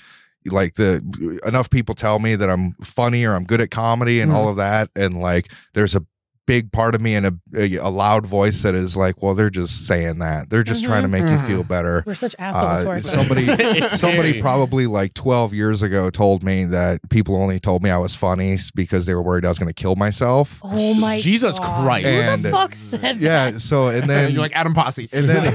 like 0.46 0.74
the 0.74 1.38
enough 1.46 1.68
people 1.70 1.94
tell 1.94 2.18
me 2.18 2.34
that 2.36 2.48
I'm 2.48 2.72
funny 2.82 3.24
or 3.24 3.34
I'm 3.34 3.44
good 3.44 3.60
at 3.60 3.70
comedy 3.70 4.20
and 4.20 4.30
Mhm. 4.32 4.34
all 4.34 4.48
of 4.48 4.56
that 4.56 4.90
and 4.96 5.20
like 5.20 5.50
there's 5.74 5.94
a 5.94 6.04
big 6.50 6.72
part 6.72 6.96
of 6.96 7.00
me 7.00 7.14
in 7.14 7.24
a, 7.24 7.32
a, 7.56 7.76
a 7.76 7.88
loud 7.90 8.26
voice 8.26 8.62
that 8.62 8.74
is 8.74 8.96
like, 8.96 9.22
well, 9.22 9.36
they're 9.36 9.50
just 9.50 9.86
saying 9.86 10.18
that. 10.18 10.50
They're 10.50 10.64
just 10.64 10.84
trying 10.84 11.02
to 11.02 11.08
make 11.08 11.22
Mhm. 11.22 11.30
you 11.40 11.46
feel 11.46 11.62
better. 11.62 12.02
We're 12.04 12.16
such 12.16 12.34
assholes 12.40 12.84
Uh, 12.86 13.00
somebody 13.08 13.46
somebody 13.96 14.40
probably 14.40 14.88
like 14.88 15.14
12 15.14 15.54
years 15.54 15.80
ago 15.82 16.10
told 16.10 16.42
me 16.42 16.64
that 16.64 17.08
people 17.08 17.36
only 17.36 17.60
told 17.60 17.84
me 17.84 17.90
I 17.90 17.98
was 17.98 18.16
funny 18.16 18.58
because 18.74 19.06
they 19.06 19.14
were 19.14 19.22
worried 19.22 19.44
I 19.44 19.48
was 19.48 19.60
going 19.60 19.72
to 19.72 19.80
kill 19.82 19.94
myself. 19.94 20.58
oh 20.64 20.94
my 20.94 21.20
Jesus 21.30 21.56
God. 21.56 21.84
Christ. 21.84 22.06
Who 22.06 22.42
the 22.42 22.50
fuck 22.50 22.74
said 22.74 23.18
Yeah, 23.18 23.52
that? 23.52 23.60
so 23.60 23.86
and 23.86 24.00
And 24.02 24.10
then 24.10 24.30
you're 24.32 24.42
like 24.42 24.56
Adam 24.56 24.74
Posse. 24.74 25.08
and 25.12 25.28
then 25.28 25.54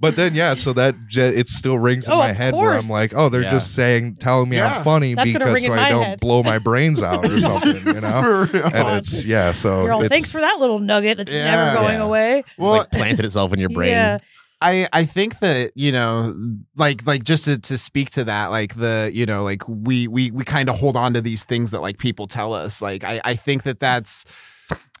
but 0.00 0.16
then 0.16 0.34
yeah 0.34 0.54
so 0.54 0.72
that 0.72 0.94
j- 1.06 1.28
it 1.28 1.48
still 1.48 1.78
rings 1.78 2.06
in 2.06 2.12
Oh, 2.12 2.16
my 2.18 2.30
of 2.30 2.36
head 2.36 2.54
where 2.54 2.72
i'm 2.74 2.88
like 2.88 3.12
oh 3.14 3.28
they're 3.28 3.42
Yeah. 3.42 3.50
just 3.52 3.74
saying 3.74 4.16
telling 4.16 4.48
me 4.48 4.56
Yeah. 4.56 4.74
i'm 4.78 4.82
funny 4.84 5.14
That's 5.14 5.32
because 5.32 5.62
so 5.64 5.72
i 5.72 5.88
don't 5.90 6.04
head. 6.04 6.20
blow 6.20 6.42
my 6.42 6.58
brains 6.58 7.02
out 7.02 7.24
or 7.24 7.40
something 7.40 7.86
you 7.94 8.00
know 8.00 8.46
For 8.72 8.78
and 8.78 8.98
it's 8.98 9.24
yeah 9.24 9.52
so 9.52 9.82
You're 9.84 9.92
all, 9.92 10.00
it's, 10.02 10.08
thanks 10.10 10.32
for 10.32 10.40
that 10.40 10.58
little 10.58 10.78
nugget 10.78 11.18
that's 11.18 11.32
Yeah. 11.32 11.44
never 11.44 11.74
going 11.80 11.94
Yeah. 11.98 12.04
away. 12.04 12.38
It's 12.40 12.48
well, 12.58 12.72
like 12.78 12.90
planted 12.90 13.24
itself 13.24 13.52
in 13.52 13.58
your 13.60 13.68
brain. 13.68 13.90
Yeah. 13.90 14.18
I 14.60 14.88
I 14.92 15.04
think 15.04 15.40
that 15.40 15.72
you 15.74 15.90
know 15.92 16.34
like 16.76 17.04
like 17.06 17.24
just 17.24 17.44
to, 17.46 17.58
to 17.58 17.76
speak 17.76 18.10
to 18.10 18.24
that 18.24 18.46
like 18.50 18.76
the 18.76 19.10
you 19.12 19.26
know 19.26 19.42
like 19.42 19.62
we 19.68 20.06
we 20.08 20.30
we 20.30 20.44
kind 20.44 20.68
of 20.68 20.78
hold 20.78 20.96
on 20.96 21.14
to 21.14 21.20
these 21.20 21.44
things 21.44 21.72
that 21.72 21.80
like 21.80 21.98
people 21.98 22.26
tell 22.28 22.54
us 22.54 22.80
like 22.80 23.02
I 23.04 23.20
I 23.24 23.34
think 23.34 23.64
that 23.64 23.80
that's 23.80 24.24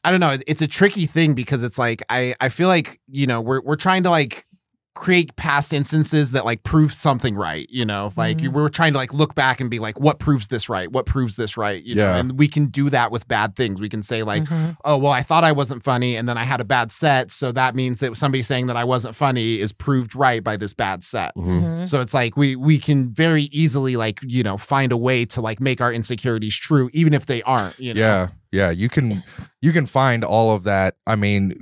I 0.04 0.10
don't 0.10 0.18
know 0.20 0.36
it's 0.48 0.62
a 0.62 0.66
tricky 0.66 1.06
thing 1.06 1.34
because 1.34 1.62
it's 1.62 1.78
like 1.78 2.02
I 2.10 2.34
I 2.40 2.48
feel 2.48 2.66
like 2.68 3.00
you 3.06 3.26
know 3.28 3.40
we're 3.40 3.62
we're 3.62 3.76
trying 3.76 4.02
to 4.02 4.10
like 4.10 4.44
create 4.94 5.34
past 5.36 5.72
instances 5.72 6.32
that 6.32 6.44
like 6.44 6.62
prove 6.64 6.92
something 6.92 7.34
right 7.34 7.66
you 7.70 7.84
know 7.84 8.10
like 8.16 8.36
Mhm. 8.38 8.48
we're 8.52 8.68
trying 8.68 8.92
to 8.92 8.98
like 8.98 9.14
look 9.14 9.34
back 9.34 9.58
and 9.60 9.70
be 9.70 9.78
like 9.78 9.98
what 9.98 10.18
proves 10.18 10.48
this 10.48 10.68
right 10.68 10.92
what 10.92 11.06
proves 11.06 11.36
this 11.36 11.56
right 11.56 11.82
you 11.82 11.94
know 11.94 12.02
Yeah. 12.02 12.16
and 12.18 12.38
we 12.38 12.46
can 12.46 12.66
do 12.66 12.90
that 12.90 13.10
with 13.10 13.26
bad 13.26 13.56
things 13.56 13.80
we 13.80 13.88
can 13.88 14.02
say 14.02 14.22
like 14.22 14.44
Mhm. 14.44 14.76
oh 14.84 14.98
well 14.98 15.12
i 15.12 15.22
thought 15.22 15.44
i 15.44 15.52
wasn't 15.52 15.82
funny 15.82 16.14
and 16.16 16.28
then 16.28 16.36
i 16.36 16.44
had 16.44 16.60
a 16.60 16.64
bad 16.64 16.92
set 16.92 17.32
so 17.32 17.52
that 17.52 17.74
means 17.74 18.00
that 18.00 18.14
somebody 18.18 18.42
saying 18.42 18.66
that 18.66 18.76
i 18.76 18.84
wasn't 18.84 19.16
funny 19.16 19.58
is 19.60 19.72
proved 19.72 20.14
right 20.14 20.44
by 20.44 20.58
this 20.58 20.74
bad 20.74 21.02
set 21.02 21.34
Mhm. 21.36 21.62
Mhm. 21.62 21.88
so 21.88 22.02
it's 22.02 22.12
like 22.12 22.36
we 22.36 22.54
we 22.54 22.78
can 22.78 23.10
very 23.10 23.44
easily 23.44 23.96
like 23.96 24.20
you 24.22 24.42
know 24.42 24.58
find 24.58 24.92
a 24.92 24.96
way 24.98 25.24
to 25.24 25.40
like 25.40 25.58
make 25.58 25.80
our 25.80 25.92
insecurities 25.92 26.54
true 26.54 26.90
even 26.92 27.14
if 27.14 27.24
they 27.24 27.42
aren't 27.44 27.78
you 27.80 27.94
know 27.94 28.00
yeah 28.00 28.28
yeah 28.52 28.70
you 28.70 28.88
can 28.88 29.24
you 29.60 29.72
can 29.72 29.86
find 29.86 30.22
all 30.22 30.54
of 30.54 30.62
that 30.64 30.94
i 31.06 31.16
mean 31.16 31.52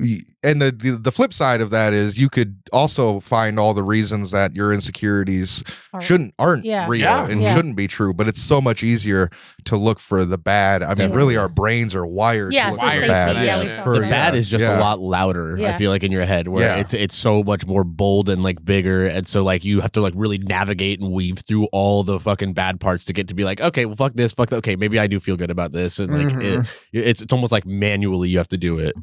and 0.42 0.61
the, 0.61 0.70
the 0.72 0.90
the 0.92 1.12
flip 1.12 1.33
side 1.33 1.61
of 1.61 1.70
that 1.70 1.92
is 1.92 2.18
you 2.18 2.29
could 2.29 2.57
also 2.72 3.20
find 3.20 3.59
all 3.59 3.72
the 3.74 3.83
reasons 3.83 4.31
that 4.33 4.55
your 4.57 4.72
insecurities 4.72 5.62
Or- 5.92 6.00
shouldn't 6.00 6.35
aren't 6.38 6.64
Yeah. 6.64 6.87
real 6.88 7.00
Yeah. 7.03 7.29
and 7.29 7.40
Yeah. 7.42 7.55
shouldn't 7.55 7.76
be 7.76 7.87
true 7.87 8.12
but 8.12 8.26
it's 8.29 8.42
so 8.42 8.61
much 8.61 8.83
easier 8.83 9.31
to 9.70 9.76
look 9.76 9.98
for 9.98 10.24
the 10.24 10.38
bad 10.38 10.83
i 10.83 10.88
mean 10.88 10.96
Definitely. 10.96 11.16
really 11.16 11.37
our 11.37 11.48
brains 11.48 11.94
are 11.94 12.06
wired 12.06 12.52
Yeah, 12.52 12.66
to 12.66 12.70
look 12.72 12.80
for 12.80 12.87
the 12.87 12.92
safety, 12.92 13.09
bad 13.09 13.44
yeah, 13.44 13.56
we've 13.56 13.64
Yeah. 13.64 13.74
talked 13.76 13.85
For- 13.85 13.92
the 13.92 13.98
about 14.00 14.11
bad 14.11 14.35
that. 14.35 14.38
is 14.38 14.48
just 14.48 14.62
Yeah. 14.62 14.78
a 14.78 14.80
lot 14.80 15.00
louder. 15.00 15.56
Yeah. 15.59 15.74
I 15.74 15.78
feel 15.78 15.90
like 15.90 16.02
in 16.02 16.12
your 16.12 16.24
head, 16.24 16.48
where 16.48 16.62
Yeah. 16.64 16.80
it's 16.80 16.94
it's 16.94 17.14
so 17.16 17.42
much 17.42 17.66
more 17.66 17.83
bold 17.85 18.28
and 18.28 18.42
like 18.42 18.64
bigger, 18.64 19.06
and 19.06 19.26
so 19.26 19.42
like 19.42 19.64
you 19.64 19.80
have 19.80 19.92
to 19.92 20.00
like 20.00 20.12
really 20.16 20.38
navigate 20.38 21.00
and 21.00 21.12
weave 21.12 21.38
through 21.38 21.66
all 21.72 22.02
the 22.02 22.18
fucking 22.20 22.52
bad 22.52 22.80
parts 22.80 23.04
to 23.06 23.12
get 23.12 23.28
to 23.28 23.35
be 23.35 23.44
like, 23.44 23.61
okay, 23.61 23.85
well, 23.87 23.96
fuck 23.96 24.12
this, 24.14 24.33
fuck 24.33 24.48
that. 24.50 24.56
Okay, 24.56 24.76
maybe 24.76 24.98
I 24.98 25.06
do 25.06 25.18
feel 25.20 25.37
good 25.37 25.50
about 25.50 25.72
this, 25.72 25.98
and 25.98 26.12
like 26.12 26.35
it, 26.42 26.61
mm-hmm. 26.61 26.62
it's 26.92 27.22
it's 27.22 27.33
almost 27.33 27.52
like 27.52 27.64
manually 27.66 28.28
you 28.28 28.38
have 28.38 28.48
to 28.48 28.59
do 28.59 28.78
it. 28.78 28.94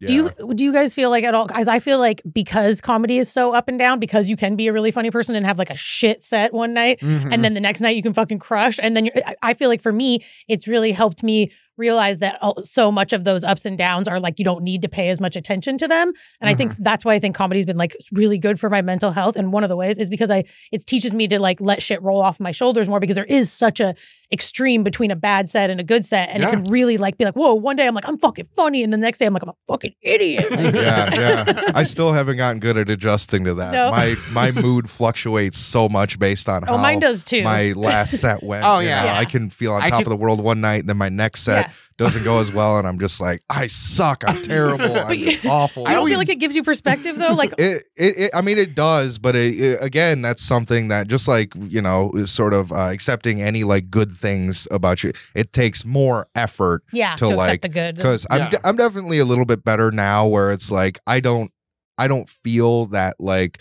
Do 0.00 0.12
you 0.12 0.30
do 0.54 0.62
you 0.62 0.72
guys 0.72 0.94
feel 0.94 1.10
like 1.10 1.24
at 1.24 1.34
all? 1.34 1.46
Guys, 1.46 1.66
I 1.66 1.80
feel 1.80 1.98
like 1.98 2.22
because 2.32 2.80
comedy 2.80 3.18
is 3.18 3.28
so 3.30 3.52
up 3.52 3.66
and 3.66 3.78
down, 3.80 3.98
because 3.98 4.30
you 4.30 4.36
can 4.36 4.54
be 4.54 4.68
a 4.68 4.72
really 4.72 4.92
funny 4.92 5.10
person 5.10 5.34
and 5.34 5.44
have 5.44 5.58
like 5.58 5.70
a 5.70 5.74
shit 5.76 6.22
set 6.22 6.52
one 6.54 6.72
night, 6.72 7.00
Mhm. 7.00 7.32
and 7.32 7.42
then 7.44 7.54
the 7.54 7.60
next 7.60 7.80
night 7.80 7.96
you 7.96 8.02
can 8.02 8.14
fucking 8.14 8.38
crush, 8.38 8.78
and 8.80 8.96
then 8.96 9.10
I 9.42 9.54
feel 9.54 9.68
like 9.68 9.80
for 9.82 9.92
me, 9.92 10.20
it's 10.46 10.68
really 10.68 10.92
helped 10.92 11.24
me 11.24 11.50
realize 11.78 12.18
that 12.18 12.38
so 12.62 12.90
much 12.90 13.12
of 13.12 13.24
those 13.24 13.44
ups 13.44 13.64
and 13.64 13.78
downs 13.78 14.08
are 14.08 14.20
like 14.20 14.38
you 14.38 14.44
don't 14.44 14.62
need 14.62 14.82
to 14.82 14.88
pay 14.88 15.08
as 15.08 15.20
much 15.20 15.36
attention 15.36 15.78
to 15.78 15.88
them, 15.88 16.12
and 16.40 16.50
I 16.50 16.54
think 16.54 16.72
mm-hmm. 16.72 16.82
that's 16.82 17.04
why 17.04 17.14
I 17.14 17.18
think 17.18 17.34
comedy's 17.34 17.66
been 17.66 17.76
like 17.76 17.96
really 18.12 18.38
good 18.38 18.58
for 18.58 18.68
my 18.68 18.82
mental 18.82 19.12
health. 19.12 19.36
And 19.36 19.52
one 19.52 19.64
of 19.64 19.68
the 19.68 19.76
ways 19.76 19.98
is 19.98 20.08
because 20.08 20.30
I 20.30 20.44
it 20.72 20.84
teaches 20.86 21.12
me 21.12 21.28
to 21.28 21.38
like 21.38 21.60
let 21.60 21.82
shit 21.82 22.02
roll 22.02 22.20
off 22.20 22.40
my 22.40 22.50
shoulders 22.50 22.88
more 22.88 23.00
because 23.00 23.16
there 23.16 23.24
is 23.24 23.52
such 23.52 23.80
a 23.80 23.94
extreme 24.30 24.84
between 24.84 25.10
a 25.10 25.16
bad 25.16 25.48
set 25.48 25.70
and 25.70 25.80
a 25.80 25.84
good 25.84 26.04
set, 26.04 26.28
and 26.30 26.42
Yeah. 26.42 26.48
it 26.48 26.50
can 26.52 26.64
really 26.64 26.98
like 26.98 27.16
be 27.16 27.24
like, 27.24 27.34
whoa, 27.34 27.54
one 27.54 27.76
day 27.76 27.86
I'm 27.86 27.94
like 27.94 28.08
I'm 28.08 28.18
fucking 28.18 28.48
funny, 28.56 28.82
and 28.82 28.92
the 28.92 28.98
next 28.98 29.18
day 29.18 29.26
I'm 29.26 29.32
like 29.32 29.42
I'm 29.42 29.48
a 29.50 29.56
fucking 29.66 29.94
idiot. 30.02 30.50
Like, 30.50 30.60
yeah, 30.74 31.14
yeah. 31.14 31.70
I 31.74 31.84
still 31.84 32.12
haven't 32.12 32.36
gotten 32.36 32.60
good 32.60 32.76
at 32.76 32.90
adjusting 32.90 33.44
to 33.44 33.54
that. 33.54 33.72
No. 33.72 33.90
My 33.90 34.16
my 34.32 34.50
mood 34.50 34.90
fluctuates 34.90 35.58
so 35.58 35.88
much 35.88 36.18
based 36.18 36.48
on 36.48 36.62
how 36.62 36.74
oh, 36.74 36.78
mine 36.78 37.00
does 37.00 37.24
too. 37.24 37.42
my 37.42 37.72
last 37.72 38.18
set 38.18 38.42
went. 38.42 38.64
Oh, 38.64 38.80
yeah. 38.80 39.04
Yeah. 39.04 39.18
I 39.18 39.24
can 39.24 39.50
feel 39.50 39.72
on 39.72 39.82
I 39.82 39.90
top 39.90 39.98
could- 39.98 40.06
of 40.08 40.10
the 40.10 40.16
world 40.16 40.40
one 40.40 40.60
night, 40.60 40.80
and 40.80 40.88
then 40.88 40.96
my 40.96 41.08
next 41.08 41.42
set 41.42 41.66
Yeah. 41.66 41.67
doesn't 41.98 42.24
go 42.24 42.38
as 42.40 42.52
well, 42.52 42.78
and 42.78 42.86
I'm 42.86 42.98
just 42.98 43.20
like, 43.20 43.40
I 43.50 43.66
suck. 43.66 44.22
I'm 44.26 44.42
terrible. 44.44 44.96
I'm 44.98 45.18
you- 45.18 45.36
awful. 45.48 45.86
I 45.86 45.90
don't 45.90 45.98
always- 45.98 46.12
feel 46.12 46.18
like 46.18 46.28
it 46.28 46.38
gives 46.40 46.54
you 46.56 46.62
perspective 46.62 47.18
though. 47.18 47.34
Like 47.34 47.52
It, 47.58 47.84
it, 47.96 48.18
it, 48.18 48.30
I 48.34 48.40
mean, 48.40 48.58
it 48.58 48.74
does, 48.74 49.18
but 49.18 49.34
it, 49.36 49.54
it- 49.60 49.78
again, 49.82 50.22
that's 50.22 50.42
something 50.42 50.88
that 50.88 51.08
just 51.08 51.26
like 51.28 51.52
you 51.56 51.80
know, 51.82 52.10
is 52.14 52.30
sort 52.30 52.54
of 52.54 52.72
uh, 52.72 52.90
accepting 52.92 53.42
any 53.42 53.64
like 53.64 53.90
good 53.90 54.12
things 54.12 54.66
about 54.70 55.02
you. 55.02 55.12
It 55.34 55.52
takes 55.52 55.84
more 55.84 56.28
effort 56.34 56.82
yeah, 56.92 57.16
to, 57.16 57.28
to, 57.28 57.36
like, 57.36 57.48
accept 57.56 57.62
the 57.62 57.68
good. 57.68 57.96
because 57.96 58.26
I'm 58.30 58.38
Yeah. 58.40 58.50
de- 58.50 58.66
I'm 58.66 58.76
definitely 58.76 59.18
a 59.18 59.24
little 59.24 59.44
bit 59.44 59.64
better 59.64 59.90
now, 59.90 60.26
where 60.26 60.52
it's 60.52 60.70
like 60.70 60.98
I 61.06 61.20
don't 61.20 61.50
I 61.98 62.06
don't 62.06 62.28
feel 62.28 62.86
that 62.86 63.16
like 63.18 63.58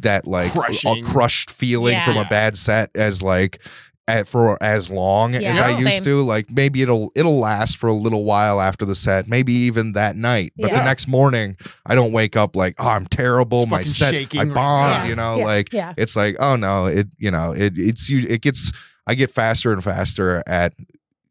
that 0.00 0.26
like 0.26 0.54
a 0.54 0.58
Crushing. 0.58 1.04
crushed 1.04 1.50
feeling 1.50 1.98
from 2.02 2.16
a 2.18 2.20
Yeah. 2.20 2.28
bad 2.28 2.58
set 2.58 2.90
as 2.94 3.22
like 3.22 3.62
at, 4.08 4.28
for 4.28 4.60
as 4.62 4.90
long 4.90 5.34
as 5.34 5.42
Yeah. 5.42 5.50
I 5.64 5.70
Yeah. 5.70 5.78
used 5.78 5.92
Same. 5.94 6.04
to. 6.04 6.22
Like 6.22 6.50
maybe 6.50 6.82
it'll 6.82 7.10
it'll 7.14 7.38
last 7.38 7.76
for 7.76 7.88
a 7.88 7.92
little 7.92 8.24
while 8.24 8.60
after 8.60 8.84
the 8.84 8.94
set, 8.94 9.28
maybe 9.28 9.52
even 9.52 9.92
that 9.92 10.16
night. 10.16 10.52
But 10.56 10.70
Yeah. 10.70 10.78
the 10.78 10.84
next 10.84 11.08
morning, 11.08 11.56
I 11.84 11.94
don't 11.94 12.12
wake 12.12 12.36
up 12.36 12.54
like 12.54 12.76
oh 12.78 12.86
I'm 12.88 13.06
terrible. 13.06 13.66
Just 13.66 13.70
My 13.70 13.78
fucking 13.78 14.28
set 14.30 14.36
I 14.38 14.42
or 14.42 14.54
bombed. 14.54 14.92
something. 14.94 15.10
You 15.10 15.16
know, 15.16 15.36
yeah, 15.38 15.44
like 15.44 15.72
yeah. 15.72 15.92
it's 15.96 16.14
like 16.16 16.36
oh 16.38 16.56
no 16.56 16.86
it 16.86 17.08
you 17.18 17.30
know 17.30 17.52
it 17.52 17.72
it's 17.76 18.08
you 18.08 18.26
it 18.28 18.42
gets 18.42 18.72
I 19.08 19.14
get 19.14 19.30
faster 19.30 19.72
and 19.72 19.82
faster 19.82 20.42
at 20.46 20.72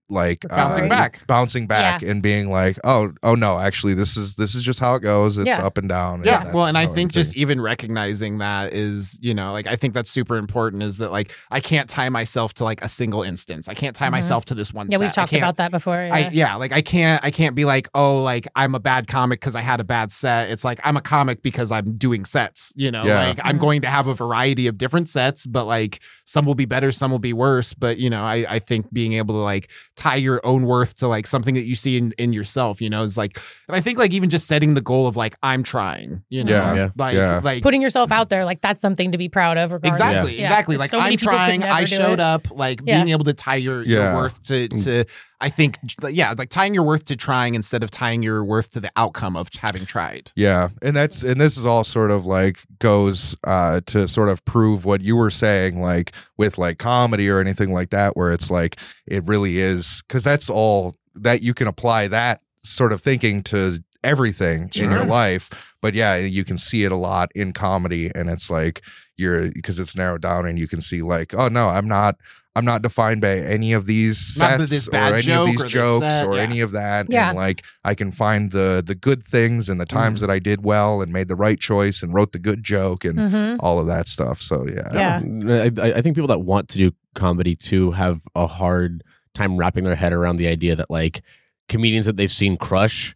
like 0.10 0.46
Bouncing 0.48 0.86
uh, 0.86 0.90
back. 0.90 1.26
bouncing 1.28 1.66
back 1.68 2.02
and 2.04 2.22
being 2.22 2.52
like 2.52 2.78
oh 2.84 3.12
oh 3.24 3.34
no 3.34 3.58
actually 3.58 3.96
this 3.96 4.16
is 4.16 4.36
this 4.36 4.54
is 4.54 4.62
just 4.62 4.80
how 4.80 4.94
it 4.96 5.00
goes 5.02 5.38
it's 5.38 5.48
Yeah. 5.48 5.66
up 5.66 5.78
and 5.80 5.90
down 5.90 6.24
yeah 6.24 6.44
that's 6.44 6.54
well 6.54 6.66
and 6.68 6.78
i 6.78 6.86
think 6.86 7.12
just 7.12 7.36
even 7.36 7.60
recognizing 7.60 8.38
that 8.38 8.74
is 8.74 9.18
you 9.22 9.34
know 9.34 9.52
like 9.52 9.66
i 9.66 9.76
think 9.76 9.96
that's 9.96 10.12
super 10.12 10.38
important 10.38 10.84
is 10.84 11.00
that 11.00 11.12
like 11.12 11.32
i 11.50 11.60
can't 11.60 11.90
tie 11.90 12.10
myself 12.10 12.54
to 12.56 12.64
like 12.64 12.84
a 12.84 12.90
single 12.90 13.24
instance 13.24 13.68
i 13.68 13.74
can't 13.74 13.96
tie 13.96 14.08
Mhm. 14.08 14.12
myself 14.12 14.46
to 14.46 14.54
this 14.54 14.72
one 14.72 14.88
Yeah, 14.92 14.98
set. 15.00 15.04
we've 15.06 15.14
talked 15.14 15.34
about 15.34 15.58
that 15.58 15.72
before. 15.72 15.96
Yeah. 15.96 16.14
I 16.14 16.30
yeah, 16.32 16.56
like 16.56 16.72
I 16.72 16.82
can't 16.82 17.24
I 17.26 17.32
can't 17.32 17.56
be 17.56 17.66
like, 17.66 17.88
oh, 17.96 18.22
like 18.22 18.48
I'm 18.56 18.76
a 18.76 18.80
bad 18.80 19.08
comic 19.08 19.40
because 19.40 19.56
I 19.56 19.62
had 19.62 19.80
a 19.80 19.84
bad 19.84 20.12
set. 20.12 20.50
It's 20.52 20.64
like 20.64 20.80
I'm 20.84 20.96
a 20.98 21.02
comic 21.02 21.42
because 21.42 21.72
I'm 21.72 21.98
doing 21.98 22.24
sets, 22.26 22.72
you 22.76 22.92
know. 22.92 23.04
Yeah. 23.06 23.28
Like 23.30 23.40
I'm 23.44 23.58
Mhm. 23.58 23.62
going 23.62 23.82
to 23.82 23.88
have 23.88 24.06
a 24.08 24.14
variety 24.14 24.68
of 24.68 24.78
different 24.78 25.10
sets, 25.10 25.46
but 25.48 25.66
like 25.66 26.02
some 26.26 26.46
will 26.46 26.54
be 26.56 26.66
better, 26.66 26.92
some 26.92 27.10
will 27.12 27.20
be 27.20 27.34
worse. 27.34 27.74
But 27.74 27.98
you 27.98 28.10
know, 28.10 28.24
I, 28.24 28.46
I 28.48 28.60
think 28.60 28.94
being 28.94 29.14
able 29.14 29.34
to 29.36 29.42
like 29.42 29.70
tie 29.96 30.16
your 30.16 30.42
own 30.46 30.66
worth 30.66 30.96
to 30.96 31.08
like 31.08 31.26
something 31.26 31.56
that 31.56 31.64
you 31.64 31.76
see 31.76 31.98
in, 31.98 32.12
in 32.18 32.34
yourself, 32.34 32.82
you 32.82 32.90
know, 32.90 33.04
it's 33.04 33.18
like 33.18 33.40
and 33.68 33.76
I 33.76 33.82
think 33.82 33.98
like 33.98 34.12
even 34.12 34.30
just 34.30 34.48
setting 34.48 34.74
the 34.74 34.82
goal 34.82 35.08
of 35.08 35.16
like 35.16 35.36
I'm 35.42 35.64
trying, 35.64 36.24
you 36.30 36.44
know. 36.44 36.52
Yeah. 36.52 36.76
Yeah. 36.76 36.90
Like 36.98 37.16
Yeah. 37.16 37.42
like 37.44 37.64
Putting 37.64 37.82
yourself 37.82 38.12
out 38.12 38.30
there, 38.30 38.46
like 38.46 38.62
that's 38.62 38.82
something 38.82 39.14
to 39.14 39.18
be 39.18 39.30
proud 39.30 39.58
of. 39.58 39.72
Regardless. 39.72 40.00
Exactly, 40.00 40.36
Yeah. 40.36 40.42
exactly. 40.42 40.76
It's 40.76 40.80
Like 40.80 40.92
so 40.92 41.00
I'm 41.00 41.16
trying. 41.16 41.64
I 41.64 41.86
showed 41.86 42.14
it. 42.14 42.20
up. 42.20 42.52
Like 42.52 42.82
Yeah. 42.84 42.98
being 42.98 43.10
able 43.10 43.26
to 43.26 43.34
tie 43.34 43.56
your, 43.56 43.84
your 43.84 44.16
worth 44.16 44.44
to 44.44 44.68
mm. 44.70 44.84
to. 44.84 45.06
I 45.46 45.50
think, 45.50 45.78
yeah, 46.10 46.34
like 46.36 46.50
tying 46.50 46.74
your 46.74 46.84
worth 46.84 47.06
to 47.06 47.16
trying 47.16 47.54
instead 47.54 47.84
of 47.84 47.92
tying 47.92 48.24
your 48.24 48.44
worth 48.44 48.72
to 48.72 48.80
the 48.80 48.92
outcome 48.96 49.36
of 49.38 49.50
having 49.54 49.86
tried. 49.86 50.32
yeah 50.36 50.70
and 50.82 50.96
that's 50.96 51.22
and 51.22 51.40
this 51.40 51.56
is 51.56 51.66
all 51.66 51.84
sort 51.84 52.10
of 52.10 52.26
like 52.26 52.60
goes 52.80 53.38
uh 53.44 53.80
to 53.86 54.08
sort 54.08 54.30
of 54.30 54.44
prove 54.46 54.86
what 54.86 55.02
you 55.02 55.16
were 55.16 55.30
saying 55.30 55.80
like 55.82 56.12
with 56.38 56.58
like 56.58 56.80
comedy 56.80 57.30
or 57.30 57.40
anything 57.40 57.72
like 57.72 57.92
that 57.92 58.18
where 58.18 58.32
it's 58.34 58.50
like 58.50 58.78
it 59.06 59.24
really 59.26 59.58
is 59.60 60.02
because 60.08 60.24
that's 60.24 60.50
all 60.50 60.96
that 61.14 61.42
you 61.44 61.54
can 61.54 61.68
apply 61.68 62.08
that 62.08 62.42
sort 62.64 62.92
of 62.92 63.02
thinking 63.02 63.44
to 63.44 63.84
everything 64.04 64.70
in 64.76 64.90
your 64.92 65.06
life 65.06 65.76
but 65.82 65.94
yeah 65.94 66.16
you 66.16 66.44
can 66.44 66.58
see 66.58 66.84
it 66.84 66.92
a 66.92 66.98
lot 66.98 67.32
in 67.36 67.54
comedy 67.54 68.10
and 68.16 68.30
it's 68.30 68.50
like 68.50 68.82
you're 69.18 69.52
because 69.52 69.80
it's 69.80 69.96
narrowed 69.96 70.22
down 70.22 70.46
and 70.46 70.58
you 70.58 70.68
can 70.68 70.82
see 70.82 71.02
like 71.02 71.34
oh 71.34 71.48
no 71.48 71.70
i'm 71.70 71.88
not 71.88 72.16
i'm 72.56 72.66
not 72.66 72.82
defined 72.82 73.22
by 73.22 73.38
any 73.40 73.74
of 73.74 73.86
these 73.86 74.18
sets 74.18 74.88
or 74.88 74.96
any 74.96 75.32
of 75.34 75.46
these 75.48 75.62
or 75.64 75.68
jokes 75.68 76.06
set, 76.06 76.26
or 76.26 76.36
yeah. 76.36 76.42
any 76.42 76.60
of 76.62 76.72
that 76.72 77.08
Yeah. 77.10 77.30
and 77.30 77.38
like 77.38 77.64
i 77.84 77.94
can 77.94 78.12
find 78.12 78.52
the 78.52 78.82
the 78.86 78.96
good 78.96 79.24
things 79.24 79.70
and 79.70 79.80
the 79.80 79.86
times 79.86 80.20
Mm-hmm. 80.20 80.28
that 80.28 80.34
i 80.34 80.40
did 80.40 80.64
well 80.64 81.02
and 81.02 81.12
made 81.12 81.28
the 81.28 81.36
right 81.36 81.60
choice 81.60 82.02
and 82.04 82.14
wrote 82.14 82.32
the 82.32 82.40
good 82.40 82.64
joke 82.64 83.04
and 83.06 83.18
Mhm. 83.20 83.58
all 83.60 83.80
of 83.80 83.88
that 83.88 84.08
stuff 84.08 84.42
so 84.42 84.66
yeah 84.68 84.90
Yeah. 84.94 85.62
I, 85.64 85.72
I 85.88 85.94
I 85.98 86.02
think 86.02 86.16
people 86.16 86.28
that 86.30 86.40
want 86.40 86.70
to 86.70 86.78
do 86.78 86.92
comedy 87.16 87.56
too 87.56 87.92
have 87.92 88.22
a 88.36 88.48
hard 88.48 89.04
time 89.34 89.58
wrapping 89.58 89.84
their 89.84 89.96
head 89.96 90.14
around 90.14 90.38
the 90.38 90.48
idea 90.48 90.76
that 90.76 90.90
like 90.90 91.22
comedians 91.70 92.06
that 92.06 92.16
they've 92.18 92.32
seen 92.32 92.58
crush 92.58 93.16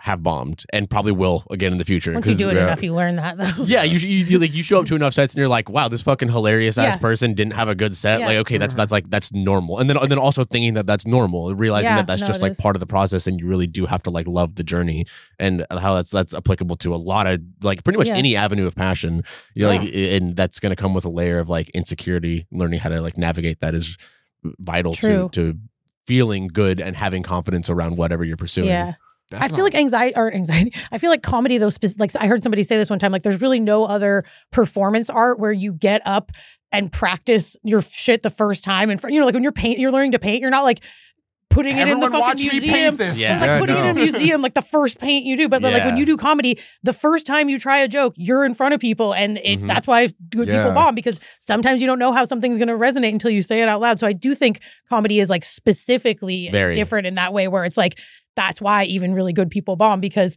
have 0.00 0.22
bombed 0.22 0.64
and 0.72 0.88
probably 0.88 1.12
will 1.12 1.44
again 1.50 1.72
in 1.72 1.78
the 1.78 1.84
future. 1.84 2.12
Once 2.12 2.26
you 2.26 2.34
do 2.34 2.48
it 2.50 2.56
yeah. 2.56 2.64
enough, 2.64 2.82
you 2.82 2.94
learn 2.94 3.16
that 3.16 3.36
though. 3.36 3.64
yeah, 3.64 3.82
you, 3.82 3.98
you 3.98 4.38
like 4.38 4.52
you 4.54 4.62
show 4.62 4.80
up 4.80 4.86
to 4.86 4.94
enough 4.94 5.14
sets 5.14 5.34
and 5.34 5.38
you're 5.38 5.48
like, 5.48 5.68
wow, 5.68 5.88
this 5.88 6.02
fucking 6.02 6.28
hilarious 6.28 6.78
ass 6.78 6.94
Yeah. 6.94 6.96
person 6.98 7.34
didn't 7.34 7.54
have 7.54 7.68
a 7.68 7.74
good 7.74 7.96
set. 7.96 8.20
Yeah. 8.20 8.26
Like, 8.26 8.36
okay, 8.38 8.58
that's 8.58 8.74
that's 8.74 8.92
like 8.92 9.08
that's 9.10 9.32
normal. 9.32 9.78
And 9.78 9.88
then 9.88 9.96
and 9.96 10.10
then 10.10 10.18
also 10.18 10.44
thinking 10.44 10.74
that 10.74 10.86
that's 10.86 11.06
normal, 11.06 11.54
realizing 11.54 11.94
that 11.94 12.06
that's 12.06 12.20
no, 12.20 12.26
just 12.26 12.42
like 12.42 12.52
is. 12.52 12.60
part 12.60 12.76
of 12.76 12.80
the 12.80 12.86
process, 12.86 13.26
and 13.26 13.40
you 13.40 13.46
really 13.46 13.66
do 13.66 13.86
have 13.86 14.02
to 14.04 14.10
like 14.10 14.26
love 14.26 14.54
the 14.56 14.64
journey, 14.64 15.06
and 15.38 15.64
how 15.70 15.94
that's 15.94 16.10
that's 16.10 16.34
applicable 16.34 16.76
to 16.76 16.94
a 16.94 16.96
lot 16.96 17.26
of 17.26 17.40
like 17.62 17.84
pretty 17.84 17.98
much 17.98 18.08
any 18.08 18.36
avenue 18.36 18.66
of 18.66 18.74
passion. 18.74 19.22
You 19.54 19.64
know, 19.64 19.68
like, 19.70 19.90
and 19.94 20.36
that's 20.36 20.60
going 20.60 20.70
to 20.74 20.80
come 20.80 20.94
with 20.94 21.04
a 21.04 21.10
layer 21.10 21.38
of 21.38 21.48
like 21.48 21.70
insecurity. 21.70 22.46
Learning 22.52 22.78
how 22.78 22.90
to 22.90 23.00
like 23.00 23.16
navigate 23.16 23.60
that 23.60 23.74
is 23.74 23.96
vital 24.58 24.94
True. 24.94 25.28
to 25.32 25.52
to 25.52 25.58
feeling 26.06 26.48
good 26.48 26.80
and 26.80 26.94
having 26.94 27.22
confidence 27.22 27.68
around 27.68 27.96
whatever 27.96 28.24
you're 28.24 28.36
pursuing. 28.36 28.68
Yeah. 28.68 28.94
I 29.32 29.48
feel 29.48 29.64
like 29.64 29.74
anxiety 29.74 30.14
or 30.16 30.32
anxiety. 30.32 30.72
I 30.92 30.98
feel 30.98 31.10
like 31.10 31.22
comedy 31.22 31.58
though. 31.58 31.70
Spec- 31.70 31.98
like 31.98 32.14
I 32.16 32.26
heard 32.26 32.42
somebody 32.42 32.62
say 32.62 32.76
this 32.76 32.90
one 32.90 32.98
time. 32.98 33.12
Like 33.12 33.22
there's 33.22 33.40
really 33.40 33.60
no 33.60 33.84
other 33.84 34.24
performance 34.52 35.10
art 35.10 35.38
where 35.38 35.52
you 35.52 35.72
get 35.72 36.02
up 36.06 36.30
and 36.72 36.92
practice 36.92 37.56
your 37.64 37.82
shit 37.82 38.22
the 38.22 38.30
first 38.30 38.62
time. 38.64 38.90
And 38.90 39.00
you 39.08 39.18
know, 39.20 39.26
like 39.26 39.34
when 39.34 39.42
you're 39.42 39.52
paint, 39.52 39.78
you're 39.78 39.92
learning 39.92 40.12
to 40.12 40.18
paint. 40.18 40.40
You're 40.40 40.50
not 40.50 40.64
like 40.64 40.82
putting 41.48 41.78
it 41.78 41.88
in 41.88 42.00
the 42.00 42.10
fucking 42.10 42.48
museum. 42.48 42.96
paint. 42.98 43.16
Yeah. 43.16 43.38
Like 43.40 43.46
Yeah, 43.46 43.58
putting 43.60 43.76
it 43.76 43.84
in 43.86 43.90
a 43.90 43.94
museum, 44.04 44.42
like 44.42 44.54
the 44.54 44.62
first 44.62 44.98
paint 44.98 45.24
you 45.24 45.36
do. 45.36 45.48
But 45.48 45.62
like 45.62 45.84
when 45.84 45.96
you 45.96 46.04
do 46.04 46.16
comedy, 46.16 46.58
the 46.82 46.92
first 46.92 47.24
time 47.26 47.48
you 47.48 47.58
try 47.58 47.78
a 47.78 47.88
joke, 47.88 48.12
you're 48.16 48.44
in 48.44 48.54
front 48.54 48.74
of 48.74 48.80
people, 48.80 49.12
and 49.14 49.38
it, 49.38 49.60
Mhm. 49.60 49.66
that's 49.68 49.86
why 49.86 50.12
good 50.28 50.48
Yeah. 50.48 50.58
people 50.64 50.74
bomb 50.74 50.94
because 50.94 51.18
sometimes 51.38 51.80
you 51.80 51.86
don't 51.86 51.98
know 51.98 52.12
how 52.12 52.26
something's 52.26 52.58
going 52.58 52.68
to 52.68 52.74
resonate 52.74 53.12
until 53.12 53.30
you 53.30 53.42
say 53.42 53.62
it 53.62 53.68
out 53.68 53.80
loud. 53.80 53.98
So 53.98 54.06
I 54.06 54.12
do 54.12 54.34
think 54.34 54.60
comedy 54.90 55.18
is 55.18 55.30
like 55.30 55.44
specifically 55.44 56.48
Very. 56.50 56.74
different 56.74 57.06
in 57.06 57.14
that 57.14 57.32
way, 57.32 57.48
where 57.48 57.64
it's 57.64 57.76
like 57.76 57.98
that's 58.36 58.60
why 58.60 58.84
even 58.84 59.14
really 59.14 59.32
good 59.32 59.50
people 59.50 59.76
bomb 59.76 60.00
because 60.00 60.36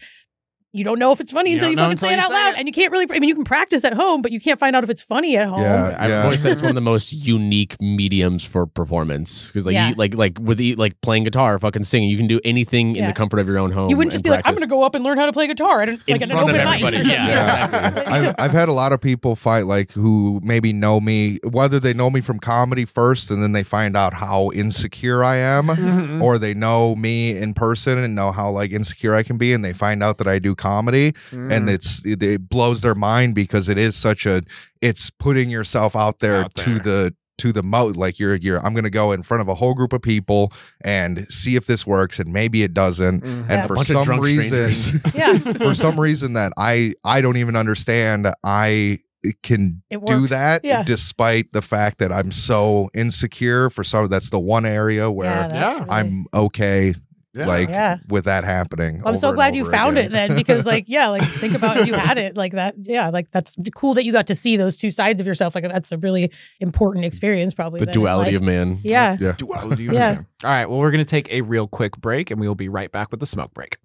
you 0.72 0.84
don't 0.84 1.00
know 1.00 1.12
if 1.12 1.20
it's 1.20 1.32
funny 1.32 1.50
You 1.52 1.56
until 1.58 1.72
you 1.72 1.78
fucking 1.78 1.92
until 1.92 2.10
say 2.10 2.14
it 2.14 2.20
out 2.20 2.28
say 2.28 2.34
loud, 2.34 2.54
it. 2.54 2.58
and 2.60 2.68
you 2.68 2.72
can't 2.74 2.92
really. 2.92 3.06
I 3.10 3.20
mean, 3.20 3.28
you 3.30 3.36
can 3.36 3.44
practice 3.44 3.84
at 3.84 3.94
home, 3.94 4.22
but 4.22 4.32
you 4.32 4.40
can't 4.40 4.60
find 4.60 4.76
out 4.76 4.84
if 4.84 4.90
it's 4.90 5.02
funny 5.02 5.36
at 5.38 5.48
home. 5.48 5.62
Yeah. 5.62 5.96
I've 6.00 6.24
always 6.26 6.42
said 6.42 6.52
it's 6.52 6.62
one 6.62 6.70
of 6.70 6.76
the 6.76 6.82
most 6.94 7.12
unique 7.12 7.76
mediums 7.82 8.46
for 8.46 8.66
performance 8.68 9.48
because 9.48 9.66
like 9.66 9.74
Yeah. 9.74 9.90
you, 9.90 9.96
like 9.96 10.16
like 10.16 10.38
with 10.40 10.58
the, 10.58 10.76
like 10.76 11.00
playing 11.02 11.24
guitar, 11.24 11.58
fucking 11.60 11.84
singing, 11.86 12.10
you 12.10 12.18
can 12.18 12.28
do 12.28 12.40
anything 12.44 12.96
in 12.96 13.06
the 13.08 13.14
comfort 13.14 13.40
of 13.40 13.48
your 13.48 13.58
own 13.58 13.72
home. 13.72 13.90
You 13.90 13.98
wouldn't 13.98 14.12
just 14.12 14.24
and 14.26 14.32
be 14.32 14.36
like, 14.36 14.46
I'm 14.48 14.54
going 14.54 14.62
to 14.62 14.68
go 14.68 14.84
up 14.84 14.96
and 14.96 15.04
learn 15.04 15.18
how 15.18 15.26
to 15.26 15.34
play 15.34 15.48
guitar 15.48 15.82
at 15.82 15.90
an, 15.90 16.02
In 16.08 16.14
like 16.16 16.22
at 16.22 16.30
an 16.30 16.38
front 16.38 16.50
of 16.50 16.56
open 16.56 16.66
mic. 16.72 16.84
everybody, 16.84 17.10
yeah. 17.10 17.28
Yeah. 17.28 18.04
I've, 18.08 18.36
I've 18.38 18.52
had 18.52 18.70
a 18.70 18.74
lot 18.74 18.92
of 18.94 19.02
people 19.02 19.36
fight 19.36 19.66
like 19.66 19.92
who 19.94 20.40
maybe 20.44 20.72
know 20.74 21.00
me 21.02 21.40
whether 21.50 21.80
they 21.80 21.94
know 21.94 22.10
me 22.10 22.22
from 22.22 22.40
comedy 22.40 22.86
first 22.86 23.32
and 23.32 23.42
then 23.42 23.54
they 23.54 23.64
find 23.64 23.98
out 23.98 24.14
how 24.14 24.52
insecure 24.54 25.24
I 25.24 25.38
am 25.38 25.68
Mhm. 25.68 26.22
or 26.22 26.38
they 26.38 26.54
know 26.54 26.96
me 26.96 27.36
in 27.36 27.54
person 27.54 27.98
and 27.98 28.14
know 28.16 28.32
how 28.32 28.50
like 28.50 28.72
insecure 28.72 29.16
I 29.16 29.24
can 29.24 29.38
be 29.38 29.54
and 29.54 29.64
they 29.66 29.74
find 29.74 30.04
out 30.04 30.18
that 30.20 30.28
I 30.28 30.38
do 30.40 30.56
comedy 30.60 31.14
Mm. 31.32 31.52
and 31.52 31.70
it's 31.70 32.06
it, 32.06 32.22
it 32.22 32.50
blows 32.50 32.82
their 32.82 32.96
mind 32.96 33.34
because 33.34 33.70
it 33.70 33.78
is 33.78 33.96
such 33.96 34.26
a 34.28 34.42
it's 34.82 35.10
putting 35.10 35.50
yourself 35.50 35.96
out 35.96 36.20
there 36.20 36.44
Out 36.44 36.54
to 36.56 36.78
the 36.80 37.16
to 37.40 37.54
the 37.54 37.64
mo 37.64 37.86
like 37.96 38.20
you're 38.20 38.36
you're 38.36 38.60
I'm 38.66 38.74
gonna 38.74 38.90
go 38.90 39.14
in 39.14 39.24
front 39.24 39.40
of 39.42 39.48
a 39.48 39.56
whole 39.56 39.74
group 39.74 39.94
of 39.94 40.02
people 40.02 40.52
and 40.82 41.26
see 41.30 41.56
if 41.56 41.66
this 41.68 41.88
works 41.88 42.20
and 42.20 42.34
maybe 42.34 42.64
it 42.64 42.74
doesn't 42.74 43.24
Mhm. 43.24 43.40
and 43.42 43.50
Yeah. 43.50 43.68
for 43.68 43.84
some 43.86 44.20
reason. 44.20 45.02
Yeah. 45.16 45.38
for 45.66 45.74
some 45.74 45.98
reason 46.00 46.34
that 46.34 46.52
I 46.58 46.94
I 47.06 47.22
don't 47.22 47.38
even 47.38 47.56
understand 47.56 48.28
I 48.44 49.00
can 49.44 49.82
It 49.90 50.06
do 50.06 50.28
that 50.28 50.64
Yeah. 50.66 50.84
despite 50.84 51.52
the 51.54 51.62
fact 51.62 51.98
that 52.00 52.12
I'm 52.12 52.32
so 52.32 52.90
insecure 52.94 53.70
for 53.70 53.84
some 53.84 54.08
that's 54.10 54.30
the 54.30 54.40
one 54.40 54.66
area 54.66 55.10
where 55.12 55.30
yeah, 55.30 55.48
that's 55.48 55.76
Yeah. 55.76 55.80
really- 55.84 55.90
I'm 55.92 56.26
okay 56.34 56.94
Yeah. 57.34 57.46
like 57.46 57.70
Yeah. 57.70 57.98
with 58.08 58.26
that 58.26 58.44
happening. 58.44 59.04
I'm 59.06 59.16
so 59.18 59.34
glad 59.34 59.56
you 59.56 59.70
found 59.70 59.98
again. 60.00 60.10
it 60.10 60.14
then 60.14 60.36
because 60.36 60.66
like 60.66 60.86
yeah 60.88 61.10
like 61.10 61.22
think 61.22 61.54
about 61.54 61.78
if 61.78 61.86
you 61.88 61.94
had 61.94 62.18
it 62.18 62.36
like 62.36 62.54
that 62.54 62.74
yeah 62.82 63.10
like 63.10 63.30
that's 63.30 63.56
cool 63.76 63.94
that 63.94 64.04
you 64.04 64.12
got 64.12 64.26
to 64.28 64.36
see 64.36 64.58
those 64.58 64.78
two 64.78 64.90
sides 64.90 65.22
of 65.22 65.28
yourself 65.28 65.54
like 65.54 65.64
that's 65.66 65.92
a 65.92 65.98
really 66.00 66.32
important 66.60 67.06
experience 67.06 67.54
probably 67.54 67.80
the 67.82 67.86
then 67.86 67.94
duality 67.94 68.34
of 68.36 68.42
man. 68.42 68.80
yeah 68.84 69.16
Yeah. 69.20 69.34
Duality. 69.34 69.86
of 69.88 69.94
Yeah. 69.94 70.14
man. 70.14 70.26
All 70.44 70.50
right. 70.50 70.68
Well, 70.68 70.80
we're 70.80 70.90
going 70.92 71.06
to 71.06 71.10
take 71.10 71.32
a 71.32 71.42
real 71.42 71.68
quick 71.68 71.98
break 71.98 72.32
and 72.32 72.40
we 72.42 72.48
will 72.48 72.56
be 72.56 72.68
right 72.70 72.92
back 72.92 73.12
with 73.12 73.20
the 73.20 73.26
smoke 73.28 73.54
break. 73.54 73.78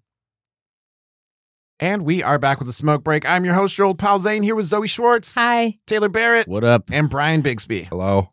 And 1.81 2.05
we 2.05 2.23
are 2.23 2.39
back 2.39 2.61
with 2.61 2.67
the 2.69 2.73
smoke 2.73 3.03
break. 3.05 3.29
I'm 3.29 3.45
your 3.45 3.55
host, 3.55 3.77
your 3.77 3.89
old 3.89 3.99
pal 3.99 4.19
Zane, 4.21 4.43
here 4.43 4.55
with 4.55 4.67
Zoe 4.67 4.87
Schwartz, 4.87 5.35
hi 5.35 5.79
Taylor 5.87 6.09
Barrett, 6.09 6.47
What 6.49 6.65
up? 6.65 6.89
and 6.93 7.11
Bryan 7.11 7.41
Bixby. 7.43 7.83
Hello. 7.83 8.31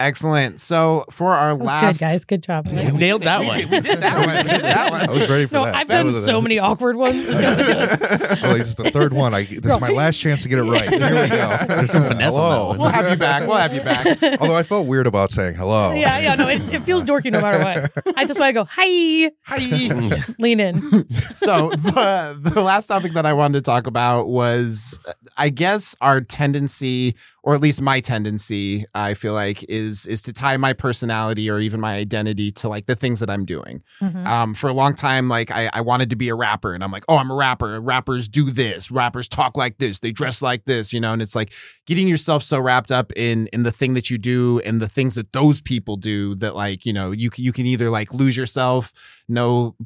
Excellent. 0.00 0.58
So 0.58 1.04
for 1.08 1.32
our 1.34 1.50
that 1.50 1.58
was 1.60 1.66
last, 1.68 2.00
good 2.00 2.06
guys 2.08 2.24
good 2.24 2.42
job 2.42 2.66
You 2.66 2.90
nailed 2.90 3.22
that 3.22 3.40
we, 3.40 3.46
one. 3.46 3.56
We 3.58 3.64
did 3.80 4.00
that 4.00 4.26
one. 4.26 4.36
We 4.44 4.50
did 4.52 4.62
that 4.62 5.08
I 5.08 5.12
was 5.12 5.30
ready 5.30 5.46
for 5.46 5.54
no, 5.54 5.64
that. 5.66 5.74
I've 5.76 5.86
That 5.86 5.96
done 5.98 6.06
was 6.06 6.16
a- 6.16 6.22
so 6.26 6.40
many 6.40 6.58
awkward 6.58 6.96
ones 6.96 7.24
Oh, 7.30 7.32
like, 7.32 8.58
this 8.58 8.68
is 8.68 8.74
the 8.74 8.90
third 8.90 9.12
one. 9.12 9.34
I, 9.34 9.44
this 9.44 9.72
is 9.72 9.80
my 9.80 9.90
last 9.90 10.18
chance 10.18 10.42
to 10.42 10.48
get 10.48 10.58
it 10.58 10.62
right. 10.64 10.88
Here 10.88 10.98
we 11.22 11.28
go. 11.28 11.56
There's 11.68 11.92
some 11.92 12.04
finesse 12.04 12.34
on 12.34 12.40
that 12.50 12.56
Hello. 12.56 12.68
one. 12.70 12.78
We'll 12.78 12.88
have 12.88 13.08
you 13.08 13.16
back. 13.16 13.46
We'll 13.46 13.56
have 13.56 13.72
you 13.72 13.82
back. 13.82 14.06
Although 14.40 14.56
I 14.56 14.64
felt 14.64 14.88
weird 14.88 15.06
about 15.06 15.30
saying 15.30 15.54
hello. 15.54 15.94
yeah 15.94 16.18
yeah 16.18 16.34
no 16.34 16.48
it, 16.48 16.60
it 16.74 16.82
feels 16.82 17.04
dorky 17.04 17.30
no 17.30 17.40
matter 17.40 17.58
what 17.58 18.16
I 18.16 18.24
just 18.24 18.38
want 18.40 18.48
to 18.50 18.52
go 18.52 18.66
hi 18.68 19.30
Hi. 19.44 20.34
lean 20.40 20.58
in 20.60 21.08
so 21.36 21.70
the, 21.70 22.36
the 22.40 22.62
last 22.62 22.86
topic 22.88 23.12
that 23.12 23.26
I 23.26 23.32
wanted 23.32 23.58
to 23.58 23.62
talk 23.62 23.86
about 23.86 24.26
was, 24.28 24.98
I 25.36 25.50
guess, 25.50 25.94
our 26.00 26.20
tendency, 26.20 27.14
or 27.46 27.54
at 27.54 27.60
least 27.60 27.82
my 27.82 28.00
tendency, 28.00 28.86
I 28.94 29.12
feel 29.12 29.34
like, 29.34 29.62
is 29.68 30.06
is 30.06 30.22
to 30.22 30.32
tie 30.32 30.56
my 30.56 30.72
personality 30.72 31.50
or 31.50 31.58
even 31.60 31.78
my 31.78 31.94
identity 31.94 32.50
to 32.52 32.70
like 32.70 32.86
the 32.86 32.96
things 32.96 33.20
that 33.20 33.28
I'm 33.28 33.44
doing. 33.44 33.82
Mhm. 34.00 34.26
Um, 34.26 34.54
for 34.54 34.68
a 34.68 34.72
long 34.72 34.94
time, 34.94 35.28
like 35.28 35.50
I, 35.50 35.68
I 35.74 35.82
wanted 35.82 36.08
to 36.08 36.16
be 36.16 36.30
a 36.30 36.34
rapper, 36.34 36.72
and 36.72 36.82
I'm 36.82 36.90
like, 36.90 37.04
oh, 37.06 37.18
I'm 37.18 37.30
a 37.30 37.34
rapper. 37.34 37.78
Rappers 37.82 38.28
do 38.28 38.50
this. 38.50 38.90
Rappers 38.90 39.28
talk 39.28 39.58
like 39.58 39.76
this. 39.76 39.98
They 39.98 40.10
dress 40.10 40.40
like 40.40 40.64
this. 40.64 40.90
You 40.94 41.00
know, 41.00 41.12
and 41.12 41.20
it's 41.20 41.34
like 41.34 41.52
getting 41.86 42.08
yourself 42.08 42.42
so 42.42 42.58
wrapped 42.58 42.90
up 42.90 43.12
in 43.14 43.48
in 43.52 43.62
the 43.62 43.72
thing 43.72 43.92
that 43.92 44.08
you 44.08 44.16
do 44.16 44.60
and 44.64 44.80
the 44.80 44.88
things 44.88 45.14
that 45.16 45.34
those 45.34 45.60
people 45.60 45.96
do 45.98 46.34
that 46.36 46.56
like 46.56 46.86
you 46.86 46.94
know 46.94 47.12
you 47.12 47.28
you 47.36 47.52
can 47.52 47.66
either 47.66 47.90
like 47.90 48.14
lose 48.14 48.38
yourself, 48.38 48.90
no 49.28 49.76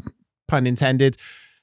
pun 0.46 0.64
intended, 0.64 1.16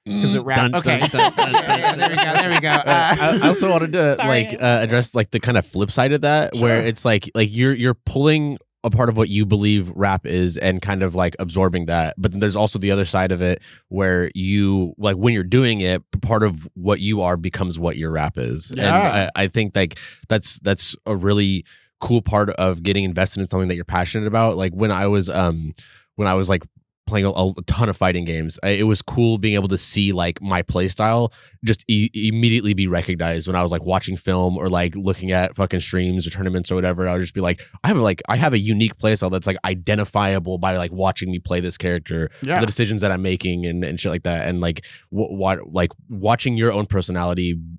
because 0.05 0.35
it 0.35 0.41
rap. 0.41 0.57
Dun, 0.57 0.71
dun, 0.71 0.79
okay, 0.81 0.99
dun, 1.07 1.33
dun, 1.33 1.51
Yeah, 1.53 1.77
yeah, 1.77 1.95
dun, 1.95 1.97
there 1.97 2.09
we 2.09 2.15
go. 2.15 2.33
There 2.33 2.49
we 2.49 2.59
go. 2.59 2.69
Uh, 2.69 3.15
I, 3.19 3.39
I 3.43 3.47
also 3.47 3.69
wanted 3.69 3.91
to 3.93 4.15
Sorry. 4.17 4.27
like 4.27 4.53
uh, 4.61 4.79
address 4.83 5.15
like 5.15 5.31
the 5.31 5.39
kind 5.39 5.57
of 5.57 5.65
flip 5.65 5.91
side 5.91 6.13
of 6.13 6.21
that, 6.21 6.55
where 6.55 6.81
it's 6.81 7.03
like 7.05 7.29
like 7.35 7.49
you're 7.51 7.73
you're 7.73 7.93
pulling 7.95 8.57
a 8.83 8.89
part 8.91 9.09
of 9.09 9.17
what 9.17 9.29
you 9.29 9.47
believe 9.47 9.91
rap 9.95 10.27
is 10.27 10.57
and 10.57 10.79
kind 10.79 11.01
of 11.01 11.15
like 11.15 11.35
absorbing 11.39 11.87
that, 11.87 12.13
but 12.19 12.29
then 12.31 12.39
there's 12.39 12.55
also 12.55 12.77
the 12.77 12.91
other 12.91 13.03
side 13.05 13.31
of 13.31 13.41
it 13.41 13.59
where 13.89 14.29
you 14.35 14.93
like 14.99 15.15
when 15.15 15.33
you're 15.33 15.43
doing 15.43 15.81
it, 15.81 16.03
part 16.21 16.43
of 16.43 16.67
what 16.75 16.99
you 16.99 17.21
are 17.21 17.35
becomes 17.35 17.79
what 17.79 17.97
your 17.97 18.11
rap 18.11 18.37
is, 18.37 18.71
Yeah. 18.75 18.83
and 18.83 19.31
I, 19.35 19.43
I 19.43 19.47
think 19.47 19.75
like 19.75 19.97
that's 20.29 20.59
that's 20.59 20.95
a 21.07 21.15
really 21.15 21.65
cool 21.99 22.21
part 22.21 22.51
of 22.51 22.83
getting 22.83 23.05
invested 23.05 23.39
in 23.41 23.47
something 23.47 23.69
that 23.69 23.75
you're 23.75 23.85
passionate 23.85 24.27
about. 24.27 24.55
Like 24.55 24.73
when 24.73 24.91
I 24.91 25.07
was 25.07 25.31
um 25.31 25.73
when 26.15 26.27
I 26.27 26.35
was 26.35 26.47
like 26.47 26.61
playing 27.07 27.25
a, 27.25 27.29
a 27.31 27.53
ton 27.67 27.87
of 27.87 27.95
fighting 27.95 28.25
games. 28.25 28.57
I, 28.63 28.69
it 28.69 28.83
was 28.83 29.01
cool 29.01 29.37
being 29.37 29.53
able 29.53 29.67
to 29.67 29.77
see 29.77 30.11
like 30.11 30.41
my 30.41 30.61
play 30.63 30.87
style 30.87 31.31
just 31.63 31.85
e- 31.87 32.09
immediately 32.13 32.73
be 32.73 32.87
recognized 32.87 33.45
when 33.47 33.55
I 33.55 33.61
was 33.61 33.71
like 33.71 33.83
watching 33.83 34.17
film 34.17 34.57
or 34.57 34.69
like 34.69 34.95
looking 34.95 35.31
at 35.31 35.55
fucking 35.55 35.81
streams 35.81 36.25
or 36.25 36.31
tournaments 36.31 36.71
or 36.71 36.75
whatever. 36.75 37.07
I 37.07 37.13
would 37.13 37.21
just 37.21 37.33
be 37.35 37.41
like, 37.41 37.61
I 37.83 37.89
have 37.89 37.97
like 37.97 38.21
I 38.27 38.37
have 38.37 38.53
a 38.53 38.57
unique 38.57 38.97
play 38.97 39.15
style 39.15 39.29
that's 39.29 39.45
like 39.47 39.57
identifiable 39.65 40.57
by 40.57 40.77
like 40.77 40.91
watching 40.91 41.29
me 41.31 41.39
play 41.39 41.59
this 41.59 41.77
character, 41.77 42.31
yeah. 42.41 42.59
the 42.59 42.65
decisions 42.65 43.01
that 43.01 43.11
I'm 43.11 43.21
making 43.21 43.65
and, 43.65 43.83
and 43.83 43.99
shit 43.99 44.11
like 44.11 44.23
that, 44.23 44.47
and 44.47 44.59
like 44.59 44.83
what 45.09 45.31
what 45.31 45.71
like 45.73 45.91
watching 46.09 46.57
your 46.57 46.71
own 46.71 46.85
personality 46.87 47.53
b- 47.53 47.69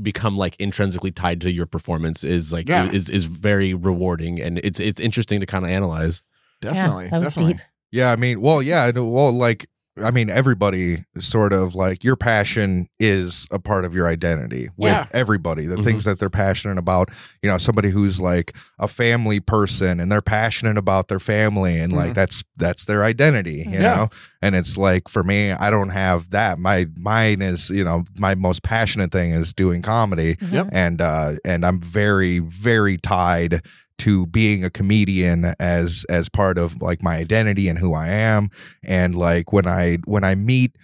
become 0.00 0.36
like 0.36 0.54
intrinsically 0.60 1.10
tied 1.10 1.40
to 1.40 1.52
your 1.52 1.66
performance 1.66 2.22
is 2.22 2.52
like 2.52 2.68
Yeah. 2.68 2.90
is 2.90 3.08
is 3.10 3.24
very 3.24 3.74
rewarding 3.74 4.40
and 4.40 4.58
it's 4.62 4.78
it's 4.78 5.00
interesting 5.00 5.40
to 5.40 5.46
kind 5.46 5.64
of 5.64 5.70
analyze. 5.72 6.22
definitely. 6.60 7.04
yeah, 7.06 7.10
that 7.10 7.18
was 7.20 7.28
definitely. 7.30 7.52
deep 7.54 7.62
Yeah, 7.90 8.12
I 8.12 8.16
mean, 8.16 8.40
well, 8.40 8.62
yeah, 8.62 8.90
well, 8.90 9.32
like, 9.32 9.66
I 10.04 10.12
mean, 10.12 10.30
everybody 10.30 11.04
sort 11.18 11.52
of 11.52 11.74
like 11.74 12.04
your 12.04 12.14
passion 12.14 12.86
is 13.00 13.48
a 13.50 13.58
part 13.58 13.84
of 13.84 13.96
your 13.96 14.06
identity 14.06 14.68
with 14.76 14.92
Yeah. 14.92 15.06
everybody. 15.12 15.66
The 15.66 15.74
Mhm. 15.74 15.82
things 15.84 16.04
that 16.04 16.20
they're 16.20 16.30
passionate 16.30 16.78
about, 16.78 17.08
you 17.42 17.48
know, 17.50 17.58
somebody 17.58 17.90
who's 17.90 18.20
like 18.20 18.54
a 18.78 18.86
family 18.86 19.40
person 19.40 19.98
and 19.98 20.12
they're 20.12 20.22
passionate 20.22 20.78
about 20.78 21.08
their 21.08 21.18
family 21.18 21.80
and 21.80 21.92
like 21.92 22.12
Mhm. 22.12 22.14
that's 22.14 22.44
that's 22.56 22.84
their 22.84 23.02
identity, 23.02 23.64
you 23.68 23.80
Yeah. 23.80 23.94
know. 23.96 24.08
And 24.40 24.54
it's 24.54 24.76
like 24.76 25.08
for 25.08 25.24
me, 25.24 25.50
I 25.50 25.68
don't 25.68 25.88
have 25.90 26.30
that. 26.30 26.60
My 26.60 26.86
mine 26.96 27.42
is, 27.42 27.68
you 27.68 27.82
know, 27.82 28.04
my 28.16 28.36
most 28.36 28.62
passionate 28.62 29.10
thing 29.10 29.32
is 29.32 29.52
doing 29.52 29.82
comedy 29.82 30.36
Yep. 30.52 30.68
and 30.70 31.00
uh 31.00 31.32
and 31.44 31.66
I'm 31.66 31.80
very 31.80 32.38
very 32.38 32.98
tied 32.98 33.62
to 33.98 34.26
being 34.28 34.64
a 34.64 34.70
comedian 34.70 35.54
as 35.58 36.04
as 36.08 36.28
part 36.28 36.58
of 36.58 36.80
like 36.80 37.02
my 37.02 37.16
identity 37.16 37.68
and 37.68 37.78
who 37.78 37.94
I 37.94 38.08
am 38.08 38.50
and 38.84 39.14
like 39.14 39.52
when 39.52 39.66
I 39.66 39.96
when 40.04 40.24
I 40.24 40.34
meet 40.34 40.76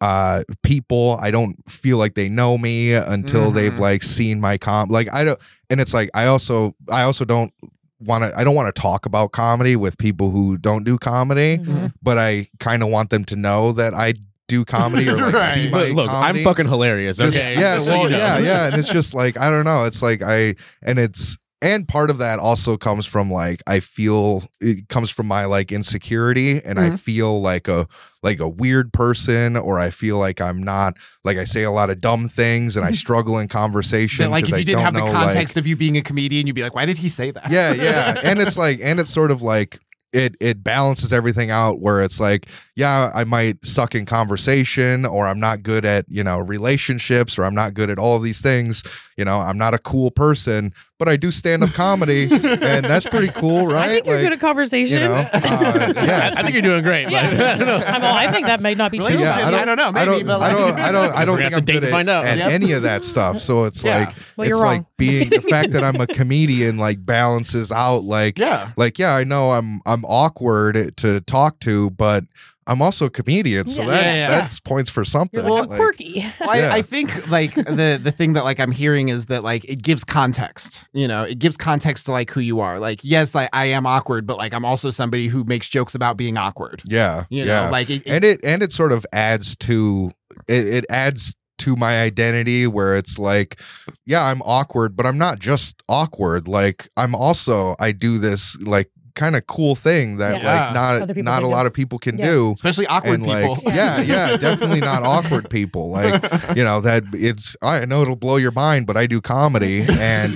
uh 0.00 0.44
people 0.62 1.18
I 1.20 1.30
don't 1.30 1.56
feel 1.68 1.98
like 1.98 2.14
they 2.14 2.28
know 2.28 2.56
me 2.56 2.92
until 2.92 3.50
Mhm. 3.50 3.54
they've 3.54 3.78
like 3.78 4.02
seen 4.02 4.40
my 4.40 4.56
com 4.56 4.88
like 4.88 5.12
I 5.12 5.24
don't 5.24 5.38
and 5.68 5.80
it's 5.80 5.92
like 5.92 6.10
I 6.14 6.26
also 6.26 6.74
I 6.90 7.02
also 7.02 7.24
don't 7.24 7.52
want 8.00 8.24
to 8.24 8.38
I 8.38 8.44
don't 8.44 8.54
want 8.54 8.74
to 8.74 8.80
talk 8.80 9.04
about 9.04 9.32
comedy 9.32 9.76
with 9.76 9.98
people 9.98 10.30
who 10.30 10.56
don't 10.56 10.84
do 10.84 10.96
comedy 10.96 11.58
Mhm. 11.58 11.92
but 12.02 12.16
I 12.18 12.48
kind 12.60 12.82
of 12.82 12.88
want 12.88 13.10
them 13.10 13.24
to 13.26 13.36
know 13.36 13.72
that 13.72 13.92
I 13.94 14.14
do 14.48 14.64
comedy 14.64 15.08
or 15.08 15.16
like 15.16 15.34
Right. 15.34 15.54
see 15.54 15.64
my 15.70 15.78
But 15.78 15.90
look, 15.92 16.10
comedy. 16.10 16.38
I'm 16.40 16.44
fucking 16.44 16.66
hilarious. 16.66 17.18
Just- 17.18 17.36
Okay, 17.36 17.54
yeah, 17.54 17.74
Just 17.76 17.86
so 17.86 17.92
well, 17.92 18.04
you 18.04 18.10
know. 18.10 18.16
yeah, 18.18 18.38
yeah, 18.38 18.66
and 18.66 18.76
it's 18.76 18.88
just 19.00 19.12
like 19.14 19.36
I 19.36 19.50
don't 19.50 19.64
know. 19.64 19.84
It's 19.84 20.02
like 20.02 20.22
I 20.22 20.54
and 20.82 20.98
it's 20.98 21.36
and 21.62 21.86
part 21.86 22.08
of 22.10 22.18
that 22.18 22.38
also 22.38 22.76
comes 22.76 23.04
from 23.06 23.30
like 23.30 23.62
I 23.66 23.80
feel 23.80 24.44
it 24.60 24.88
comes 24.88 25.10
from 25.10 25.26
my 25.26 25.44
like 25.44 25.70
insecurity 25.72 26.52
and 26.64 26.78
Mm-hmm. 26.78 26.94
I 26.94 26.96
feel 26.96 27.40
like 27.42 27.68
a 27.68 27.86
like 28.22 28.40
a 28.40 28.48
weird 28.48 28.92
person 28.92 29.56
or 29.56 29.78
I 29.78 29.90
feel 29.90 30.16
like 30.18 30.40
I'm 30.40 30.62
not 30.62 30.94
like 31.24 31.36
I 31.36 31.44
say 31.44 31.62
a 31.64 31.70
lot 31.70 31.90
of 31.90 32.00
dumb 32.00 32.28
things 32.28 32.76
and 32.76 32.84
I 32.86 32.92
struggle 33.04 33.38
in 33.38 33.48
conversation. 33.48 34.24
That, 34.24 34.30
like 34.30 34.48
if 34.48 34.54
I 34.54 34.58
you 34.58 34.64
didn't 34.64 34.78
don't 34.78 34.84
have 34.84 34.94
the 34.94 35.00
know, 35.00 35.12
like- 35.12 35.26
context 35.26 35.56
of 35.56 35.66
you 35.66 35.76
being 35.76 35.96
a 35.96 36.02
comedian, 36.02 36.46
you'd 36.46 36.54
be 36.56 36.62
like, 36.62 36.74
why 36.74 36.86
did 36.86 36.98
he 36.98 37.08
say 37.08 37.30
that? 37.30 37.50
yeah, 37.50 37.72
yeah. 37.74 38.20
And 38.24 38.38
it's 38.40 38.56
like, 38.56 38.80
and 38.82 38.98
it's 39.00 39.10
sort 39.10 39.30
of 39.30 39.42
like 39.42 39.78
it 40.12 40.34
it 40.40 40.64
balances 40.64 41.12
everything 41.12 41.50
out 41.52 41.78
where 41.80 42.02
it's 42.02 42.18
like, 42.18 42.46
yeah, 42.74 43.10
I 43.14 43.22
might 43.24 43.64
suck 43.64 43.94
in 43.94 44.06
conversation 44.06 45.06
or 45.06 45.26
I'm 45.26 45.38
not 45.38 45.62
good 45.62 45.84
at, 45.84 46.04
you 46.08 46.24
know, 46.24 46.38
relationships 46.38 47.38
or 47.38 47.44
I'm 47.44 47.54
not 47.54 47.74
good 47.74 47.90
at 47.90 47.98
all 47.98 48.16
of 48.16 48.22
these 48.22 48.40
things. 48.40 48.82
You 49.16 49.24
know, 49.24 49.38
I'm 49.40 49.58
not 49.58 49.72
a 49.74 49.78
cool 49.78 50.10
person, 50.10 50.72
but 51.00 51.08
I 51.08 51.16
do 51.16 51.30
stand 51.30 51.64
up 51.64 51.70
comedy 51.72 52.28
and 52.30 52.84
that's 52.84 53.06
pretty 53.06 53.28
cool, 53.28 53.66
right? 53.66 53.88
I 53.88 53.92
think 53.94 54.06
you're 54.06 54.16
Like, 54.16 54.24
good 54.24 54.32
at 54.34 54.40
conversation. 54.40 54.98
you 54.98 55.04
know, 55.08 55.14
uh, 55.14 55.30
yeah. 55.96 56.30
I 56.36 56.42
think 56.42 56.52
you're 56.52 56.62
doing 56.62 56.82
great. 56.82 57.06
but 57.06 57.14
I 57.14 57.56
don't 57.56 57.66
know. 57.66 57.76
I'm 57.78 58.04
all, 58.04 58.14
I 58.14 58.30
think 58.30 58.46
that 58.46 58.60
might 58.60 58.76
not 58.76 58.92
be 58.92 58.98
true. 58.98 59.06
So, 59.08 59.12
yeah, 59.14 59.30
Relationships, 59.30 59.54
I 59.62 59.64
don't 59.64 59.76
know, 59.78 59.92
Maybe, 59.92 60.00
I 60.00 60.04
don't, 60.04 60.26
but 60.26 60.42
I 60.42 60.52
don't, 60.52 60.78
I 60.78 60.92
don't, 60.92 61.12
I 61.16 61.24
don't 61.24 61.38
think 61.38 61.54
I'm 61.54 61.64
good 61.64 61.80
to 61.80 61.90
at, 61.96 62.08
out. 62.10 62.24
at 62.26 62.36
Yep. 62.38 62.52
any 62.52 62.72
of 62.72 62.82
that 62.82 63.02
stuff. 63.02 63.40
So 63.40 63.64
it's 63.64 63.82
Yeah. 63.82 63.98
like, 63.98 64.14
Well, 64.36 64.46
it's 64.48 64.58
like 64.60 64.64
wrong. 64.82 64.86
being 64.98 65.30
the 65.30 65.40
fact 65.40 65.72
that 65.72 65.82
I'm 65.82 65.96
a 66.00 66.06
comedian 66.20 66.76
like 66.76 67.04
balances 67.06 67.72
out 67.72 68.04
like 68.04 68.38
Yeah. 68.38 68.70
like 68.76 68.98
yeah 68.98 69.14
i 69.16 69.24
know 69.24 69.52
i'm 69.52 69.80
i'm 69.86 70.04
awkward 70.04 70.94
to 70.98 71.20
talk 71.22 71.58
to 71.60 71.88
but 71.90 72.24
i'm 72.66 72.82
also 72.82 73.06
a 73.06 73.10
comedian 73.10 73.66
so 73.66 73.80
Yeah. 73.82 73.86
that 73.88 74.02
Yeah, 74.04 74.12
yeah, 74.12 74.14
yeah. 74.18 74.40
that's 74.40 74.60
points 74.60 74.90
for 74.90 75.04
something 75.04 75.40
You're 75.44 75.50
like, 75.50 75.64
I'm 75.64 75.68
Like, 75.70 75.78
quirky. 75.78 76.26
Well, 76.40 76.50
I, 76.50 76.58
Yeah. 76.58 76.74
I 76.74 76.82
think 76.82 77.28
like 77.30 77.54
the 77.54 77.98
the 78.02 78.12
thing 78.12 78.34
that 78.34 78.44
like 78.44 78.60
I'm 78.60 78.70
hearing 78.72 79.08
is 79.08 79.26
that 79.26 79.42
like 79.42 79.64
it 79.64 79.82
gives 79.82 80.04
context. 80.04 80.88
You 80.92 81.08
know, 81.08 81.24
it 81.24 81.38
gives 81.38 81.56
context 81.56 82.06
to 82.06 82.12
like 82.12 82.30
who 82.30 82.40
you 82.40 82.60
are. 82.60 82.78
Like, 82.78 83.00
yes, 83.02 83.34
like 83.34 83.48
I 83.52 83.66
am 83.66 83.86
awkward, 83.86 84.26
but 84.26 84.36
like 84.36 84.52
I'm 84.52 84.64
also 84.64 84.90
somebody 84.90 85.28
who 85.28 85.44
makes 85.44 85.68
jokes 85.68 85.94
about 85.94 86.16
being 86.16 86.36
awkward. 86.36 86.82
yeah 86.86 87.24
You 87.30 87.44
know, 87.44 87.52
yeah 87.64 87.70
like 87.70 87.90
it, 87.90 88.02
it- 88.06 88.12
and 88.12 88.24
it 88.24 88.40
and 88.44 88.62
it 88.62 88.72
sort 88.72 88.92
of 88.92 89.04
adds 89.12 89.56
to 89.68 90.12
it, 90.48 90.66
it 90.66 90.84
adds 90.90 91.34
to 91.58 91.76
my 91.76 92.00
identity 92.02 92.66
where 92.66 92.96
it's 92.96 93.18
like 93.18 93.60
yeah 94.06 94.24
i'm 94.24 94.40
awkward 94.42 94.96
but 94.96 95.04
i'm 95.04 95.18
not 95.18 95.38
just 95.38 95.82
awkward 95.90 96.48
like 96.48 96.88
i'm 96.96 97.14
also 97.14 97.76
i 97.78 97.92
do 97.92 98.18
this 98.18 98.56
like 98.62 98.88
kind 99.14 99.36
of 99.36 99.46
cool 99.46 99.74
thing 99.74 100.16
that 100.18 100.42
Yeah. 100.42 100.64
like 100.64 100.74
not 100.74 101.16
not 101.24 101.42
a 101.42 101.46
do. 101.46 101.50
lot 101.50 101.66
of 101.66 101.72
people 101.72 101.98
can 101.98 102.16
Yeah. 102.18 102.26
do 102.26 102.52
especially 102.52 102.86
awkward 102.86 103.14
and 103.20 103.26
like 103.26 103.54
people. 103.56 103.72
yeah 103.72 104.00
yeah 104.14 104.36
definitely 104.36 104.80
not 104.80 105.02
awkward 105.02 105.48
people 105.50 105.90
like 105.90 106.22
you 106.56 106.64
know 106.64 106.80
that 106.80 107.02
it's 107.12 107.56
i 107.62 107.84
know 107.84 108.02
it'll 108.02 108.16
blow 108.16 108.36
your 108.36 108.52
mind 108.52 108.86
but 108.86 108.96
i 108.96 109.06
do 109.06 109.20
comedy 109.20 109.84
and 109.88 110.34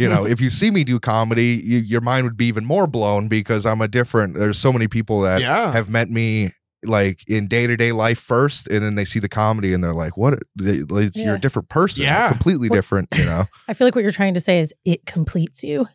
you 0.00 0.08
know 0.08 0.26
if 0.26 0.40
you 0.40 0.50
see 0.50 0.70
me 0.70 0.84
do 0.84 0.98
comedy 1.00 1.60
you, 1.64 1.78
your 1.78 2.00
mind 2.00 2.24
would 2.24 2.36
be 2.36 2.46
even 2.46 2.64
more 2.64 2.86
blown 2.86 3.28
because 3.28 3.64
i'm 3.66 3.80
a 3.80 3.88
different 3.88 4.34
there's 4.36 4.58
so 4.58 4.72
many 4.72 4.86
people 4.88 5.20
that 5.22 5.40
Yeah. 5.40 5.72
have 5.72 5.88
met 5.88 6.10
me 6.10 6.52
like 6.84 7.22
in 7.28 7.46
day-to-day 7.46 7.92
life 7.92 8.18
first 8.18 8.66
and 8.68 8.82
then 8.82 8.94
they 8.94 9.04
see 9.04 9.18
the 9.18 9.28
comedy 9.28 9.72
and 9.74 9.84
they're 9.84 9.92
like 9.92 10.16
what 10.16 10.38
they, 10.56 10.82
it's, 10.88 11.16
you're 11.16 11.34
a 11.34 11.40
different 11.40 11.68
person 11.68 12.04
Yeah. 12.04 12.28
completely 12.30 12.68
What- 12.70 12.76
different 12.76 13.08
you 13.14 13.24
know 13.26 13.44
I 13.68 13.74
feel 13.74 13.86
like 13.86 13.94
what 13.94 14.02
you're 14.02 14.12
trying 14.12 14.34
to 14.34 14.40
say 14.40 14.60
is 14.60 14.72
it 14.84 15.04
completes 15.06 15.62
you. 15.62 15.86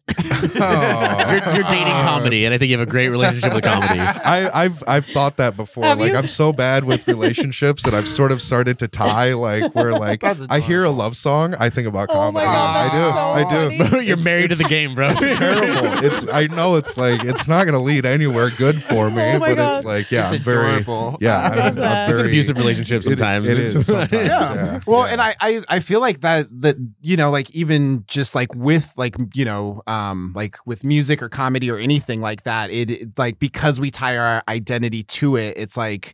Oh. 0.58 1.26
You're, 1.36 1.54
you're 1.56 1.64
dating 1.64 1.86
comedy, 1.88 2.46
and 2.46 2.54
I 2.54 2.58
think 2.58 2.70
you 2.70 2.78
have 2.78 2.88
a 2.88 2.90
great 2.90 3.10
relationship 3.10 3.54
with 3.54 3.64
comedy. 3.64 4.00
I, 4.00 4.64
I've 4.64 4.84
I've 4.88 5.06
thought 5.06 5.38
that 5.38 5.58
before. 5.58 5.84
Have 5.84 6.00
like 6.00 6.12
you? 6.12 6.18
I'm 6.18 6.28
so 6.28 6.54
bad 6.54 6.84
with 6.84 7.08
relationships 7.08 7.84
that 7.84 7.94
I've 7.94 8.08
sort 8.08 8.32
of 8.32 8.42
started 8.42 8.80
to 8.80 8.88
tie 8.88 9.34
like 9.34 9.74
where 9.76 9.92
like 9.94 10.24
I 10.24 10.60
hear 10.60 10.84
a 10.84 10.90
love 10.92 11.18
song, 11.18 11.56
I 11.60 11.70
think 11.70 11.88
about 11.88 12.10
Oh 12.12 12.32
my 12.32 12.44
comedy. 12.44 12.46
God, 12.46 12.76
that's 12.76 12.94
I 12.94 12.98
do. 12.98 13.12
so 13.12 13.20
I 13.20 13.68
do. 13.78 13.90
funny. 13.90 14.06
You're 14.06 14.14
It's- 14.14 14.26
married 14.26 14.50
to 14.52 14.56
the 14.56 14.64
game, 14.66 14.96
bro. 14.96 15.10
It's 15.10 15.20
terrible. 15.22 16.06
It's 16.06 16.34
I 16.34 16.48
know 16.48 16.76
it's 16.76 16.98
like 16.98 17.24
it's 17.24 17.48
not 17.48 17.66
gonna 17.66 17.82
lead 17.82 18.06
anywhere 18.06 18.50
good 18.52 18.76
for 18.82 19.08
oh 19.08 19.10
me, 19.10 19.34
Oh 19.36 19.40
but 19.40 19.56
God. 19.56 19.76
it's 19.78 19.86
like 19.86 20.12
yeah, 20.12 20.28
It's 20.30 20.38
I'm 20.38 20.44
very 20.44 20.75
adorable. 20.82 21.18
yeah, 21.22 21.38
I 21.40 21.48
I'm, 21.48 21.56
love 21.58 21.66
I'm 21.68 21.76
that. 21.76 22.08
very 22.08 22.12
it's 22.12 22.20
an 22.20 22.26
abusive 22.28 22.58
relationship 22.58 23.00
it- 23.02 23.04
sometimes. 23.06 23.48
it 23.48 23.58
is 23.60 23.86
sometimes. 23.86 24.12
yeah. 24.12 24.54
Yeah, 24.56 24.80
Well, 24.88 25.06
yeah. 25.06 25.12
and 25.14 25.22
I, 25.22 25.36
I 25.42 25.62
I 25.70 25.80
feel 25.80 26.02
like 26.02 26.22
that 26.22 26.48
that 26.62 26.76
you 27.02 27.18
know 27.18 27.30
like 27.32 27.50
even 27.56 28.04
just 28.08 28.36
like 28.36 28.54
with 28.56 28.92
like 28.98 29.16
you 29.34 29.46
know 29.46 29.82
um 29.88 30.34
like 30.36 30.58
with 30.66 30.84
music 30.84 31.22
or 31.22 31.30
comedy 31.30 31.70
or 31.72 31.78
anything 31.78 32.22
like 32.22 32.44
that 32.44 32.70
it, 32.72 32.90
it 32.92 33.18
like 33.18 33.40
because 33.40 33.80
we 33.80 33.92
tie 33.92 34.18
our 34.18 34.42
identity 34.48 35.04
to 35.04 35.36
it 35.36 35.58
it's 35.58 35.78
like 35.78 36.14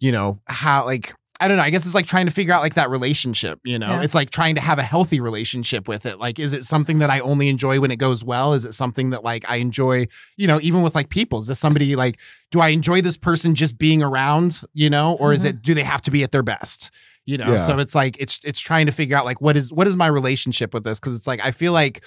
you 0.00 0.10
know 0.12 0.40
how 0.46 0.84
like 0.84 1.14
I 1.40 1.48
don't 1.48 1.56
know. 1.56 1.62
I 1.62 1.70
guess 1.70 1.86
it's 1.86 1.94
like 1.94 2.06
trying 2.06 2.26
to 2.26 2.32
figure 2.32 2.52
out 2.52 2.60
like 2.60 2.74
that 2.74 2.90
relationship, 2.90 3.58
you 3.64 3.78
know? 3.78 3.88
Yeah. 3.88 4.02
It's 4.02 4.14
like 4.14 4.30
trying 4.30 4.56
to 4.56 4.60
have 4.60 4.78
a 4.78 4.82
healthy 4.82 5.20
relationship 5.20 5.88
with 5.88 6.04
it. 6.04 6.18
Like, 6.18 6.38
is 6.38 6.52
it 6.52 6.64
something 6.64 6.98
that 6.98 7.08
I 7.08 7.20
only 7.20 7.48
enjoy 7.48 7.80
when 7.80 7.90
it 7.90 7.98
goes 7.98 8.22
well? 8.22 8.52
Is 8.52 8.66
it 8.66 8.74
something 8.74 9.10
that 9.10 9.24
like 9.24 9.44
I 9.48 9.56
enjoy, 9.56 10.06
you 10.36 10.46
know, 10.46 10.60
even 10.60 10.82
with 10.82 10.94
like 10.94 11.08
people? 11.08 11.40
Is 11.40 11.46
this 11.46 11.58
somebody 11.58 11.96
like, 11.96 12.20
do 12.50 12.60
I 12.60 12.68
enjoy 12.68 13.00
this 13.00 13.16
person 13.16 13.54
just 13.54 13.78
being 13.78 14.02
around, 14.02 14.60
you 14.74 14.90
know? 14.90 15.14
Or 15.14 15.32
is 15.32 15.44
it, 15.44 15.56
mm-hmm. 15.56 15.62
do 15.62 15.74
they 15.74 15.82
have 15.82 16.02
to 16.02 16.10
be 16.10 16.22
at 16.22 16.30
their 16.30 16.42
best? 16.42 16.90
You 17.24 17.38
know? 17.38 17.52
Yeah. 17.52 17.58
So 17.58 17.78
it's 17.78 17.94
like, 17.94 18.20
it's, 18.20 18.40
it's 18.44 18.60
trying 18.60 18.86
to 18.86 18.92
figure 18.92 19.16
out 19.16 19.24
like, 19.24 19.40
what 19.40 19.56
is, 19.56 19.72
what 19.72 19.86
is 19.86 19.96
my 19.96 20.08
relationship 20.08 20.74
with 20.74 20.84
this? 20.84 21.00
Cause 21.00 21.16
it's 21.16 21.26
like, 21.26 21.44
I 21.44 21.52
feel 21.52 21.72
like, 21.72 22.04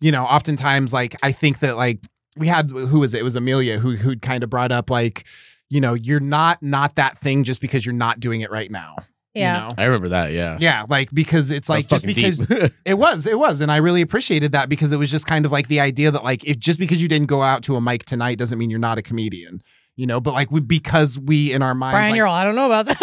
you 0.00 0.10
know, 0.10 0.24
oftentimes 0.24 0.92
like, 0.92 1.14
I 1.22 1.30
think 1.30 1.60
that 1.60 1.76
like, 1.76 2.00
we 2.36 2.48
had, 2.48 2.70
who 2.70 3.00
was 3.00 3.14
it? 3.14 3.20
It 3.20 3.24
was 3.24 3.36
Amelia 3.36 3.78
who, 3.78 3.96
who'd 3.96 4.22
kind 4.22 4.42
of 4.42 4.50
brought 4.50 4.72
up 4.72 4.90
like, 4.90 5.26
you 5.72 5.80
know, 5.80 5.94
you're 5.94 6.20
not, 6.20 6.62
not 6.62 6.96
that 6.96 7.16
thing 7.16 7.44
just 7.44 7.62
because 7.62 7.86
you're 7.86 7.94
not 7.94 8.20
doing 8.20 8.42
it 8.42 8.50
right 8.50 8.70
now. 8.70 8.94
Yeah. 9.32 9.54
You 9.54 9.68
know? 9.68 9.74
I 9.78 9.84
remember 9.84 10.10
that. 10.10 10.32
Yeah. 10.32 10.58
Yeah, 10.60 10.84
like 10.90 11.10
because 11.14 11.50
it's 11.50 11.70
like 11.70 11.88
just 11.88 12.04
because 12.04 12.40
it 12.84 12.98
was, 12.98 13.24
it 13.24 13.38
was, 13.38 13.62
and 13.62 13.72
I 13.72 13.78
really 13.78 14.02
appreciated 14.02 14.52
that 14.52 14.68
because 14.68 14.92
it 14.92 14.98
was 14.98 15.10
just 15.10 15.26
kind 15.26 15.46
of 15.46 15.52
like 15.52 15.68
the 15.68 15.80
idea 15.80 16.10
that 16.10 16.22
like 16.22 16.44
if 16.44 16.58
just 16.58 16.78
because 16.78 17.00
you 17.00 17.08
didn't 17.08 17.28
go 17.28 17.40
out 17.40 17.62
to 17.62 17.76
a 17.76 17.80
mic 17.80 18.04
tonight 18.04 18.36
doesn't 18.36 18.58
mean 18.58 18.68
you're 18.68 18.78
not 18.78 18.98
a 18.98 19.02
comedian, 19.02 19.62
you 20.02 20.06
know. 20.08 20.20
But 20.20 20.34
like 20.34 20.50
we 20.50 20.58
because 20.60 21.16
we 21.18 21.52
in 21.52 21.62
our 21.62 21.74
minds, 21.74 21.94
Bryan, 21.94 22.10
like, 22.10 22.16
you're 22.16 22.26
all, 22.26 22.34
I 22.34 22.42
don't 22.42 22.56
know 22.56 22.66
about 22.66 22.86
that. 22.86 22.98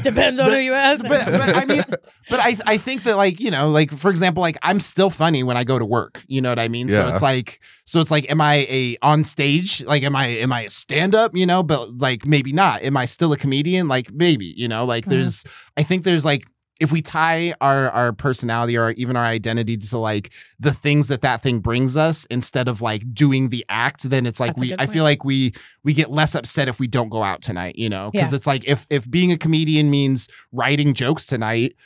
Depends 0.02 0.38
on 0.40 0.50
who 0.50 0.58
you 0.58 0.72
ask. 0.74 1.02
but, 1.02 1.26
but 1.26 1.54
I 1.56 1.64
mean, 1.64 1.82
but 2.30 2.40
I 2.40 2.56
I 2.66 2.76
think 2.78 3.02
that 3.04 3.16
like 3.16 3.40
you 3.40 3.50
know 3.50 3.68
like 3.70 3.90
for 3.90 4.10
example 4.10 4.40
like 4.40 4.56
I'm 4.62 4.80
still 4.80 5.10
funny 5.10 5.42
when 5.42 5.56
I 5.56 5.64
go 5.64 5.78
to 5.78 5.84
work. 5.84 6.22
You 6.28 6.40
know 6.40 6.48
what 6.50 6.58
I 6.58 6.68
mean? 6.68 6.88
Yeah. 6.88 6.96
So 6.96 7.08
it's 7.08 7.22
like 7.22 7.60
so 7.84 8.00
it's 8.00 8.10
like 8.10 8.30
am 8.30 8.40
I 8.40 8.66
a 8.70 8.96
on 9.02 9.24
stage 9.24 9.82
like 9.84 10.02
am 10.02 10.14
I 10.16 10.26
am 10.28 10.52
I 10.52 10.62
a 10.62 10.70
stand 10.70 11.14
up? 11.14 11.34
You 11.34 11.46
know, 11.46 11.62
but 11.62 11.98
like 11.98 12.24
maybe 12.26 12.52
not. 12.52 12.82
Am 12.82 12.96
I 12.96 13.06
still 13.06 13.32
a 13.32 13.36
comedian? 13.36 13.88
Like 13.88 14.12
maybe 14.12 14.54
you 14.56 14.68
know 14.68 14.84
like 14.84 15.04
Mhm. 15.04 15.10
there's 15.10 15.44
I 15.76 15.82
think 15.82 16.04
there's 16.04 16.24
like 16.24 16.46
if 16.80 16.90
we 16.90 17.02
tie 17.02 17.54
our 17.60 17.90
our 17.90 18.12
personality 18.12 18.76
or 18.76 18.90
even 18.92 19.14
our 19.14 19.24
identity 19.24 19.76
to 19.76 19.98
like 19.98 20.32
the 20.58 20.72
things 20.72 21.08
that 21.08 21.20
that 21.20 21.42
thing 21.42 21.60
brings 21.60 21.96
us 21.96 22.24
instead 22.30 22.66
of 22.68 22.80
like 22.80 23.02
doing 23.12 23.50
the 23.50 23.64
act 23.68 24.08
then 24.10 24.26
it's 24.26 24.40
like 24.40 24.56
That's 24.56 24.60
we 24.70 24.74
I 24.78 24.86
feel 24.86 25.04
like 25.04 25.22
we 25.24 25.52
we 25.84 25.92
get 25.92 26.10
less 26.10 26.34
upset 26.34 26.68
if 26.68 26.80
we 26.80 26.86
don't 26.88 27.10
go 27.10 27.22
out 27.22 27.42
tonight 27.42 27.76
you 27.76 27.88
know 27.90 28.10
because 28.10 28.32
Yeah. 28.32 28.36
it's 28.36 28.46
like 28.46 28.66
if 28.66 28.86
if 28.90 29.08
being 29.10 29.30
a 29.30 29.36
comedian 29.38 29.90
means 29.90 30.26
writing 30.52 30.94
jokes 30.94 31.26
tonight 31.26 31.76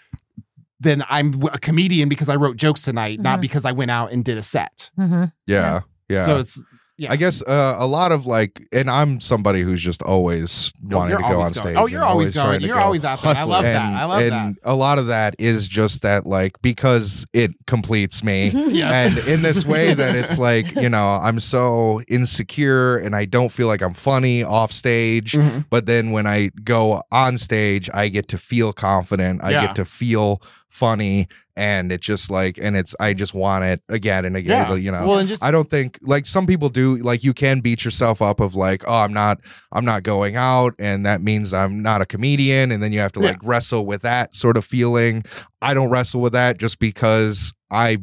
then 0.81 1.03
I'm 1.09 1.43
a 1.45 1.59
comedian 1.59 2.09
because 2.09 2.29
I 2.29 2.37
wrote 2.37 2.57
jokes 2.57 2.83
tonight 2.83 3.21
not 3.21 3.39
Mhm. 3.39 3.43
because 3.43 3.65
I 3.65 3.73
went 3.73 3.91
out 3.91 4.13
and 4.13 4.25
did 4.25 4.37
a 4.39 4.43
set 4.43 4.91
Mhm. 4.99 5.33
yeah, 5.47 5.81
yeah. 6.09 6.25
so 6.27 6.39
it's 6.39 6.59
yeah. 6.97 7.11
I 7.13 7.17
guess 7.17 7.43
uh, 7.43 7.77
a 7.79 7.87
lot 7.87 8.13
of 8.13 8.27
like, 8.27 8.67
and 8.73 8.89
I'm 8.91 9.21
somebody 9.21 9.63
who's 9.63 9.83
just 9.83 10.03
always 10.03 10.73
Oh, 10.91 10.97
wanting 10.97 11.17
to 11.17 11.23
go 11.23 11.29
on 11.29 11.35
going. 11.35 11.55
stage. 11.55 11.77
Oh, 11.77 11.87
you're 11.87 12.05
always 12.05 12.31
going. 12.31 12.61
You're 12.61 12.79
always 12.81 13.05
out 13.05 13.21
there. 13.23 13.35
I 13.35 13.43
love 13.45 13.65
and, 13.65 13.75
that. 13.77 14.01
I 14.01 14.05
love 14.05 14.21
that. 14.21 14.33
and 14.33 14.59
a 14.63 14.75
lot 14.75 14.99
of 14.99 15.07
that 15.09 15.35
is 15.39 15.67
just 15.69 16.03
that, 16.03 16.27
like, 16.27 16.61
because 16.63 17.27
it 17.33 17.53
completes 17.67 18.23
me. 18.23 18.51
Yeah. 18.75 18.91
and 19.07 19.19
in 19.29 19.43
this 19.43 19.65
way 19.75 19.95
that 19.95 20.17
it's 20.17 20.37
like 20.39 20.75
you 20.75 20.89
know 20.89 21.11
i'm 21.23 21.39
so 21.39 22.01
insecure 22.09 22.97
and 22.97 23.15
i 23.15 23.25
don't 23.25 23.51
feel 23.53 23.67
like 23.69 23.83
i'm 23.83 23.95
funny 23.95 24.43
off 24.43 24.73
stage 24.73 25.33
Mhm. 25.33 25.67
but 25.71 25.87
then 25.87 26.11
when 26.11 26.27
i 26.27 26.51
go 26.65 27.03
on 27.13 27.39
stage 27.39 27.89
i 27.95 28.09
get 28.09 28.27
to 28.29 28.39
feel 28.39 28.73
confident 28.73 29.45
i 29.45 29.51
Yeah. 29.51 29.67
get 29.67 29.77
to 29.77 29.85
feel 29.85 30.41
funny 30.75 31.29
and 31.57 31.93
it 31.93 32.01
just 32.01 32.33
like 32.33 32.59
and 32.59 32.77
it's 32.77 32.97
i 32.99 33.15
just 33.15 33.33
want 33.33 33.63
it 33.65 33.81
again 33.89 34.25
and 34.25 34.37
again 34.37 34.69
Yeah. 34.69 34.75
you 34.75 34.91
know 34.91 35.07
Well, 35.07 35.19
and 35.21 35.29
just 35.29 35.43
I 35.45 35.53
don't 35.53 35.71
think 35.71 35.99
like 36.03 36.27
some 36.27 36.47
people 36.47 36.69
do 36.69 36.97
like 36.97 37.23
you 37.23 37.33
can 37.33 37.61
beat 37.61 37.85
yourself 37.85 38.21
up 38.21 38.41
of 38.41 38.57
like 38.57 38.83
oh 38.89 38.93
I'm 39.05 39.13
not 39.13 39.39
I'm 39.71 39.85
not 39.85 40.03
going 40.03 40.35
out 40.35 40.75
and 40.81 41.07
that 41.07 41.23
means 41.23 41.55
I'm 41.55 41.81
not 41.81 42.01
a 42.01 42.07
comedian 42.07 42.73
and 42.73 42.83
then 42.83 42.93
you 42.93 42.99
have 42.99 43.13
to 43.13 43.21
Yeah. 43.21 43.29
like 43.29 43.39
wrestle 43.45 43.87
with 43.87 44.03
that 44.03 44.35
sort 44.35 44.57
of 44.57 44.65
feeling. 44.65 45.23
I 45.63 45.75
don't 45.75 45.91
wrestle 45.91 46.21
with 46.21 46.33
that 46.33 46.59
just 46.59 46.81
because 46.81 47.53
I 47.71 47.99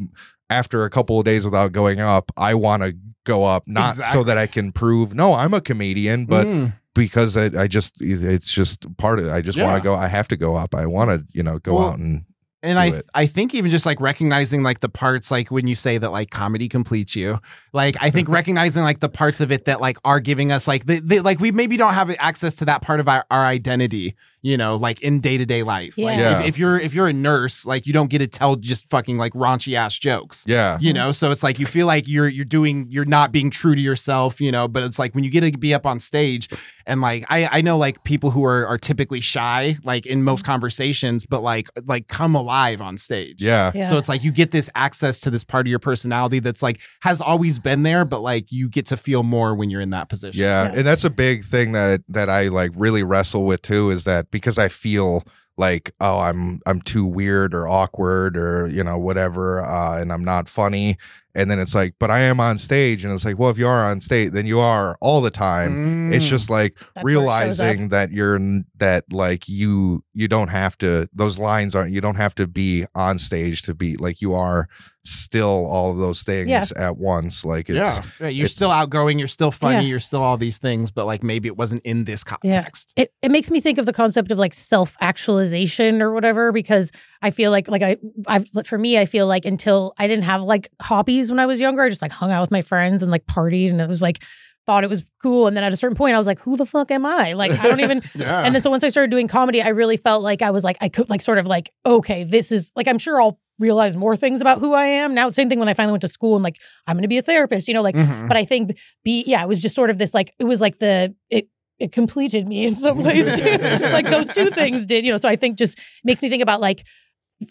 after 0.49 0.85
a 0.85 0.89
couple 0.89 1.19
of 1.19 1.25
days 1.25 1.43
without 1.43 1.73
going 1.73 1.99
up 1.99 2.31
I 2.37 2.53
want 2.53 2.83
to 2.83 2.95
go 3.25 3.43
up 3.43 3.63
not 3.67 3.95
so 3.97 4.23
that 4.23 4.37
I 4.37 4.47
can 4.47 4.71
prove 4.71 5.13
no 5.13 5.33
I'm 5.33 5.53
a 5.53 5.59
comedian 5.61 6.25
but 6.25 6.47
Mm. 6.47 6.73
because 6.95 7.35
I, 7.35 7.63
I 7.63 7.67
just 7.67 8.01
it's 8.01 8.51
just 8.51 8.85
part 8.97 9.19
of 9.19 9.27
it. 9.27 9.31
I 9.31 9.41
just 9.41 9.57
Yeah. 9.57 9.65
want 9.65 9.77
to 9.77 9.83
go 9.83 9.93
I 9.93 10.07
have 10.07 10.27
to 10.29 10.37
go 10.37 10.55
up. 10.55 10.73
I 10.73 10.85
want 10.85 11.09
to 11.09 11.25
you 11.31 11.43
know 11.43 11.59
go 11.59 11.75
Well, 11.75 11.89
out 11.89 11.99
and 11.99 12.23
and 12.63 12.77
I 12.77 12.87
it. 12.87 13.05
I 13.13 13.25
think 13.25 13.53
even 13.55 13.71
just 13.71 13.85
like 13.85 13.99
recognizing 13.99 14.63
like 14.63 14.79
the 14.79 14.89
parts 14.89 15.31
like 15.31 15.49
when 15.49 15.67
you 15.67 15.75
say 15.75 15.97
that 15.97 16.11
like 16.11 16.29
comedy 16.29 16.67
completes 16.67 17.15
you, 17.15 17.39
like 17.73 17.95
I 18.01 18.09
think 18.09 18.29
recognizing 18.29 18.83
like 18.83 18.99
the 18.99 19.09
parts 19.09 19.41
of 19.41 19.51
it 19.51 19.65
that 19.65 19.81
like 19.81 19.97
are 20.03 20.19
giving 20.19 20.51
us 20.51 20.67
like 20.67 20.85
the, 20.85 20.99
the 20.99 21.21
like 21.21 21.39
we 21.39 21.51
maybe 21.51 21.77
don't 21.77 21.93
have 21.93 22.13
access 22.19 22.55
to 22.55 22.65
that 22.65 22.81
part 22.81 22.99
of 22.99 23.07
our, 23.07 23.25
our 23.31 23.45
identity, 23.45 24.15
you 24.43 24.57
know, 24.57 24.75
like 24.75 25.01
in 25.01 25.19
day 25.19 25.37
to 25.37 25.45
day 25.45 25.63
life. 25.63 25.97
Like 25.97 26.17
Yeah. 26.17 26.39
if, 26.41 26.47
if 26.49 26.57
you're 26.57 26.79
if 26.79 26.93
you're 26.93 27.07
a 27.07 27.13
nurse, 27.13 27.65
like 27.65 27.85
you 27.85 27.93
don't 27.93 28.09
get 28.09 28.19
to 28.19 28.27
tell 28.27 28.55
just 28.55 28.89
fucking 28.89 29.17
like 29.17 29.33
raunchy 29.33 29.75
ass 29.75 29.97
jokes. 29.97 30.45
Yeah. 30.47 30.77
You 30.81 30.93
know, 30.93 31.11
so 31.11 31.31
it's 31.31 31.43
like 31.43 31.59
you 31.59 31.65
feel 31.65 31.85
like 31.87 32.07
you're 32.07 32.27
you're 32.27 32.45
doing 32.45 32.87
you're 32.89 33.05
not 33.05 33.31
being 33.31 33.49
true 33.51 33.75
to 33.75 33.81
yourself, 33.81 34.41
you 34.41 34.51
know, 34.51 34.67
but 34.67 34.83
it's 34.83 34.97
like 34.97 35.13
when 35.13 35.23
you 35.23 35.29
get 35.29 35.41
to 35.41 35.57
be 35.57 35.73
up 35.73 35.85
on 35.85 35.99
stage 35.99 36.47
and 36.87 37.01
like 37.01 37.23
I 37.29 37.47
I 37.51 37.61
know 37.61 37.77
like 37.77 38.03
people 38.03 38.31
who 38.31 38.43
are 38.43 38.65
are 38.65 38.77
typically 38.79 39.21
shy 39.21 39.75
like 39.83 40.05
in 40.07 40.23
most 40.23 40.43
conversations, 40.43 41.25
but 41.25 41.41
like 41.41 41.67
like 41.85 42.07
come 42.07 42.33
alive 42.35 42.81
on 42.81 42.97
stage. 42.97 43.43
Yeah. 43.43 43.71
Yeah. 43.75 43.85
So 43.85 43.97
it's 43.97 44.09
like 44.09 44.23
you 44.23 44.31
get 44.31 44.51
this 44.51 44.69
access 44.75 45.19
to 45.21 45.29
this 45.29 45.43
part 45.43 45.67
of 45.67 45.69
your 45.69 45.79
personality 45.79 46.39
that's 46.39 46.63
like 46.63 46.79
has 47.01 47.21
always 47.21 47.59
been 47.59 47.83
there, 47.83 48.05
but 48.05 48.21
like 48.21 48.51
you 48.51 48.69
get 48.69 48.87
to 48.87 48.97
feel 48.97 49.21
more 49.23 49.53
when 49.53 49.69
you're 49.69 49.81
in 49.81 49.91
that 49.91 50.09
position. 50.09 50.41
Yeah, 50.41 50.63
Yeah. 50.71 50.79
and 50.79 50.87
that's 50.87 51.03
a 51.03 51.09
big 51.11 51.43
thing 51.43 51.73
that 51.73 52.01
that 52.09 52.29
I 52.29 52.47
like 52.47 52.71
really 52.75 53.03
wrestle 53.03 53.45
with 53.45 53.61
too 53.61 53.91
is 53.91 54.03
that 54.05 54.30
because 54.31 54.57
I 54.57 54.67
feel 54.69 55.23
like 55.57 55.91
oh 55.99 56.19
I'm 56.19 56.59
I'm 56.65 56.81
too 56.81 57.05
weird 57.05 57.53
or 57.53 57.67
awkward 57.67 58.37
or 58.37 58.67
you 58.67 58.83
know 58.83 58.97
whatever 58.97 59.61
uh 59.61 59.99
and 59.99 60.11
I'm 60.11 60.23
not 60.23 60.47
funny 60.49 60.97
and 61.35 61.49
then 61.49 61.59
it's 61.59 61.73
like 61.75 61.93
but 61.99 62.09
I 62.11 62.19
am 62.21 62.39
on 62.39 62.57
stage 62.57 63.03
and 63.03 63.13
it's 63.13 63.25
like 63.25 63.37
well 63.39 63.49
if 63.49 63.57
you 63.57 63.67
are 63.67 63.85
on 63.85 64.01
stage 64.01 64.31
then 64.31 64.45
you 64.45 64.59
are 64.59 64.97
all 65.01 65.21
the 65.21 65.31
time 65.31 66.11
it's 66.13 66.25
Mm. 66.25 66.29
just 66.29 66.49
like 66.49 66.75
That's 66.79 67.03
where 67.03 67.13
it 67.13 67.17
shows 67.17 67.21
realizing 67.21 67.89
that 67.89 68.11
you're 68.11 68.35
n- 68.35 68.65
that 68.77 69.05
like 69.11 69.47
you 69.47 70.03
you 70.13 70.27
don't 70.27 70.49
have 70.49 70.77
to 70.79 71.07
those 71.13 71.39
lines 71.39 71.75
aren't 71.75 71.91
you 71.91 72.01
don't 72.01 72.15
have 72.15 72.35
to 72.35 72.47
be 72.47 72.85
on 72.95 73.17
stage 73.19 73.61
to 73.63 73.73
be 73.73 73.95
like 73.97 74.21
you 74.21 74.33
are 74.33 74.67
still 75.03 75.65
all 75.65 75.91
of 75.91 75.97
those 75.97 76.21
things 76.21 76.47
Yeah. 76.49 76.65
at 76.75 76.95
once 76.97 77.43
like 77.43 77.69
it's 77.69 77.75
yeah. 77.77 78.01
Yeah, 78.19 78.27
you're 78.27 78.43
it's- 78.45 78.51
still 78.51 78.69
outgoing, 78.69 79.17
you're 79.17 79.27
still 79.27 79.49
funny, 79.49 79.77
Yeah. 79.77 79.89
you're 79.89 79.99
still 79.99 80.21
all 80.21 80.37
these 80.37 80.59
things, 80.59 80.91
but 80.91 81.05
like 81.07 81.23
maybe 81.23 81.47
it 81.47 81.57
wasn't 81.57 81.81
in 81.83 82.03
this 82.03 82.23
context. 82.23 82.93
it, 82.95 83.11
it 83.23 83.31
makes 83.31 83.49
me 83.49 83.59
think 83.61 83.79
of 83.79 83.87
the 83.87 83.93
concept 83.93 84.31
of 84.31 84.37
like 84.37 84.53
self 84.53 84.95
actualization 85.01 86.01
or 86.03 86.11
whatever 86.13 86.51
because 86.51 86.91
I 87.21 87.31
feel 87.31 87.51
like 87.51 87.67
like 87.67 87.81
I 87.81 87.97
I've 88.27 88.45
for 88.65 88.77
me 88.77 88.97
I 88.97 89.05
feel 89.05 89.27
like 89.27 89.45
until 89.45 89.93
I 89.97 90.07
didn't 90.07 90.23
have 90.25 90.41
like 90.43 90.69
hobbies 90.81 91.29
when 91.29 91.39
I 91.39 91.45
was 91.45 91.59
younger 91.59 91.81
I 91.83 91.89
just 91.89 92.01
like 92.01 92.11
hung 92.11 92.31
out 92.31 92.41
with 92.41 92.51
my 92.51 92.61
friends 92.61 93.03
and 93.03 93.11
like 93.11 93.25
partied 93.25 93.69
and 93.69 93.79
it 93.81 93.87
was 93.89 94.01
like 94.01 94.23
thought 94.67 94.83
it 94.83 94.89
was 94.89 95.03
cool 95.21 95.47
and 95.47 95.57
then 95.57 95.63
at 95.63 95.73
a 95.73 95.77
certain 95.77 95.95
point 95.97 96.13
I 96.15 96.17
was 96.17 96.27
like 96.27 96.39
who 96.39 96.55
the 96.57 96.65
fuck 96.65 96.91
am 96.91 97.05
I 97.05 97.33
like 97.33 97.51
I 97.51 97.67
don't 97.67 97.79
even 97.79 98.01
Yeah. 98.15 98.43
and 98.43 98.53
then 98.55 98.61
so 98.61 98.69
once 98.69 98.83
I 98.83 98.89
started 98.89 99.09
doing 99.11 99.27
comedy 99.27 99.61
I 99.61 99.69
really 99.69 99.97
felt 99.97 100.21
like 100.23 100.41
I 100.41 100.51
was 100.51 100.63
like 100.63 100.77
I 100.81 100.89
could 100.89 101.09
like 101.09 101.21
sort 101.21 101.37
of 101.37 101.47
like 101.47 101.71
okay 101.85 102.23
this 102.23 102.51
is 102.51 102.71
like 102.75 102.87
I'm 102.87 102.97
sure 102.99 103.21
I'll 103.21 103.39
realize 103.59 103.95
more 103.95 104.15
things 104.15 104.41
about 104.41 104.57
who 104.59 104.73
I 104.73 104.85
am 104.85 105.13
now 105.13 105.29
same 105.29 105.47
thing 105.49 105.59
when 105.59 105.69
I 105.69 105.73
finally 105.75 105.91
went 105.93 106.01
to 106.01 106.07
school 106.07 106.35
and 106.35 106.43
like 106.43 106.57
I'm 106.87 106.95
going 106.95 107.03
to 107.03 107.07
be 107.07 107.17
a 107.19 107.21
therapist 107.21 107.67
you 107.67 107.73
know 107.75 107.81
like 107.83 107.95
Mhm. 107.95 108.27
but 108.27 108.37
I 108.37 108.45
think 108.45 108.77
be 109.03 109.23
yeah, 109.27 109.41
it 109.43 109.47
was 109.47 109.61
just 109.61 109.75
sort 109.75 109.89
of 109.91 109.97
this 109.99 110.13
like 110.13 110.33
it 110.39 110.45
was 110.45 110.59
like 110.61 110.79
the 110.79 111.15
it 111.29 111.47
it 111.79 111.91
completed 111.91 112.47
me 112.47 112.65
in 112.67 112.75
some 112.75 112.99
ways 112.99 113.25
too. 113.39 113.57
like 113.91 114.07
those 114.07 114.27
two 114.35 114.51
things 114.51 114.85
did, 114.85 115.03
you 115.03 115.11
know. 115.11 115.17
So 115.17 115.27
I 115.27 115.35
think 115.35 115.57
just 115.57 115.79
makes 116.03 116.21
me 116.21 116.29
think 116.29 116.43
about 116.43 116.61
like 116.61 116.85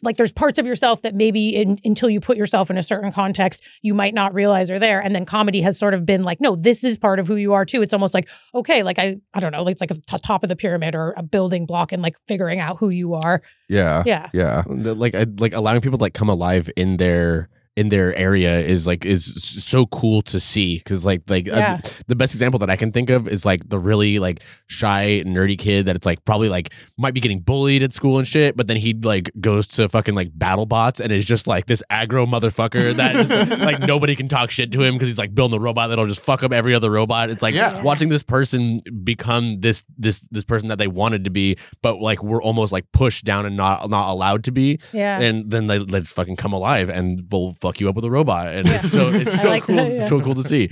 like 0.03 0.17
there's 0.17 0.33
parts 0.33 0.59
of 0.59 0.67
yourself 0.67 1.03
that 1.03 1.15
maybe 1.15 1.57
in, 1.57 1.79
until 1.85 2.09
you 2.09 2.21
put 2.21 2.37
yourself 2.37 2.71
in 2.71 2.79
a 2.79 2.83
certain 2.83 3.13
context 3.13 3.65
you 3.83 3.95
might 3.95 4.15
not 4.15 4.35
realize 4.35 4.71
are 4.71 4.79
there. 4.79 5.01
And 5.01 5.15
then 5.15 5.25
comedy 5.25 5.61
has 5.63 5.79
sort 5.79 5.95
of 5.95 6.07
been 6.07 6.23
like 6.23 6.41
no 6.41 6.57
this 6.57 6.85
is 6.85 6.99
part 6.99 7.19
of 7.19 7.27
who 7.27 7.37
you 7.37 7.53
are 7.53 7.65
too. 7.65 7.83
It's 7.83 7.95
almost 7.95 8.15
like 8.15 8.29
okay 8.55 8.83
like 8.83 8.99
i 8.99 9.17
i 9.35 9.41
don't 9.41 9.53
know 9.53 9.63
like 9.63 9.73
it's 9.73 9.81
like 9.81 9.91
a 9.91 9.95
t- 9.95 10.19
top 10.23 10.43
of 10.43 10.49
the 10.49 10.57
pyramid 10.57 10.95
or 10.95 11.15
a 11.17 11.23
building 11.23 11.67
block 11.67 11.93
and 11.93 12.03
like 12.03 12.17
figuring 12.27 12.61
out 12.61 12.79
who 12.79 12.91
you 12.91 13.15
are. 13.15 13.43
Yeah. 13.69 14.03
Yeah. 14.07 14.29
Yeah. 14.33 14.65
Like 14.67 15.15
I, 15.15 15.27
like 15.39 15.55
allowing 15.55 15.81
people 15.81 15.99
to 15.99 16.03
like 16.03 16.15
come 16.15 16.29
alive 16.29 16.71
in 16.77 16.97
their 16.97 17.49
in 17.81 17.89
their 17.89 18.15
area 18.15 18.59
is 18.61 18.87
like 18.87 19.07
is 19.07 19.25
so 19.43 19.87
cool 19.87 20.21
to 20.21 20.39
see 20.39 20.77
because 20.77 21.07
like 21.07 21.23
like 21.29 21.49
uh, 21.49 21.79
the 22.09 22.15
best 22.15 22.35
example 22.35 22.59
that 22.59 22.69
I 22.69 22.77
can 22.77 22.93
think 22.93 23.09
of 23.09 23.27
is 23.27 23.47
like 23.47 23.67
the 23.71 23.79
really 23.79 24.19
like 24.19 24.43
shy 24.67 25.23
nerdy 25.25 25.59
kid 25.59 25.87
that 25.87 25.97
it's 25.97 26.05
like 26.05 26.23
probably 26.27 26.51
like 26.51 26.75
might 26.99 27.15
be 27.15 27.21
getting 27.21 27.41
bullied 27.41 27.83
at 27.83 27.95
school 27.95 28.19
and 28.19 28.27
shit 28.29 28.55
but 28.55 28.67
then 28.67 28.77
he 28.77 28.93
like 28.93 29.31
goes 29.41 29.67
to 29.69 29.89
fucking 29.89 30.15
like 30.15 30.29
battle 30.35 30.67
bots 30.67 31.01
and 31.01 31.11
is 31.11 31.25
just 31.25 31.47
like 31.47 31.65
this 31.67 31.83
aggro 31.91 32.27
motherfucker 32.29 32.95
that 32.95 33.27
just, 33.27 33.61
like 33.69 33.81
nobody 33.81 34.15
can 34.15 34.29
talk 34.29 34.51
shit 34.51 34.71
to 34.73 34.83
him 34.83 34.95
because 34.97 35.09
he's 35.09 35.17
like 35.19 35.35
building 35.35 35.59
a 35.59 35.63
robot 35.63 35.89
that'll 35.89 36.07
just 36.07 36.21
fuck 36.21 36.43
up 36.43 36.53
every 36.53 36.75
other 36.75 36.91
robot. 36.91 37.31
It's 37.31 37.41
like 37.41 37.55
Yeah. 37.55 37.83
watching 37.83 38.11
this 38.11 38.23
person 38.23 38.81
become 39.05 39.61
this 39.61 39.83
this 39.97 40.21
this 40.31 40.45
person 40.45 40.69
that 40.69 40.77
they 40.77 40.87
wanted 40.89 41.25
to 41.25 41.31
be 41.31 41.57
but 41.81 41.99
like 41.99 42.23
we're 42.23 42.43
almost 42.43 42.73
like 42.73 42.85
pushed 42.93 43.25
down 43.25 43.47
and 43.47 43.57
not 43.57 43.89
not 43.89 44.11
allowed 44.11 44.45
to 44.45 44.51
be. 44.51 44.79
Yeah. 44.93 45.19
And 45.19 45.51
then 45.51 45.67
they 45.67 45.79
let 45.79 46.07
fucking 46.07 46.37
come 46.37 46.53
alive 46.53 46.91
and 46.91 47.27
we'll 47.31 47.55
fuck 47.61 47.70
you 47.79 47.89
up 47.89 47.95
with 47.95 48.05
a 48.07 48.11
robot 48.11 48.49
and 48.49 48.67
Yeah. 48.67 48.81
it's 48.83 48.91
so 48.91 49.09
it's 49.13 49.41
so 49.43 49.49
like 49.49 49.65
cool 49.65 49.77
that, 49.77 49.93
yeah. 49.93 50.07
so 50.07 50.21
cool 50.21 50.35
to 50.35 50.43
see 50.45 50.71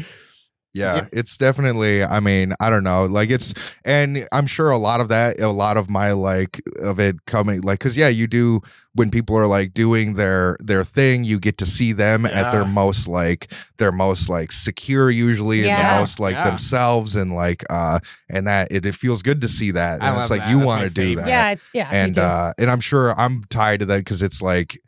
Yeah, 0.75 0.97
Yeah. 0.97 1.07
it's 1.13 1.37
definitely. 1.39 2.05
I 2.05 2.21
mean, 2.21 2.53
I 2.61 2.69
don't 2.69 2.85
know. 2.85 3.07
Like 3.07 3.31
it's, 3.31 3.55
and 3.87 4.29
I'm 4.33 4.47
sure 4.47 4.71
a 4.71 4.77
lot 4.77 5.01
of 5.01 5.09
that, 5.09 5.41
a 5.41 5.49
lot 5.49 5.79
of 5.79 5.89
my 5.89 6.13
like 6.13 6.61
of 6.83 7.01
it 7.01 7.25
coming, 7.25 7.63
like, 7.63 7.81
cause 7.81 7.97
yeah, 7.97 8.09
you 8.09 8.27
do 8.27 8.61
when 8.95 9.11
people 9.11 9.35
are 9.37 9.47
like 9.47 9.73
doing 9.73 10.15
their 10.15 10.59
their 10.61 10.85
thing, 10.85 11.25
you 11.25 11.41
get 11.41 11.57
to 11.59 11.67
see 11.67 11.93
them 11.95 12.27
at 12.27 12.53
their 12.53 12.67
most 12.67 13.09
like 13.09 13.51
their 13.79 13.91
most 13.93 14.29
like 14.29 14.53
secure 14.53 15.11
usually 15.11 15.61
and 15.61 15.69
Yeah. 15.69 15.95
the 15.95 16.01
most 16.01 16.21
like 16.21 16.35
Yeah. 16.35 16.51
themselves 16.51 17.17
and 17.17 17.35
like 17.35 17.65
uh 17.71 17.99
and 18.29 18.47
that 18.47 18.69
it, 18.71 18.85
it 18.85 18.95
feels 18.95 19.23
good 19.23 19.41
to 19.41 19.49
see 19.49 19.71
that. 19.73 20.03
I 20.03 20.09
And 20.09 20.17
love 20.17 20.25
it's 20.25 20.31
like 20.31 20.41
that. 20.41 20.51
you 20.51 20.59
want 20.59 20.83
to 20.83 20.91
do 20.91 21.17
that 21.17 21.27
yeah 21.29 21.51
it's 21.53 21.69
yeah 21.73 21.89
and 21.91 22.19
uh 22.19 22.53
and 22.59 22.71
i'm 22.71 22.81
sure 22.81 23.19
i'm 23.19 23.45
tied 23.49 23.81
to 23.81 23.87
that 23.87 23.99
because 23.99 24.21
it's 24.23 24.43
like 24.43 24.79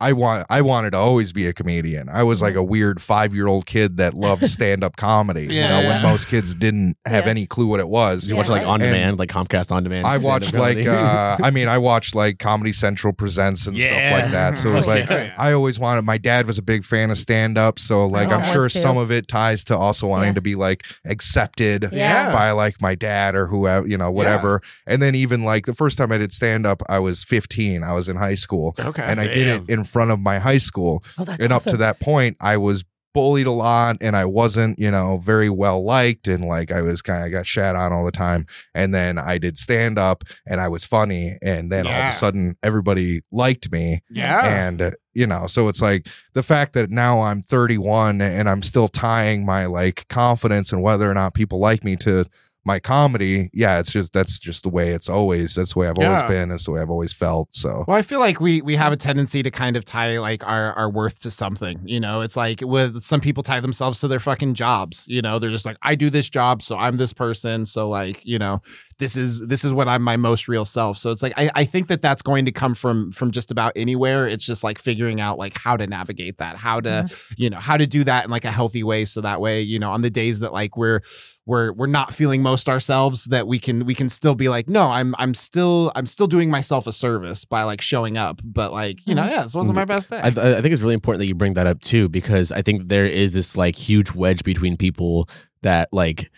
I 0.00 0.12
want 0.14 0.46
I 0.48 0.62
wanted 0.62 0.90
to 0.92 0.96
always 0.98 1.32
be 1.32 1.46
a 1.46 1.52
comedian. 1.52 2.08
I 2.08 2.22
was 2.22 2.40
like 2.40 2.54
a 2.54 2.62
weird 2.62 3.02
five 3.02 3.34
year 3.34 3.46
old 3.46 3.66
kid 3.66 3.98
that 3.98 4.14
loved 4.14 4.46
stand 4.48 4.82
up 4.82 4.96
comedy. 4.96 5.42
you 5.42 5.60
know, 5.60 5.80
Yeah. 5.80 5.88
when 5.88 6.02
most 6.02 6.28
kids 6.28 6.54
didn't 6.54 6.96
have 7.06 7.24
Yeah. 7.26 7.30
any 7.30 7.46
clue 7.46 7.66
what 7.66 7.80
it 7.80 7.88
was. 7.88 8.26
you 8.26 8.32
Yeah, 8.34 8.38
watch 8.38 8.48
like 8.48 8.62
right. 8.62 8.68
on 8.68 8.80
And 8.82 8.92
demand 8.92 9.18
like 9.18 9.28
comcast 9.30 9.70
on 9.72 9.82
demand 9.82 10.06
I 10.06 10.16
watched 10.18 10.54
like 10.54 10.86
uh 10.86 11.36
I 11.42 11.50
mean 11.50 11.68
I 11.68 11.78
watched 11.78 12.14
like 12.14 12.38
Comedy 12.38 12.72
Central 12.72 13.12
presents 13.12 13.66
and 13.66 13.78
stuff 13.78 13.92
like 14.12 14.30
that. 14.30 14.56
So 14.58 14.70
it 14.70 14.74
was 14.74 14.86
like 14.94 15.08
yeah. 15.08 15.34
I 15.36 15.52
always 15.52 15.78
wanted 15.78 16.02
my 16.06 16.18
dad 16.18 16.46
was 16.46 16.56
a 16.58 16.62
big 16.62 16.84
fan 16.84 17.10
of 17.10 17.18
stand 17.18 17.58
up, 17.58 17.78
so 17.78 18.06
like 18.06 18.28
Oh, 18.30 18.36
I'm 18.36 18.52
sure 18.54 18.68
some 18.70 18.96
of 18.96 19.10
it 19.10 19.28
ties 19.28 19.64
to 19.64 19.76
also 19.76 20.06
wanting 20.06 20.28
Yeah. 20.30 20.34
to 20.34 20.40
be 20.40 20.54
like 20.54 20.84
accepted 21.04 21.88
Yeah. 21.92 22.32
by 22.32 22.50
like 22.52 22.80
my 22.80 22.94
dad 22.94 23.34
or 23.34 23.46
whoever, 23.48 23.86
you 23.86 23.98
know, 23.98 24.10
whatever. 24.10 24.62
And 24.86 25.02
then 25.02 25.14
even 25.14 25.44
like 25.44 25.66
the 25.66 25.74
first 25.74 25.98
time 25.98 26.10
I 26.10 26.16
did 26.18 26.32
stand 26.32 26.66
up, 26.66 26.82
I 26.88 26.98
was 26.98 27.22
15. 27.24 27.82
I 27.84 27.92
was 27.92 28.08
in 28.08 28.16
high 28.16 28.34
school. 28.34 28.74
Okay. 28.78 29.02
And 29.02 29.20
I 29.20 29.26
did 29.26 29.46
it 29.46 29.68
in 29.68 29.84
front 29.90 30.10
of 30.10 30.20
my 30.20 30.38
high 30.38 30.58
school. 30.58 31.02
oh, 31.18 31.24
that's 31.24 31.42
and 31.42 31.52
up 31.52 31.62
to 31.64 31.76
that 31.76 32.00
point, 32.00 32.36
I 32.40 32.56
was 32.56 32.84
bullied 33.12 33.46
a 33.46 33.52
lot 33.52 33.96
and 34.00 34.16
I 34.16 34.24
wasn't, 34.24 34.78
you 34.78 34.90
know, 34.90 35.18
very 35.18 35.50
well 35.50 35.82
liked 35.84 36.28
and 36.28 36.44
like 36.44 36.70
I 36.70 36.82
was 36.82 37.02
kind 37.02 37.24
of 37.24 37.32
got 37.32 37.46
shat 37.46 37.76
on 37.76 37.92
all 37.92 38.04
the 38.04 38.12
time. 38.12 38.46
And 38.74 38.94
then 38.94 39.18
I 39.18 39.38
did 39.38 39.58
stand 39.58 39.98
up 39.98 40.24
and 40.46 40.60
I 40.60 40.68
was 40.68 40.84
funny 40.84 41.36
and 41.42 41.70
then 41.70 41.86
all 41.86 41.92
of 41.92 42.08
a 42.10 42.12
sudden 42.12 42.56
everybody 42.62 43.22
liked 43.32 43.72
me 43.72 44.02
yeah. 44.10 44.64
and 44.66 44.80
uh, 44.82 44.90
you 45.12 45.26
know, 45.26 45.46
so 45.48 45.68
it's 45.68 45.82
like 45.82 46.06
the 46.34 46.42
fact 46.42 46.72
that 46.74 46.90
now 46.90 47.22
I'm 47.22 47.42
31 47.42 48.20
and 48.20 48.48
I'm 48.48 48.62
still 48.62 48.88
tying 48.88 49.44
my 49.44 49.66
like 49.66 50.06
confidence 50.08 50.72
and 50.72 50.82
whether 50.82 51.10
or 51.10 51.14
not 51.14 51.34
people 51.34 51.58
like 51.58 51.82
me 51.82 51.96
to 51.96 52.26
my 52.64 52.78
comedy, 52.78 53.48
yeah, 53.54 53.78
it's 53.80 53.90
just 53.90 54.12
that's 54.12 54.38
just 54.38 54.62
the 54.64 54.68
way 54.68 54.90
it's 54.90 55.08
always. 55.08 55.54
That's 55.54 55.72
the 55.72 55.78
way 55.78 55.88
I've 55.88 55.96
Yeah. 55.98 56.08
always 56.08 56.22
been. 56.28 56.48
That's 56.50 56.66
the 56.66 56.72
way 56.72 56.80
I've 56.80 56.90
always 56.90 57.12
felt. 57.12 57.48
So 57.52 57.84
Well, 57.88 57.96
I 57.96 58.02
feel 58.02 58.20
like 58.20 58.40
we 58.40 58.60
we 58.62 58.76
have 58.76 58.92
a 58.92 58.96
tendency 58.96 59.42
to 59.42 59.50
kind 59.50 59.76
of 59.76 59.84
tie 59.84 60.18
like 60.18 60.46
our 60.46 60.72
our 60.74 60.90
worth 60.90 61.20
to 61.20 61.30
something. 61.30 61.80
You 61.84 62.00
know, 62.00 62.20
it's 62.20 62.36
like 62.36 62.60
with 62.62 63.02
some 63.02 63.20
people 63.20 63.42
tie 63.42 63.60
themselves 63.60 64.00
to 64.00 64.08
their 64.08 64.20
fucking 64.20 64.54
jobs. 64.54 65.06
You 65.08 65.22
know, 65.22 65.38
they're 65.38 65.50
just 65.50 65.64
like, 65.66 65.78
I 65.82 65.94
do 65.94 66.10
this 66.10 66.28
job, 66.28 66.60
so 66.62 66.76
I'm 66.76 66.96
this 66.98 67.12
person. 67.14 67.64
So 67.66 67.88
like, 67.88 68.24
you 68.26 68.38
know, 68.38 68.60
this 69.00 69.16
is 69.16 69.46
this 69.48 69.64
is 69.64 69.72
when 69.72 69.88
I'm 69.88 70.02
my 70.02 70.16
most 70.16 70.46
real 70.46 70.64
self. 70.64 70.98
So 70.98 71.10
it's 71.10 71.22
like 71.22 71.32
I, 71.36 71.50
I 71.54 71.64
think 71.64 71.88
that 71.88 72.02
that's 72.02 72.22
going 72.22 72.44
to 72.44 72.52
come 72.52 72.74
from 72.74 73.10
from 73.10 73.32
just 73.32 73.50
about 73.50 73.72
anywhere. 73.74 74.28
It's 74.28 74.44
just 74.44 74.62
like 74.62 74.78
figuring 74.78 75.20
out 75.20 75.38
like 75.38 75.56
how 75.58 75.76
to 75.76 75.86
navigate 75.86 76.38
that, 76.38 76.56
how 76.56 76.80
to 76.80 76.88
mm-hmm. 76.88 77.34
you 77.36 77.50
know 77.50 77.58
how 77.58 77.76
to 77.76 77.86
do 77.86 78.04
that 78.04 78.24
in 78.24 78.30
like 78.30 78.44
a 78.44 78.50
healthy 78.50 78.84
way. 78.84 79.04
So 79.04 79.22
that 79.22 79.40
way, 79.40 79.62
you 79.62 79.78
know, 79.78 79.90
on 79.90 80.02
the 80.02 80.10
days 80.10 80.40
that 80.40 80.52
like 80.52 80.76
we're 80.76 81.00
we're 81.46 81.72
we're 81.72 81.86
not 81.86 82.14
feeling 82.14 82.42
most 82.42 82.68
ourselves 82.68 83.24
that 83.24 83.48
we 83.48 83.58
can 83.58 83.86
we 83.86 83.94
can 83.94 84.10
still 84.10 84.34
be 84.34 84.50
like 84.50 84.68
no 84.68 84.88
i'm 84.90 85.14
i'm 85.18 85.32
still 85.32 85.90
i'm 85.96 86.04
still 86.04 86.26
doing 86.26 86.50
myself 86.50 86.86
a 86.86 86.92
service 86.92 87.46
by 87.46 87.62
like 87.62 87.80
showing 87.80 88.18
up 88.18 88.40
but 88.44 88.72
like 88.72 88.98
you 89.06 89.14
know 89.14 89.22
mm-hmm. 89.22 89.32
yeah 89.32 89.42
this 89.42 89.54
wasn't 89.54 89.74
my 89.74 89.86
best 89.86 90.10
day 90.10 90.18
I, 90.18 90.28
I 90.28 90.60
think 90.60 90.66
it's 90.66 90.82
really 90.82 90.94
important 90.94 91.20
that 91.20 91.26
you 91.26 91.34
bring 91.34 91.54
that 91.54 91.66
up 91.66 91.80
too 91.80 92.10
because 92.10 92.52
I 92.52 92.62
think 92.62 92.88
there 92.88 93.06
is 93.06 93.32
this 93.32 93.56
like 93.56 93.74
huge 93.74 94.12
wedge 94.12 94.44
between 94.44 94.76
people 94.76 95.28
that 95.62 95.88
like 95.92 96.30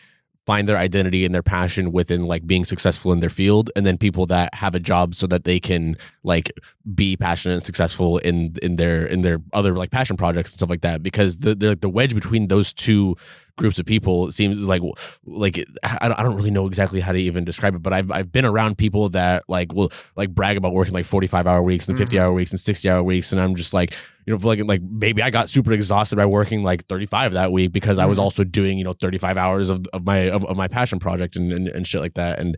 find 0.46 0.68
their 0.68 0.76
identity 0.76 1.24
and 1.24 1.34
their 1.34 1.42
passion 1.42 1.92
within 1.92 2.26
like 2.26 2.46
being 2.46 2.64
successful 2.64 3.12
in 3.12 3.20
their 3.20 3.30
field 3.30 3.70
and 3.76 3.86
then 3.86 3.96
people 3.96 4.26
that 4.26 4.52
have 4.54 4.74
a 4.74 4.80
job 4.80 5.14
so 5.14 5.26
that 5.26 5.44
they 5.44 5.60
can 5.60 5.96
like 6.24 6.52
be 6.94 7.16
passionate 7.16 7.54
and 7.54 7.62
successful 7.62 8.18
in 8.18 8.54
in 8.62 8.76
their 8.76 9.06
in 9.06 9.22
their 9.22 9.38
other 9.52 9.76
like 9.76 9.90
passion 9.90 10.16
projects 10.16 10.52
and 10.52 10.58
stuff 10.58 10.70
like 10.70 10.80
that. 10.80 11.02
Because 11.02 11.38
the 11.38 11.54
the, 11.54 11.76
the 11.76 11.88
wedge 11.88 12.14
between 12.14 12.48
those 12.48 12.72
two 12.72 13.16
groups 13.56 13.78
of 13.78 13.86
people 13.86 14.32
seems 14.32 14.58
like 14.64 14.82
like 15.24 15.64
I 15.84 16.08
don't, 16.08 16.18
I 16.18 16.22
don't 16.22 16.36
really 16.36 16.50
know 16.50 16.66
exactly 16.66 17.00
how 17.00 17.12
to 17.12 17.18
even 17.18 17.44
describe 17.44 17.74
it 17.74 17.82
but 17.82 17.92
I've 17.92 18.10
I've 18.10 18.32
been 18.32 18.46
around 18.46 18.78
people 18.78 19.10
that 19.10 19.44
like 19.46 19.72
will 19.72 19.92
like 20.16 20.30
brag 20.30 20.56
about 20.56 20.72
working 20.72 20.94
like 20.94 21.04
45 21.04 21.46
hour 21.46 21.62
weeks 21.62 21.88
and 21.88 21.98
50 21.98 22.16
mm-hmm. 22.16 22.24
hour 22.24 22.32
weeks 22.32 22.50
and 22.50 22.58
60 22.58 22.88
hour 22.88 23.02
weeks 23.02 23.30
and 23.30 23.40
I'm 23.40 23.54
just 23.54 23.74
like 23.74 23.94
you 24.26 24.36
know 24.36 24.46
like 24.46 24.60
like 24.64 24.80
maybe 24.82 25.22
I 25.22 25.30
got 25.30 25.48
super 25.48 25.72
exhausted 25.72 26.16
by 26.16 26.26
working 26.26 26.62
like 26.62 26.86
35 26.86 27.32
that 27.32 27.52
week 27.52 27.72
because 27.72 27.98
I 27.98 28.06
was 28.06 28.18
also 28.18 28.44
doing 28.44 28.78
you 28.78 28.84
know 28.84 28.92
35 28.92 29.36
hours 29.36 29.70
of, 29.70 29.84
of 29.92 30.04
my 30.04 30.30
of, 30.30 30.44
of 30.44 30.56
my 30.56 30.68
passion 30.68 30.98
project 30.98 31.36
and, 31.36 31.52
and 31.52 31.68
and 31.68 31.86
shit 31.86 32.00
like 32.00 32.14
that 32.14 32.38
and 32.38 32.56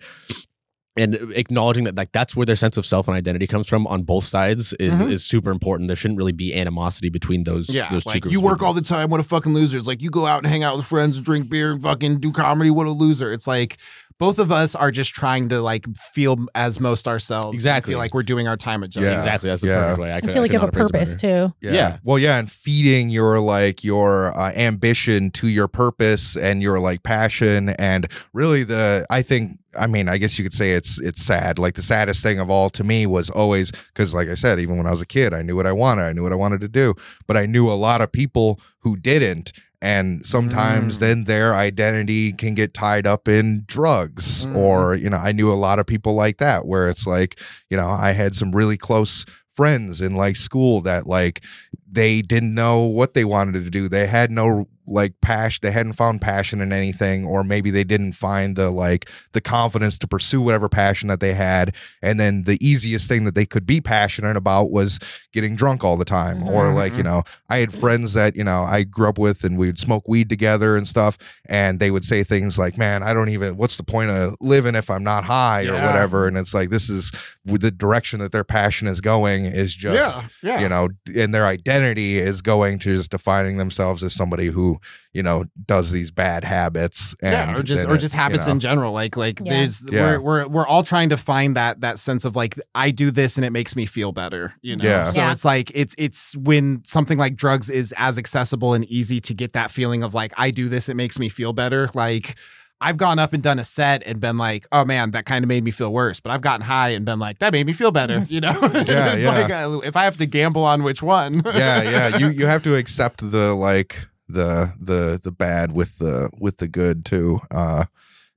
and 0.97 1.17
acknowledging 1.35 1.83
that 1.85 1.97
like 1.97 2.13
that's 2.13 2.37
where 2.37 2.47
their 2.47 2.55
sense 2.55 2.77
of 2.77 2.87
self 2.87 3.09
and 3.09 3.17
identity 3.17 3.49
comes 3.49 3.67
from 3.69 3.85
on 3.89 4.05
both 4.05 4.23
sides 4.23 4.73
is, 4.75 4.93
Mhm. 4.93 5.11
is 5.11 5.25
super 5.25 5.51
important. 5.51 5.89
There 5.89 5.97
shouldn't 5.97 6.19
really 6.19 6.31
be 6.31 6.55
animosity 6.55 7.09
between 7.09 7.43
those 7.43 7.69
Yeah, 7.69 7.89
those 7.91 8.05
two 8.05 8.11
like 8.11 8.23
groups. 8.23 8.33
you 8.33 8.41
work 8.41 8.63
all 8.63 8.73
the 8.75 8.81
time. 8.81 9.11
What 9.11 9.19
a 9.19 9.25
fucking 9.25 9.53
loser! 9.53 9.77
It's 9.77 9.89
like 9.89 10.03
you 10.03 10.11
go 10.11 10.25
out 10.25 10.45
and 10.45 10.47
hang 10.47 10.63
out 10.63 10.77
with 10.77 10.87
friends 10.87 11.17
and 11.17 11.27
drink 11.27 11.51
beer 11.51 11.73
and 11.73 11.83
fucking 11.83 12.21
do 12.21 12.31
comedy. 12.31 12.71
What 12.71 12.87
a 12.87 12.91
loser! 12.93 13.33
It's 13.33 13.49
like 13.49 13.79
both 14.21 14.39
of 14.39 14.53
us 14.53 14.75
are 14.75 14.91
just 14.91 15.13
trying 15.15 15.49
to 15.49 15.61
like 15.61 15.85
feel 15.97 16.37
as 16.55 16.79
most 16.81 17.09
ourselves. 17.09 17.55
Exactly. 17.55 17.93
feel 17.93 17.99
like 17.99 18.15
we're 18.15 18.23
doing 18.23 18.47
our 18.47 18.57
time 18.57 18.83
at 18.85 18.95
Yeah. 18.95 19.17
exactly 19.19 19.49
that's 19.51 19.63
the 19.63 19.69
Yeah. 19.69 19.81
perfect 19.81 19.99
way. 20.01 20.13
I, 20.13 20.17
I 20.19 20.21
feel 20.21 20.41
like 20.43 20.53
you 20.53 20.59
have 20.61 20.63
a 20.63 20.67
not 20.67 20.75
phrase 20.75 20.87
it 20.89 20.93
purpose 20.93 21.17
too. 21.17 21.53
Yeah. 21.61 21.73
Yeah. 21.73 21.97
Well, 22.05 22.19
yeah, 22.19 22.39
and 22.39 22.51
feeding 22.51 23.11
your 23.11 23.41
like 23.41 23.83
your 23.83 24.37
uh, 24.39 24.53
ambition 24.53 25.31
to 25.33 25.49
your 25.49 25.67
purpose 25.69 26.37
and 26.37 26.63
your 26.63 26.79
like 26.79 27.03
passion 27.03 27.71
and 27.71 28.07
really 28.33 28.63
the 28.65 29.07
I 29.11 29.23
think 29.23 29.59
I 29.77 29.89
mean, 29.89 30.09
I 30.09 30.19
guess 30.19 30.39
you 30.39 30.45
could 30.45 30.55
say 30.55 30.73
it's 30.73 31.01
it's 31.01 31.23
sad. 31.23 31.59
Like 31.59 31.75
the 31.75 31.83
saddest 31.83 32.23
thing 32.23 32.39
of 32.39 32.49
all 32.49 32.71
to 32.71 32.85
me 32.85 33.07
was 33.07 33.29
always 33.31 33.73
cuz 33.95 34.15
like 34.15 34.29
I 34.29 34.35
said, 34.35 34.61
even 34.61 34.77
when 34.77 34.87
I 34.87 34.93
was 34.93 35.03
a 35.03 35.07
kid, 35.07 35.35
I 35.35 35.43
knew 35.43 35.57
what 35.57 35.67
I 35.67 35.73
wanted. 35.73 36.03
I 36.05 36.13
knew 36.13 36.23
what 36.23 36.33
I 36.33 36.37
wanted 36.37 36.61
to 36.61 36.69
do, 36.69 36.95
but 37.27 37.37
I 37.37 37.47
knew 37.47 37.69
a 37.69 37.75
lot 37.75 38.01
of 38.01 38.13
people 38.13 38.61
who 38.81 38.97
didn't 38.97 39.53
and 39.85 40.25
sometimes 40.25 40.97
Mm. 40.97 41.01
then 41.01 41.25
their 41.25 41.55
identity 41.55 42.33
can 42.33 42.55
get 42.55 42.73
tied 42.73 43.07
up 43.07 43.29
in 43.29 43.65
drugs 43.67 44.47
Mhm. 44.47 44.57
or 44.57 44.95
you 44.95 45.11
know, 45.11 45.19
I 45.19 45.33
knew 45.33 45.53
a 45.53 45.55
lot 45.67 45.79
of 45.79 45.87
people 45.87 46.15
like 46.15 46.39
that 46.39 46.67
where 46.67 46.89
it's 46.89 47.07
like, 47.07 47.39
you 47.71 47.77
know, 47.77 47.89
I 47.91 48.13
had 48.13 48.35
some 48.35 48.53
really 48.53 48.77
close 48.79 49.25
friends 49.55 50.01
in 50.01 50.15
like 50.17 50.37
school 50.37 50.81
that 50.83 51.07
like 51.07 51.43
they 51.91 52.23
didn't 52.23 52.55
know 52.55 52.81
what 52.81 53.15
they 53.15 53.25
wanted 53.25 53.63
to 53.65 53.71
do. 53.71 53.89
They 53.89 54.07
had 54.07 54.31
no 54.31 54.67
like 54.87 55.15
passion. 55.21 55.61
They 55.63 55.71
hadn't 55.71 55.95
found 55.95 56.21
passion 56.21 56.61
in 56.61 56.73
anything, 56.73 57.25
or 57.25 57.43
maybe 57.45 57.71
they 57.71 57.85
didn't 57.85 58.13
find 58.13 58.57
the 58.57 58.71
like 58.71 59.09
the 59.33 59.41
confidence 59.41 59.99
to 59.99 60.07
pursue 60.07 60.41
whatever 60.41 60.69
passion 60.69 61.09
that 61.09 61.21
they 61.21 61.35
had. 61.35 61.75
And 62.03 62.21
then 62.21 62.45
the 62.45 62.59
easiest 62.67 63.09
thing 63.09 63.25
that 63.25 63.35
they 63.35 63.47
could 63.47 63.67
be 63.67 63.81
passionate 63.81 64.37
about 64.37 64.71
was 64.71 64.99
getting 65.33 65.57
drunk 65.57 65.85
all 65.85 65.97
the 65.97 66.05
time, 66.05 66.43
or 66.49 66.67
Mhm. 66.67 66.75
like 66.75 66.97
you 66.97 67.03
know, 67.03 67.23
I 67.49 67.59
had 67.59 67.73
friends 67.73 68.13
that 68.15 68.37
you 68.37 68.45
know 68.45 68.63
I 68.63 68.83
grew 68.85 69.09
up 69.09 69.19
with, 69.19 69.45
and 69.45 69.57
we'd 69.59 69.79
smoke 69.79 70.09
weed 70.09 70.29
together 70.29 70.77
and 70.77 70.87
stuff, 70.87 71.17
and 71.47 71.79
they 71.81 71.91
would 71.91 72.05
say 72.05 72.23
things 72.25 72.59
like, 72.59 72.77
"Man, 72.79 73.03
I 73.03 73.15
don't 73.15 73.29
even. 73.31 73.57
What's 73.57 73.77
the 73.77 73.83
point 73.85 74.11
of 74.11 74.37
living 74.41 74.75
if 74.75 74.91
I'm 74.91 75.05
not 75.05 75.25
high 75.25 75.65
or 75.67 75.75
whatever?" 75.75 76.27
And 76.29 76.37
it's 76.37 76.55
like 76.55 76.71
this 76.71 76.89
is 76.91 77.11
the 77.45 77.71
direction 77.71 78.21
that 78.21 78.33
their 78.33 78.45
passion 78.45 78.89
is 78.89 79.01
going 79.01 79.45
is 79.47 79.75
just 79.75 80.25
yeah, 80.43 80.55
yeah. 80.57 80.61
you 80.61 80.69
know, 80.69 80.89
and 81.17 81.35
their 81.35 81.47
identity 81.47 82.19
is 82.19 82.43
going 82.43 82.79
to 82.81 82.97
just 82.97 83.11
defining 83.11 83.57
themselves 83.59 84.03
as 84.03 84.13
somebody 84.13 84.47
who, 84.49 84.74
you 85.13 85.23
know, 85.23 85.45
does 85.67 85.91
these 85.91 86.11
bad 86.11 86.45
habits. 86.45 87.15
And 87.23 87.33
yeah, 87.33 87.57
or 87.59 87.63
just 87.63 87.83
then 87.85 87.93
or 87.93 87.97
it- 87.97 88.01
just 88.01 88.15
you 88.15 88.21
habits 88.21 88.47
know, 88.47 88.53
in 88.53 88.61
general. 88.61 88.93
Like 88.93 89.17
like 89.17 89.41
Yeah. 89.45 89.53
there's 89.53 89.83
Yeah. 89.91 90.17
we're 90.17 90.21
we're 90.21 90.49
we're 90.49 90.67
all 90.67 90.83
trying 90.83 91.09
to 91.11 91.17
find 91.17 91.57
that 91.57 91.81
that 91.83 91.99
sense 91.99 92.25
of 92.25 92.37
like 92.37 92.59
I 92.75 92.91
do 92.91 93.11
this 93.11 93.37
and 93.37 93.45
it 93.45 93.51
makes 93.51 93.77
me 93.77 93.87
feel 93.87 94.13
better. 94.13 94.55
You 94.63 94.77
know. 94.77 94.85
Yeah. 94.89 95.05
So 95.05 95.21
Yeah. 95.21 95.33
it's 95.33 95.45
like 95.45 95.71
it's 95.75 95.95
it's 95.99 96.37
when 96.37 96.83
something 96.85 97.19
like 97.19 97.37
drugs 97.37 97.71
is 97.71 97.93
as 97.97 98.19
accessible 98.19 98.75
and 98.75 98.85
easy 98.87 99.21
to 99.21 99.35
get 99.35 99.53
that 99.55 99.71
feeling 99.71 100.03
of 100.03 100.15
like 100.15 100.33
I 100.37 100.51
do 100.51 100.69
this, 100.69 100.89
it 100.89 100.95
makes 100.97 101.19
me 101.19 101.29
feel 101.29 101.53
better. 101.53 101.89
Like 101.95 102.35
I've 102.81 102.97
gone 102.97 103.19
up 103.19 103.33
and 103.33 103.43
done 103.43 103.59
a 103.59 103.65
set 103.65 104.03
and 104.05 104.21
been 104.21 104.37
like, 104.37 104.67
oh 104.73 104.85
man, 104.85 105.13
that 105.13 105.25
kind 105.25 105.43
of 105.45 105.49
made 105.49 105.65
me 105.65 105.71
feel 105.71 105.93
worse. 105.93 106.21
But 106.21 106.33
I've 106.33 106.43
gotten 106.43 106.67
high 106.67 106.91
and 106.91 107.05
been 107.07 107.19
like, 107.21 107.39
that 107.39 107.53
made 107.53 107.67
me 107.67 107.73
feel 107.73 107.93
better. 107.93 108.27
You 108.29 108.41
know? 108.41 108.51
Yeah, 108.61 109.15
it's 109.15 109.25
yeah. 109.25 109.31
like 109.31 109.51
uh, 109.51 109.79
if 109.85 109.97
I 109.97 110.05
have 110.05 110.17
to 110.19 110.27
gamble 110.27 110.65
on 110.65 110.83
which 110.83 111.03
one. 111.03 111.41
yeah, 111.47 111.83
yeah. 112.11 112.17
You 112.19 112.29
you 112.29 112.47
have 112.47 112.63
to 112.65 112.75
accept 112.75 113.31
the 113.31 113.55
like 113.55 114.07
the 114.29 114.73
the 114.81 115.21
the 115.23 115.33
bad 115.33 115.73
with 115.73 115.99
the 115.99 116.31
with 116.39 116.59
the 116.59 116.69
good 116.69 117.05
too. 117.05 117.41
Uh 117.51 117.85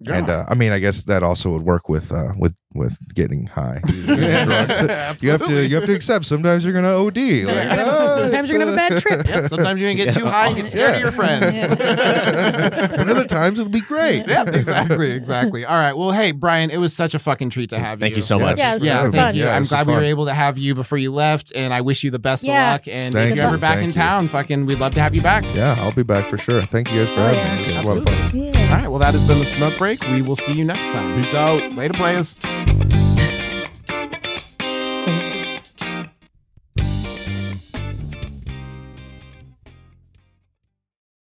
and 0.05 0.29
uh, 0.29 0.45
I 0.47 0.53
mean 0.55 0.71
I 0.71 0.79
guess 0.79 1.03
that 1.05 1.23
also 1.23 1.51
would 1.51 1.63
work 1.63 1.89
with 1.89 2.11
uh 2.11 2.33
with 2.37 2.53
with 2.73 2.99
getting 3.15 3.47
high. 3.47 3.81
You 5.19 5.31
have 5.31 5.45
to 5.47 5.65
you 5.67 5.75
have 5.75 5.85
to 5.85 5.93
accept 5.95 6.25
sometimes 6.25 6.63
you're 6.63 6.73
gonna 6.73 6.93
OD. 6.95 7.17
Like, 7.17 7.79
oh, 7.79 8.17
Sometimes 8.21 8.49
you're 8.49 8.59
gonna 8.59 8.71
have 8.79 8.79
a 8.79 8.85
uh, 8.85 8.89
bad 8.89 9.01
trip. 9.01 9.27
Yep, 9.27 9.47
sometimes 9.47 9.81
you're 9.81 9.91
gonna 9.93 10.05
get 10.05 10.13
too 10.13 10.25
high, 10.25 10.49
you 10.49 10.55
get 10.57 10.67
scared 10.67 10.95
of 10.95 11.01
your 11.01 11.11
friends. 11.11 11.65
but 11.67 11.79
other 13.09 13.25
times 13.25 13.57
it'll 13.59 13.71
be 13.71 13.81
great. 13.81 14.27
yeah, 14.27 14.43
exactly, 14.47 15.11
exactly. 15.11 15.65
All 15.65 15.75
right. 15.75 15.93
Well, 15.97 16.11
hey, 16.11 16.31
Bryan, 16.31 16.69
it 16.69 16.77
was 16.77 16.93
such 16.93 17.13
a 17.15 17.19
fucking 17.19 17.49
treat 17.49 17.69
to 17.71 17.79
have 17.79 17.99
you. 17.99 18.03
Thank 18.05 18.11
you. 18.11 18.17
you 18.17 18.21
so 18.21 18.37
much. 18.39 18.57
Yeah, 18.57 18.75
it's 18.75 18.83
Yeah, 18.83 19.09
thank 19.09 19.35
you. 19.35 19.43
Yeah, 19.43 19.55
I'm 19.55 19.63
glad 19.65 19.87
was 19.87 19.95
we 19.95 19.99
were 20.01 20.07
able 20.07 20.25
to 20.25 20.33
have 20.33 20.57
you 20.57 20.75
before 20.75 20.97
you 20.97 21.11
left, 21.13 21.51
and 21.55 21.73
I 21.73 21.81
wish 21.81 22.03
you 22.03 22.11
the 22.11 22.19
best 22.19 22.43
Yeah. 22.43 22.75
of 22.75 22.81
luck. 22.81 22.87
And 22.87 23.13
Thank 23.13 23.31
if 23.31 23.35
you're 23.37 23.45
you. 23.45 23.49
ever 23.49 23.57
back 23.57 23.75
Thank 23.75 23.83
in 23.85 23.89
you. 23.89 23.93
town, 23.93 24.27
fucking, 24.27 24.65
we'd 24.65 24.79
love 24.79 24.93
to 24.95 25.01
have 25.01 25.15
you 25.15 25.21
back. 25.21 25.43
Yeah, 25.55 25.75
I'll 25.79 25.91
be 25.93 26.03
back 26.03 26.29
for 26.29 26.37
sure. 26.37 26.61
Thank 26.63 26.91
you 26.91 27.05
guys 27.05 27.09
for 27.13 27.21
Oh, 27.21 27.33
having 27.33 27.39
yeah. 27.39 27.55
me. 27.55 27.75
It 27.79 27.83
was 27.83 27.93
a 27.93 27.97
lot 27.97 28.09
of 28.09 28.31
fun. 28.31 28.56
All 28.67 28.73
right. 28.73 28.87
Well, 28.87 28.99
that 28.99 29.13
has 29.13 29.25
been 29.25 29.39
the 29.39 29.45
smoke 29.45 29.77
break. 29.77 30.01
We 30.09 30.21
will 30.21 30.35
see 30.35 30.51
you 30.53 30.65
next 30.65 30.91
time. 30.91 31.21
Peace 31.21 31.33
out. 31.33 31.73
Later, 31.73 31.93
players. 31.93 32.35